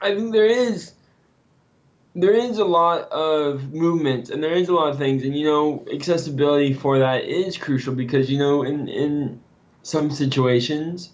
I 0.00 0.14
think 0.14 0.32
there 0.32 0.46
is 0.46 0.92
there 2.14 2.32
is 2.32 2.58
a 2.58 2.64
lot 2.64 3.10
of 3.10 3.72
movement 3.74 4.30
and 4.30 4.42
there 4.42 4.54
is 4.54 4.68
a 4.68 4.74
lot 4.74 4.90
of 4.90 4.98
things 4.98 5.22
and 5.22 5.36
you 5.36 5.44
know 5.44 5.84
accessibility 5.92 6.72
for 6.72 6.98
that 6.98 7.24
is 7.24 7.58
crucial 7.58 7.94
because 7.94 8.30
you 8.30 8.38
know 8.38 8.62
in 8.62 8.88
in 8.88 9.40
some 9.82 10.10
situations 10.10 11.10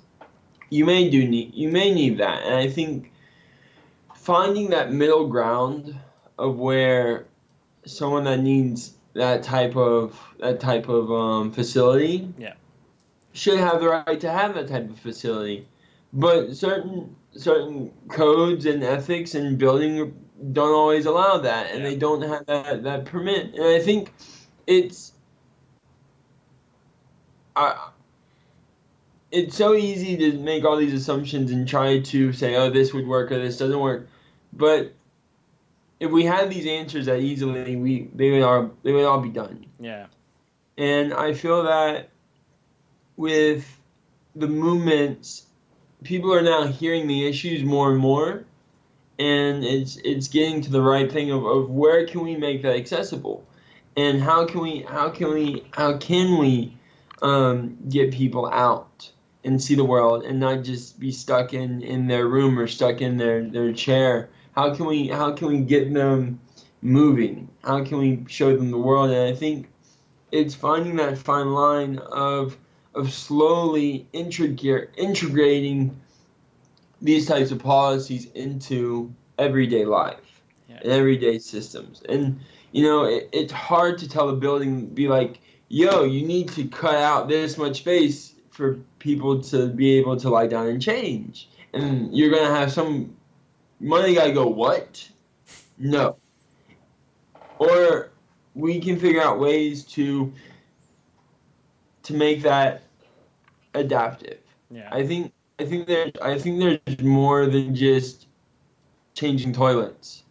you 0.71 0.85
may 0.85 1.11
do 1.11 1.27
need 1.27 1.53
you 1.55 1.69
may 1.69 1.93
need 1.93 2.19
that 2.19 2.43
and 2.45 2.55
I 2.55 2.69
think 2.69 3.13
finding 4.15 4.71
that 4.71 4.93
middle 4.93 5.27
ground 5.27 5.99
of 6.39 6.57
where 6.57 7.27
someone 7.85 8.25
that 8.25 8.41
needs 8.41 8.95
that 9.15 9.43
type 9.43 9.77
of 9.77 10.19
that 10.39 10.61
type 10.61 10.89
of 10.89 11.11
um, 11.11 11.53
facility 11.53 12.33
yeah. 12.39 12.55
should 13.33 13.59
have 13.59 13.81
the 13.81 13.89
right 13.89 14.21
to 14.21 14.31
have 14.31 14.55
that 14.55 14.69
type 14.69 14.89
of 14.89 14.99
facility. 14.99 15.67
But 16.13 16.55
certain 16.57 17.17
certain 17.35 17.93
codes 18.09 18.67
and 18.67 18.83
ethics 18.83 19.35
and 19.35 19.59
building 19.59 20.15
don't 20.53 20.75
always 20.75 21.07
allow 21.07 21.39
that, 21.39 21.71
and 21.71 21.83
yeah. 21.83 21.91
they 21.91 21.97
don't 21.97 22.23
have 22.23 22.47
that 22.47 22.83
that 22.85 23.05
permit. 23.05 23.55
And 23.55 23.65
I 23.65 23.81
think 23.81 24.13
it's 24.67 25.13
I, 27.57 27.89
it's 29.31 29.57
so 29.57 29.75
easy 29.75 30.17
to 30.19 30.39
make 30.39 30.65
all 30.65 30.77
these 30.77 30.93
assumptions 30.93 31.51
and 31.51 31.67
try 31.67 32.01
to 32.01 32.33
say, 32.33 32.55
oh, 32.57 32.71
this 32.71 32.93
would 32.93 33.07
work 33.07 33.33
or 33.33 33.39
this 33.39 33.59
doesn't 33.59 33.81
work. 33.81 34.09
But 34.53 34.93
if 36.03 36.11
we 36.11 36.25
had 36.25 36.51
these 36.51 36.67
answers 36.67 37.07
that 37.07 37.21
easily, 37.21 37.77
we 37.77 38.11
they 38.13 38.33
would 38.33 38.43
all 38.43 38.71
they 38.83 38.93
would 38.93 39.05
all 39.05 39.21
be 39.21 39.29
done. 39.29 39.65
Yeah. 39.79 40.07
And 40.77 41.15
I 41.15 41.33
feel 41.33 41.63
that 41.63 42.09
with 43.17 43.65
the 44.35 44.49
movements, 44.49 45.47
people 46.03 46.35
are 46.35 46.43
now 46.43 46.67
hearing 46.67 47.07
the 47.07 47.29
issues 47.29 47.63
more 47.63 47.93
and 47.93 48.01
more, 48.01 48.45
and 49.21 49.65
it's 49.65 49.97
it's 50.05 50.27
getting 50.27 50.61
to 50.63 50.73
the 50.73 50.83
right 50.83 51.11
thing 51.11 51.31
of, 51.31 51.47
of 51.47 51.71
where 51.71 52.05
can 52.05 52.23
we 52.23 52.35
make 52.35 52.63
that 52.63 52.75
accessible, 52.75 53.47
and 53.97 54.21
how 54.21 54.45
can 54.45 54.61
we 54.61 54.81
how 54.89 55.09
can 55.09 55.33
we 55.33 55.65
how 55.71 55.99
can 55.99 56.37
we 56.37 56.77
um, 57.23 57.79
get 57.89 58.13
people 58.13 58.47
out 58.49 59.09
and 59.45 59.63
see 59.63 59.77
the 59.77 59.85
world 59.85 60.25
and 60.25 60.41
not 60.41 60.65
just 60.65 60.99
be 60.99 61.13
stuck 61.13 61.55
in 61.55 61.81
in 61.83 62.09
their 62.09 62.27
room 62.27 62.59
or 62.59 62.67
stuck 62.67 63.01
in 63.01 63.19
their 63.19 63.45
their 63.45 63.73
chair 63.73 64.31
how 64.53 64.75
can 64.75 64.87
we 64.87 65.09
how 65.09 65.33
can 65.33 65.49
we 65.49 65.61
get 65.61 65.93
them 65.93 66.41
moving? 66.83 67.49
How 67.65 67.85
can 67.85 67.99
we 67.99 68.25
show 68.29 68.57
them 68.57 68.71
the 68.71 68.79
world? 68.79 69.11
And 69.11 69.35
I 69.35 69.37
think 69.37 69.69
it's 70.31 70.55
finding 70.55 70.97
that 70.97 71.19
fine 71.19 71.53
line 71.53 71.99
of 71.99 72.57
of 72.95 73.13
slowly 73.13 74.07
integrating 74.13 75.99
these 77.01 77.27
types 77.27 77.51
of 77.51 77.59
policies 77.59 78.27
into 78.33 79.13
everyday 79.39 79.85
life 79.85 80.43
yeah. 80.69 80.77
and 80.83 80.93
everyday 80.93 81.39
systems. 81.39 82.03
And 82.09 82.41
you 82.73 82.83
know, 82.83 83.05
it, 83.05 83.29
it's 83.33 83.53
hard 83.53 83.99
to 83.99 84.09
tell 84.09 84.29
a 84.29 84.37
building 84.37 84.87
be 84.87 85.09
like, 85.09 85.41
"Yo, 85.69 86.05
you 86.05 86.27
need 86.27 86.49
to 86.51 86.67
cut 86.69 86.97
out 86.97 87.29
this 87.29 87.57
much 87.57 87.79
space 87.79 88.35
for 88.51 88.79
people 88.99 89.41
to 89.43 89.69
be 89.69 89.93
able 89.99 90.17
to 90.19 90.29
lie 90.29 90.47
down 90.47 90.69
and 90.69 90.81
change." 90.83 91.49
And 91.73 92.15
you're 92.15 92.31
gonna 92.31 92.55
have 92.55 92.71
some 92.71 93.17
money 93.83 94.15
guy 94.15 94.31
go, 94.31 94.47
what? 94.47 95.07
No. 95.77 96.17
Or 97.59 98.11
we 98.55 98.81
can 98.81 98.99
figure 98.99 99.21
out 99.21 99.39
ways 99.39 99.85
to 99.85 100.33
to 102.05 102.15
make 102.15 102.43
that 102.43 102.83
adaptive. 103.75 104.39
Yeah. 104.71 104.89
I 104.91 105.07
think 105.07 105.33
I 105.59 105.65
think 105.65 105.87
there's 105.87 106.13
I 106.23 106.39
think 106.39 106.81
there's 106.87 107.01
more 107.03 107.47
than 107.47 107.75
just 107.75 108.27
changing 109.15 109.53
toilets 109.53 110.25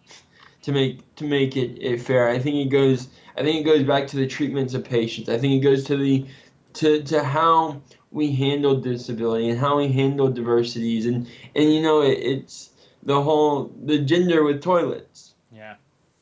to 0.64 0.72
make 0.72 1.16
to 1.16 1.26
make 1.26 1.56
it, 1.58 1.78
it 1.82 2.02
fair. 2.02 2.30
I 2.30 2.40
think 2.40 2.56
it 2.66 2.70
goes 2.70 3.10
I 3.38 3.44
think 3.44 3.62
it 3.62 3.70
goes 3.70 3.84
back 3.84 4.08
to 4.08 4.18
the 4.18 4.28
treatments 4.28 4.74
of 4.74 4.84
patients. 4.84 5.30
I 5.30 5.38
think 5.38 5.62
it 5.62 5.66
goes 5.66 5.84
to 5.86 5.98
the 5.98 6.26
to 6.74 7.04
to 7.04 7.24
how 7.24 7.82
we 8.12 8.32
handle 8.32 8.76
disability 8.76 9.50
and 9.50 9.60
how 9.60 9.78
we 9.78 9.88
handle 9.88 10.30
diversities 10.30 11.06
and 11.06 11.28
and 11.56 11.74
you 11.74 11.82
know 11.82 12.02
it, 12.02 12.18
it's 12.20 12.71
the 13.04 13.22
whole 13.22 13.74
the 13.84 14.00
gender 14.00 14.44
with 14.44 14.62
toilets. 14.62 15.34
Yeah. 15.52 15.76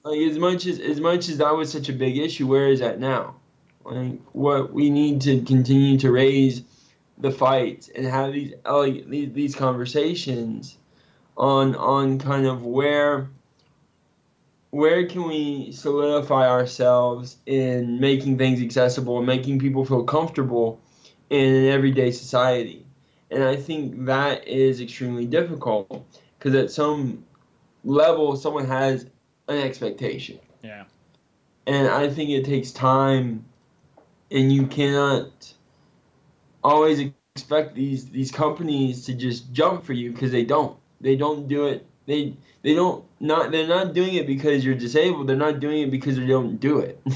Like 0.04 0.20
as 0.20 0.38
much 0.38 0.66
as 0.66 0.80
as 0.80 1.00
much 1.00 1.30
as 1.30 1.38
that 1.38 1.56
was 1.56 1.72
such 1.72 1.90
a 1.90 1.94
big 1.94 2.18
issue, 2.18 2.48
where 2.48 2.68
is 2.68 2.80
that 2.80 3.00
now? 3.00 3.36
Like 3.84 4.20
what 4.32 4.72
we 4.74 4.90
need 4.90 5.22
to 5.22 5.42
continue 5.42 5.98
to 6.00 6.12
raise 6.12 6.64
the 7.18 7.32
fight 7.32 7.90
and 7.96 8.06
have 8.06 8.34
these 8.34 8.54
like 8.66 9.08
these, 9.10 9.34
these 9.34 9.56
conversations 9.56 10.78
on 11.38 11.76
on 11.76 12.20
kind 12.20 12.46
of 12.46 12.66
where 12.66 13.30
where 14.72 15.06
can 15.08 15.28
we 15.28 15.72
solidify 15.72 16.48
ourselves 16.48 17.38
in 17.46 18.00
making 18.00 18.38
things 18.38 18.62
accessible 18.62 19.18
and 19.18 19.26
making 19.26 19.60
people 19.60 19.84
feel 19.84 20.04
comfortable 20.04 20.80
in 21.30 21.56
an 21.56 21.66
everyday 21.66 22.12
society 22.12 22.86
and 23.32 23.44
i 23.44 23.56
think 23.56 24.06
that 24.06 24.48
is 24.48 24.80
extremely 24.80 25.26
difficult 25.26 26.06
because 26.40 26.56
at 26.56 26.72
some 26.72 27.26
level 27.84 28.36
someone 28.38 28.66
has 28.66 29.06
an 29.48 29.58
expectation. 29.58 30.40
Yeah. 30.64 30.86
And 31.68 31.88
I 31.88 32.10
think 32.10 32.30
it 32.32 32.46
takes 32.46 32.72
time, 32.72 33.46
and 34.32 34.52
you 34.52 34.66
cannot 34.66 35.54
always 36.64 37.12
expect 37.36 37.76
these 37.76 38.10
these 38.10 38.32
companies 38.32 39.06
to 39.06 39.14
just 39.14 39.52
jump 39.52 39.84
for 39.86 39.94
you 39.94 40.12
because 40.12 40.32
they 40.32 40.46
don't. 40.46 40.78
They 41.02 41.16
don't 41.16 41.48
do 41.48 41.68
it. 41.68 41.86
They 42.06 42.36
they 42.64 42.74
don't 42.74 43.06
not 43.20 43.52
they're 43.52 43.68
not 43.68 43.94
doing 43.94 44.16
it 44.16 44.26
because 44.26 44.66
you're 44.66 44.76
disabled. 44.76 45.28
They're 45.28 45.36
not 45.36 45.60
doing 45.60 45.84
it 45.84 45.92
because 45.92 46.18
they 46.18 46.26
don't 46.28 46.60
do 46.60 46.80
it. 46.80 47.02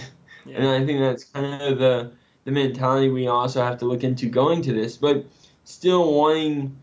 Yeah. 0.46 0.58
and 0.58 0.68
I 0.68 0.86
think 0.86 1.00
that's 1.00 1.24
kind 1.24 1.62
of 1.62 1.80
the 1.80 2.12
the 2.44 2.52
mentality 2.52 3.10
we 3.10 3.28
also 3.28 3.64
have 3.64 3.78
to 3.78 3.86
look 3.86 4.04
into 4.04 4.28
going 4.28 4.62
to 4.64 4.74
this, 4.74 4.98
but 4.98 5.26
still 5.64 6.14
wanting 6.14 6.76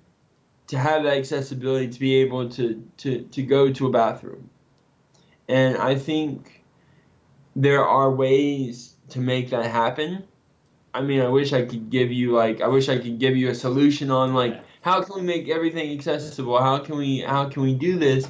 to 0.71 0.79
have 0.79 1.03
that 1.03 1.18
accessibility 1.18 1.89
to 1.89 1.99
be 1.99 2.14
able 2.14 2.49
to, 2.49 2.81
to, 2.97 3.23
to 3.23 3.43
go 3.43 3.73
to 3.73 3.89
a 3.89 3.91
bathroom. 3.91 4.49
And 5.49 5.77
I 5.77 5.97
think 5.97 6.62
there 7.57 7.85
are 7.85 8.09
ways 8.09 8.95
to 9.09 9.18
make 9.18 9.51
that 9.51 9.68
happen. 9.68 10.23
I 10.95 11.01
mean, 11.01 11.23
I 11.23 11.29
wish 11.29 11.53
I 11.53 11.64
could 11.64 11.91
give 11.91 12.12
you 12.12 12.37
like 12.37 12.61
I 12.61 12.68
wish 12.68 12.89
I 12.89 12.99
could 12.99 13.18
give 13.18 13.37
you 13.37 13.51
a 13.51 13.55
solution 13.55 14.12
on 14.12 14.33
like 14.33 14.62
how 14.83 15.03
can 15.03 15.16
we 15.16 15.23
make 15.23 15.49
everything 15.49 15.91
accessible? 15.91 16.61
How 16.61 16.79
can 16.79 16.97
we 16.97 17.18
how 17.18 17.49
can 17.49 17.62
we 17.62 17.75
do 17.75 17.99
this? 17.99 18.29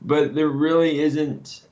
But 0.00 0.34
there 0.34 0.48
really 0.48 1.00
isn't 1.00 1.62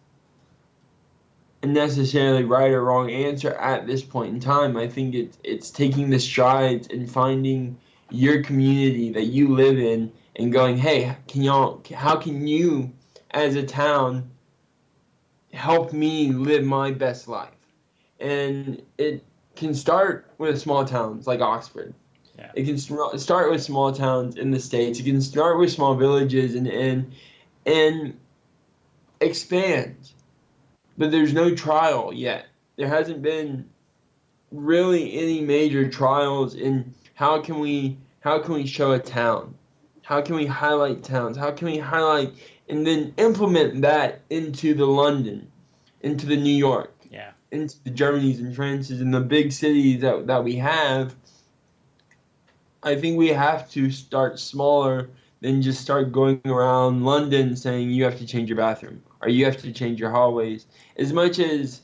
a 1.63 1.67
necessarily 1.67 2.45
right 2.45 2.73
or 2.73 2.85
wrong 2.85 3.11
answer 3.11 3.55
at 3.55 3.87
this 3.87 4.03
point 4.03 4.35
in 4.35 4.41
time. 4.41 4.77
I 4.77 4.87
think 4.87 5.15
it's 5.15 5.39
it's 5.45 5.71
taking 5.71 6.11
the 6.11 6.21
strides 6.21 6.89
and 6.89 7.11
finding 7.11 7.79
your 8.15 8.43
community 8.43 9.11
that 9.13 9.25
you 9.25 9.55
live 9.55 9.79
in 9.79 10.13
and 10.37 10.53
going, 10.53 10.77
hey, 10.77 11.17
can 11.29 11.43
y'all 11.43 11.83
how 11.95 12.17
can 12.17 12.47
you 12.47 12.93
as 13.31 13.57
a 13.57 13.63
town 13.63 14.31
help 15.53 15.93
me 15.93 16.31
live 16.31 16.65
my 16.65 16.91
best 16.91 17.29
life? 17.29 17.51
And 18.21 18.83
it 18.99 19.25
can 19.57 19.75
start 19.75 20.31
with 20.39 20.61
small 20.61 20.85
towns 20.85 21.27
like 21.27 21.41
Oxford. 21.41 21.95
Yeah. 22.39 22.51
It 22.55 22.65
can 22.65 22.79
st- 22.79 23.21
start 23.21 23.51
with 23.51 23.63
small 23.63 23.93
towns 23.93 24.37
in 24.37 24.51
the 24.51 24.59
states. 24.59 24.99
It 24.99 25.05
can 25.05 25.21
start 25.21 25.59
with 25.59 25.71
small 25.71 25.95
villages 25.95 26.55
and 26.55 26.67
and 26.67 27.13
and 27.67 28.19
expand. 29.21 29.97
But 30.97 31.11
there's 31.11 31.33
no 31.33 31.55
trial 31.55 32.13
yet. 32.13 32.47
There 32.77 32.89
hasn't 32.89 33.23
been 33.23 33.69
really 34.51 35.13
any 35.19 35.41
major 35.41 35.89
trials 35.89 36.55
in 36.55 36.95
how 37.15 37.41
can 37.41 37.59
we 37.59 37.97
how 38.25 38.39
can 38.39 38.55
we 38.55 38.67
show 38.67 38.93
a 38.93 38.99
town? 38.99 39.55
How 40.01 40.23
can 40.23 40.35
we 40.35 40.47
highlight 40.47 41.05
towns? 41.05 41.37
How 41.37 41.51
can 41.51 41.67
we 41.67 41.77
highlight 41.77 42.33
and 42.71 42.87
then 42.87 43.13
implement 43.19 43.83
that 43.83 44.23
into 44.31 44.73
the 44.73 44.87
London, 44.87 45.47
into 46.01 46.25
the 46.25 46.37
New 46.39 46.55
York, 46.55 46.95
Yeah. 47.11 47.33
into 47.51 47.77
the 47.85 47.91
Germanys 47.91 48.39
and 48.39 48.57
Frances 48.57 49.03
and 49.03 49.13
the 49.13 49.21
big 49.21 49.53
cities 49.53 50.01
that, 50.01 50.27
that 50.27 50.43
we 50.43 50.57
have, 50.57 51.15
I 52.83 52.95
think 52.95 53.19
we 53.19 53.29
have 53.29 53.71
to 53.73 53.91
start 53.91 54.39
smaller 54.39 55.11
than 55.43 55.61
just 55.61 55.83
start 55.83 56.11
going 56.11 56.41
around 56.47 57.05
London 57.05 57.55
saying 57.57 57.91
you 57.91 58.05
have 58.05 58.17
to 58.21 58.27
change 58.27 58.49
your 58.49 58.57
bathroom 58.57 59.03
or 59.21 59.29
you 59.29 59.45
have 59.45 59.59
to 59.59 59.71
change 59.71 60.01
your 60.01 60.11
hallways. 60.11 60.65
As 60.97 61.13
much 61.13 61.39
as 61.39 61.83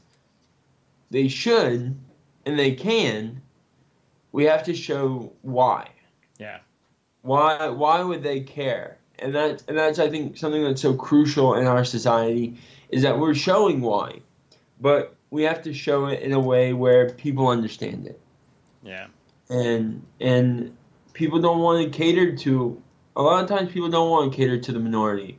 they 1.10 1.28
should 1.28 1.94
and 2.46 2.58
they 2.58 2.72
can, 2.72 3.42
we 4.32 4.44
have 4.44 4.62
to 4.64 4.74
show 4.74 5.34
why. 5.42 5.90
Yeah. 6.40 6.58
Why 7.22 7.68
why 7.68 8.02
would 8.02 8.22
they 8.22 8.40
care? 8.40 8.96
And 9.18 9.34
that's 9.34 9.62
and 9.68 9.76
that's 9.76 9.98
I 9.98 10.08
think 10.08 10.38
something 10.38 10.64
that's 10.64 10.80
so 10.80 10.94
crucial 10.94 11.54
in 11.54 11.66
our 11.66 11.84
society 11.84 12.56
is 12.88 13.02
that 13.02 13.18
we're 13.18 13.34
showing 13.34 13.82
why. 13.82 14.20
But 14.80 15.14
we 15.30 15.42
have 15.42 15.62
to 15.62 15.74
show 15.74 16.06
it 16.06 16.22
in 16.22 16.32
a 16.32 16.40
way 16.40 16.72
where 16.72 17.10
people 17.10 17.48
understand 17.48 18.06
it. 18.06 18.18
Yeah. 18.82 19.08
And 19.50 20.06
and 20.18 20.74
people 21.12 21.40
don't 21.40 21.60
want 21.60 21.84
to 21.84 21.96
cater 21.96 22.34
to 22.34 22.82
a 23.14 23.22
lot 23.22 23.42
of 23.42 23.48
times 23.48 23.70
people 23.70 23.90
don't 23.90 24.10
want 24.10 24.32
to 24.32 24.36
cater 24.36 24.58
to 24.58 24.72
the 24.72 24.78
minority. 24.78 25.38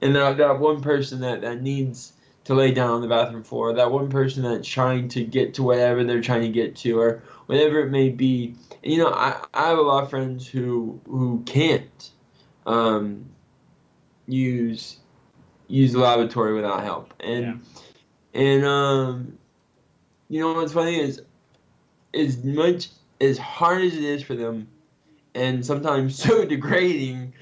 And 0.00 0.16
that, 0.16 0.36
got 0.36 0.58
one 0.58 0.82
person 0.82 1.20
that, 1.20 1.42
that 1.42 1.62
needs 1.62 2.13
to 2.44 2.54
lay 2.54 2.72
down 2.72 2.90
on 2.90 3.00
the 3.00 3.08
bathroom 3.08 3.42
floor, 3.42 3.72
that 3.72 3.90
one 3.90 4.10
person 4.10 4.42
that's 4.42 4.68
trying 4.68 5.08
to 5.08 5.24
get 5.24 5.54
to 5.54 5.62
whatever 5.62 6.04
they're 6.04 6.20
trying 6.20 6.42
to 6.42 6.48
get 6.48 6.76
to 6.76 6.98
or 6.98 7.22
whatever 7.46 7.80
it 7.80 7.90
may 7.90 8.10
be. 8.10 8.54
And, 8.82 8.92
you 8.92 8.98
know, 8.98 9.10
I, 9.10 9.42
I 9.54 9.68
have 9.68 9.78
a 9.78 9.82
lot 9.82 10.04
of 10.04 10.10
friends 10.10 10.46
who 10.46 11.00
who 11.06 11.42
can't 11.46 12.10
um, 12.66 13.26
use 14.26 14.98
use 15.68 15.92
the 15.92 16.00
lavatory 16.00 16.54
without 16.54 16.82
help. 16.82 17.14
And 17.20 17.62
and 18.34 18.64
um, 18.64 19.38
you 20.28 20.40
know 20.40 20.54
what's 20.54 20.72
funny 20.72 21.00
is 21.00 21.22
as 22.12 22.44
much 22.44 22.88
as 23.20 23.38
hard 23.38 23.82
as 23.82 23.94
it 23.94 24.04
is 24.04 24.22
for 24.22 24.34
them 24.34 24.68
and 25.34 25.64
sometimes 25.64 26.16
so 26.22 26.44
degrading, 26.44 27.32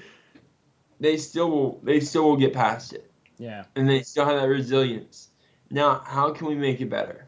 they 0.99 1.17
still 1.17 1.49
will 1.49 1.79
they 1.83 1.99
still 1.99 2.23
will 2.23 2.37
get 2.37 2.53
past 2.53 2.93
it 2.93 3.09
Yeah. 3.43 3.65
and 3.75 3.89
they 3.89 4.03
still 4.03 4.23
have 4.23 4.39
that 4.39 4.47
resilience. 4.47 5.27
Now, 5.69 6.01
how 6.05 6.31
can 6.31 6.47
we 6.47 6.55
make 6.55 6.79
it 6.79 6.89
better? 6.89 7.25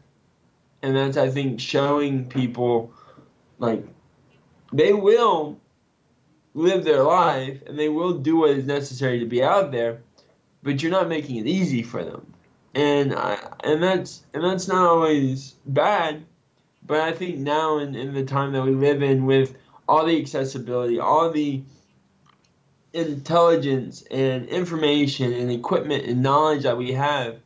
And 0.80 0.96
that's 0.96 1.18
I 1.18 1.28
think 1.28 1.60
showing 1.60 2.26
people 2.26 2.90
like 3.58 3.84
they 4.72 4.94
will 4.94 5.60
live 6.54 6.84
their 6.84 7.02
life 7.02 7.60
and 7.66 7.78
they 7.78 7.90
will 7.90 8.14
do 8.14 8.36
what 8.36 8.50
is 8.50 8.64
necessary 8.64 9.18
to 9.18 9.26
be 9.26 9.42
out 9.42 9.72
there, 9.72 10.00
but 10.62 10.82
you're 10.82 10.90
not 10.90 11.06
making 11.06 11.36
it 11.36 11.46
easy 11.46 11.82
for 11.82 12.02
them. 12.02 12.32
And 12.74 13.12
I 13.12 13.36
and 13.62 13.82
that's 13.82 14.22
and 14.32 14.42
that's 14.42 14.68
not 14.68 14.86
always 14.86 15.56
bad, 15.66 16.24
but 16.86 17.00
I 17.00 17.12
think 17.12 17.36
now 17.36 17.76
in, 17.76 17.94
in 17.94 18.14
the 18.14 18.24
time 18.24 18.52
that 18.52 18.62
we 18.62 18.70
live 18.70 19.02
in 19.02 19.26
with 19.26 19.54
all 19.86 20.06
the 20.06 20.18
accessibility, 20.18 20.98
all 20.98 21.30
the 21.30 21.62
intelligence 22.96 24.02
and 24.10 24.48
information 24.48 25.32
and 25.32 25.50
equipment 25.50 26.04
and 26.06 26.22
knowledge 26.22 26.62
that 26.64 26.76
we 26.76 26.92
have, 26.92 27.36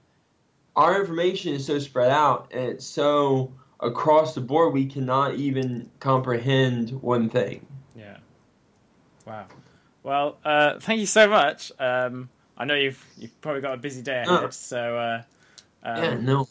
our 0.76 1.00
information 1.00 1.54
is 1.54 1.66
so 1.66 1.78
spread 1.78 2.10
out 2.10 2.48
and 2.52 2.64
it's 2.70 2.86
so 2.86 3.52
across 3.80 4.34
the 4.34 4.40
board 4.40 4.72
we 4.72 4.86
cannot 4.86 5.34
even 5.34 5.90
comprehend 6.00 6.90
one 7.02 7.28
thing. 7.28 7.66
Yeah. 7.96 8.18
Wow. 9.26 9.46
Well, 10.02 10.38
uh, 10.44 10.78
thank 10.80 11.00
you 11.00 11.06
so 11.06 11.28
much. 11.28 11.72
Um, 11.78 12.30
I 12.56 12.64
know 12.64 12.74
you've 12.74 13.04
you've 13.18 13.40
probably 13.40 13.60
got 13.62 13.74
a 13.74 13.78
busy 13.78 14.02
day 14.02 14.22
ahead, 14.22 14.28
Oh. 14.44 14.50
so 14.50 14.96
uh, 14.98 15.22
um, 15.82 16.02
yeah, 16.04 16.14
no 16.14 16.42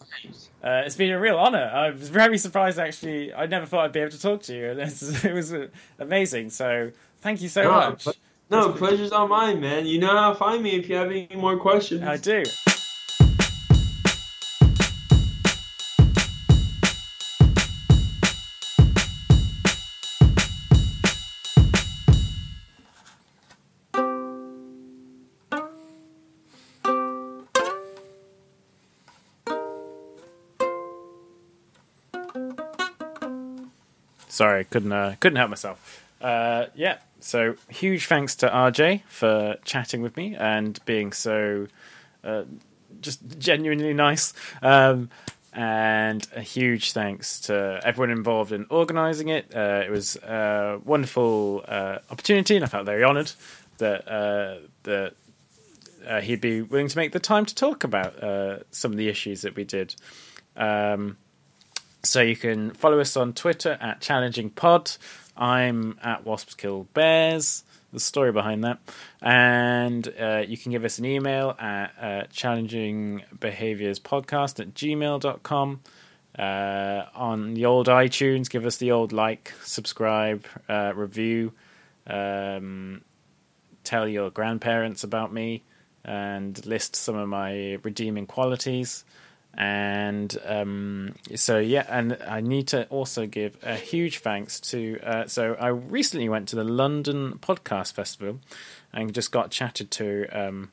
uh, 0.64 0.82
it's 0.86 0.96
been 0.96 1.12
a 1.12 1.20
real 1.20 1.38
honor. 1.38 1.64
I 1.74 1.92
was 1.92 2.10
very 2.10 2.38
surprised, 2.38 2.80
actually. 2.80 3.34
I 3.34 3.46
never 3.46 3.66
thought 3.66 3.86
I'd 3.86 3.92
be 3.92 4.00
able 4.00 4.12
to 4.12 4.22
talk 4.22 4.42
to 4.44 4.56
you. 4.56 4.72
and 4.72 4.80
This, 4.80 5.24
it 5.26 5.34
was 5.34 5.54
uh, 5.54 5.68
amazing. 6.00 6.50
So 6.50 6.92
thank 7.22 7.42
you 7.42 7.48
so 7.50 7.64
No, 7.64 7.72
much. 7.72 8.06
but- 8.06 8.18
No, 8.52 8.72
pleasure's 8.72 9.12
all 9.12 9.28
mine, 9.28 9.60
man. 9.62 9.86
You 9.86 10.00
know 10.00 10.08
how 10.08 10.30
to 10.32 10.36
find 10.36 10.64
me 10.64 10.72
if 10.72 10.90
you 10.90 10.96
have 10.96 11.12
any 11.12 11.28
more 11.36 11.56
questions. 11.56 12.02
I 12.02 12.18
do. 12.18 12.44
Sorry, 34.28 34.64
couldn't 34.66 34.92
uh, 34.92 35.16
couldn't 35.20 35.36
help 35.36 35.52
myself. 35.52 36.09
Uh, 36.22 36.66
yeah, 36.76 36.98
so 37.20 37.56
huge 37.70 38.08
thanks 38.08 38.36
to 38.38 38.48
RJ 38.48 39.04
for 39.08 39.56
chatting 39.64 40.02
with 40.02 40.18
me 40.18 40.36
and 40.36 40.80
being 40.86 41.12
so 41.12 41.68
uh, 42.24 42.44
just 43.02 43.22
genuinely 43.40 43.94
nice. 43.94 44.34
Um, 44.62 45.10
and 45.52 46.28
a 46.36 46.42
huge 46.42 46.92
thanks 46.92 47.42
to 47.42 47.82
everyone 47.84 48.12
involved 48.12 48.52
in 48.52 48.68
organising 48.70 49.30
it. 49.30 49.54
Uh, 49.54 49.82
it 49.84 49.90
was 49.90 50.16
a 50.18 50.80
wonderful 50.86 51.66
uh, 51.68 51.98
opportunity, 52.12 52.56
and 52.56 52.64
I 52.64 52.68
felt 52.68 52.86
very 52.86 53.04
honoured 53.04 53.32
that 53.80 54.08
uh, 54.08 54.58
that 54.84 55.16
uh, 56.08 56.22
he'd 56.22 56.40
be 56.40 56.62
willing 56.62 56.88
to 56.88 56.98
make 56.98 57.14
the 57.14 57.20
time 57.20 57.46
to 57.48 57.56
talk 57.56 57.84
about 57.84 58.14
some 58.72 58.92
of 58.92 58.98
the 58.98 59.10
issues 59.10 59.42
that 59.42 59.56
we 59.56 59.64
did. 59.64 59.96
Um, 60.56 61.18
so 62.04 62.22
you 62.22 62.36
can 62.36 62.72
follow 62.72 63.00
us 63.00 63.18
on 63.18 63.34
Twitter 63.34 63.78
at 63.82 64.02
Challenging 64.02 64.52
Pod. 64.52 64.92
I'm 65.40 65.98
at 66.04 66.26
Wasps 66.26 66.54
Kill 66.56 66.84
Bears. 66.94 67.64
The 67.92 68.00
story 68.00 68.32
behind 68.32 68.66
that, 68.66 68.78
and 69.20 70.08
uh, 70.22 70.44
you 70.48 70.58
can 70.58 70.72
give 70.72 70.86
us 70.86 71.00
an 71.00 71.06
email 71.06 71.56
at 71.58 71.92
uh, 72.00 72.24
challenging 72.32 73.24
behaviors 73.40 74.00
podcast 74.00 74.60
at 74.60 74.76
gmail.com. 74.76 75.80
Uh, 76.38 77.06
on 77.16 77.56
the 77.56 77.66
old 77.66 77.88
iTunes, 77.88 78.48
give 78.48 78.68
us 78.68 78.78
the 78.78 78.92
old 78.92 79.12
like, 79.12 79.54
subscribe, 79.64 80.46
uh, 80.70 80.94
review, 80.96 81.52
um, 82.06 83.02
tell 83.84 84.08
your 84.08 84.30
grandparents 84.30 85.04
about 85.04 85.34
me, 85.34 85.64
and 86.06 86.64
list 86.68 86.96
some 86.96 87.16
of 87.16 87.28
my 87.28 87.80
redeeming 87.82 88.28
qualities. 88.28 89.04
And 89.60 90.36
um, 90.46 91.16
so, 91.36 91.60
yeah, 91.60 91.86
and 91.90 92.18
I 92.26 92.40
need 92.40 92.70
to 92.70 92.88
also 92.88 93.28
give 93.28 93.58
a 93.62 93.76
huge 93.76 94.20
thanks 94.20 94.60
to. 94.72 95.00
Uh, 95.04 95.28
so, 95.28 95.56
I 95.60 95.68
recently 95.68 96.30
went 96.30 96.48
to 96.50 96.56
the 96.56 96.64
London 96.64 97.40
Podcast 97.42 97.94
Festival 97.94 98.40
and 98.94 99.14
just 99.14 99.32
got 99.32 99.52
chatted 99.52 99.92
to. 99.92 100.28
Um, 100.28 100.72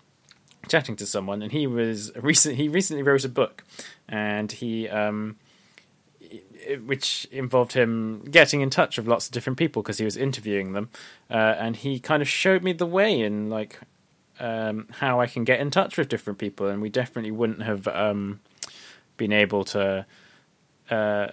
chatting 0.69 0.97
to 0.97 1.07
someone 1.07 1.43
and 1.43 1.53
he 1.53 1.65
was 1.65 2.11
recent 2.17 2.57
he 2.57 2.69
recently 2.69 3.01
wrote 3.01 3.25
a 3.25 3.29
book 3.29 3.63
and 4.09 4.51
he 4.51 4.89
um 4.89 5.37
which 6.85 7.27
involved 7.31 7.73
him 7.73 8.25
getting 8.31 8.61
in 8.61 8.71
touch 8.71 8.97
with 8.97 9.07
lots 9.07 9.27
of 9.27 9.33
different 9.33 9.59
people 9.59 9.83
because 9.83 9.99
he 9.99 10.05
was 10.05 10.17
interviewing 10.17 10.73
them, 10.73 10.89
uh, 11.31 11.55
and 11.59 11.77
he 11.77 11.99
kind 11.99 12.23
of 12.23 12.29
showed 12.29 12.63
me 12.63 12.73
the 12.73 12.87
way 12.87 13.21
in 13.21 13.49
like 13.49 13.79
um, 14.41 14.89
how 14.99 15.21
I 15.21 15.27
can 15.27 15.45
get 15.45 15.61
in 15.61 15.71
touch 15.71 15.97
with 15.97 16.09
different 16.09 16.39
people, 16.39 16.69
and 16.69 16.83
we 16.83 16.89
definitely 16.89 17.31
wouldn't 17.31 17.63
have 17.63 17.87
um, 17.89 18.41
been 19.17 19.33
able 19.33 19.65
to 19.65 20.07
uh, 20.91 21.29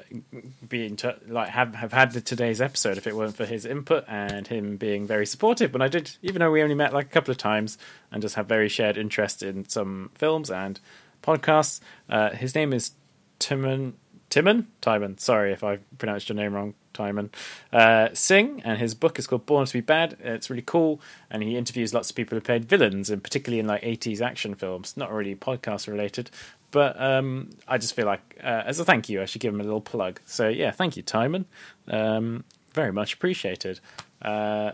be 0.67 0.95
like 1.27 1.49
have 1.49 1.75
have 1.75 1.93
had 1.93 2.11
today's 2.25 2.59
episode 2.59 2.97
if 2.97 3.05
it 3.05 3.15
weren't 3.15 3.35
for 3.35 3.45
his 3.45 3.65
input 3.65 4.03
and 4.07 4.47
him 4.47 4.77
being 4.77 5.05
very 5.05 5.25
supportive. 5.25 5.73
When 5.73 5.81
I 5.81 5.87
did, 5.87 6.17
even 6.21 6.39
though 6.39 6.51
we 6.51 6.63
only 6.63 6.75
met 6.75 6.93
like 6.93 7.05
a 7.05 7.09
couple 7.09 7.31
of 7.31 7.37
times 7.37 7.77
and 8.11 8.21
just 8.21 8.35
have 8.35 8.47
very 8.47 8.69
shared 8.69 8.97
interest 8.97 9.43
in 9.43 9.67
some 9.69 10.09
films 10.15 10.49
and 10.49 10.79
podcasts, 11.21 11.81
uh, 12.09 12.31
his 12.31 12.55
name 12.55 12.73
is 12.73 12.91
Timon 13.39 13.93
Timon? 14.33 14.65
Timon. 14.81 15.19
Sorry 15.19 15.53
if 15.53 15.63
I 15.63 15.77
pronounced 15.99 16.27
your 16.27 16.35
name 16.35 16.53
wrong, 16.53 16.73
Timon. 16.93 17.29
Uh, 17.71 18.09
Singh, 18.13 18.63
and 18.65 18.79
his 18.79 18.95
book 18.95 19.19
is 19.19 19.27
called 19.27 19.45
Born 19.45 19.67
to 19.67 19.73
Be 19.73 19.81
Bad. 19.81 20.17
It's 20.23 20.49
really 20.49 20.63
cool, 20.63 20.99
and 21.29 21.43
he 21.43 21.55
interviews 21.55 21.93
lots 21.93 22.09
of 22.09 22.15
people 22.15 22.35
who 22.35 22.41
played 22.41 22.65
villains, 22.65 23.11
and 23.11 23.23
particularly 23.23 23.59
in 23.59 23.67
like 23.67 23.83
80s 23.83 24.21
action 24.21 24.55
films. 24.55 24.97
Not 24.97 25.13
really 25.13 25.35
podcast 25.35 25.87
related, 25.87 26.31
but 26.73 26.99
um, 26.99 27.51
I 27.67 27.77
just 27.77 27.93
feel 27.95 28.07
like, 28.07 28.37
uh, 28.43 28.63
as 28.65 28.79
a 28.79 28.83
thank 28.83 29.07
you, 29.07 29.21
I 29.21 29.25
should 29.25 29.41
give 29.41 29.53
him 29.53 29.61
a 29.61 29.63
little 29.63 29.79
plug. 29.79 30.19
So, 30.25 30.49
yeah, 30.49 30.71
thank 30.71 30.97
you, 30.97 31.03
Timon. 31.03 31.45
Um, 31.87 32.43
very 32.73 32.91
much 32.91 33.13
appreciated. 33.13 33.79
Uh, 34.19 34.71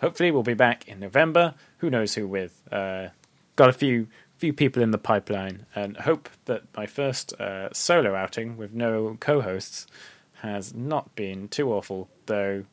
hopefully, 0.00 0.30
we'll 0.30 0.42
be 0.42 0.52
back 0.54 0.86
in 0.86 1.00
November. 1.00 1.54
Who 1.78 1.88
knows 1.88 2.14
who 2.14 2.28
with? 2.28 2.62
Uh, 2.70 3.08
got 3.56 3.70
a 3.70 3.72
few 3.72 4.06
few 4.36 4.52
people 4.52 4.82
in 4.82 4.90
the 4.90 4.98
pipeline, 4.98 5.64
and 5.74 5.96
hope 5.96 6.28
that 6.44 6.62
my 6.76 6.86
first 6.86 7.32
uh, 7.40 7.72
solo 7.72 8.14
outing 8.14 8.56
with 8.56 8.72
no 8.72 9.16
co-hosts 9.18 9.86
has 10.42 10.74
not 10.74 11.12
been 11.16 11.48
too 11.48 11.72
awful. 11.72 12.08
Though, 12.26 12.64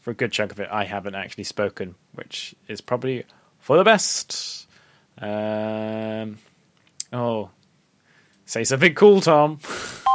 for 0.00 0.12
a 0.12 0.14
good 0.14 0.30
chunk 0.30 0.52
of 0.52 0.60
it, 0.60 0.68
I 0.70 0.84
haven't 0.84 1.16
actually 1.16 1.44
spoken, 1.44 1.96
which 2.14 2.54
is 2.68 2.80
probably 2.80 3.24
for 3.58 3.76
the 3.76 3.84
best. 3.84 4.65
Um, 5.20 6.38
oh, 7.12 7.50
say 8.44 8.64
something 8.64 8.94
cool, 8.94 9.20
Tom. 9.20 9.58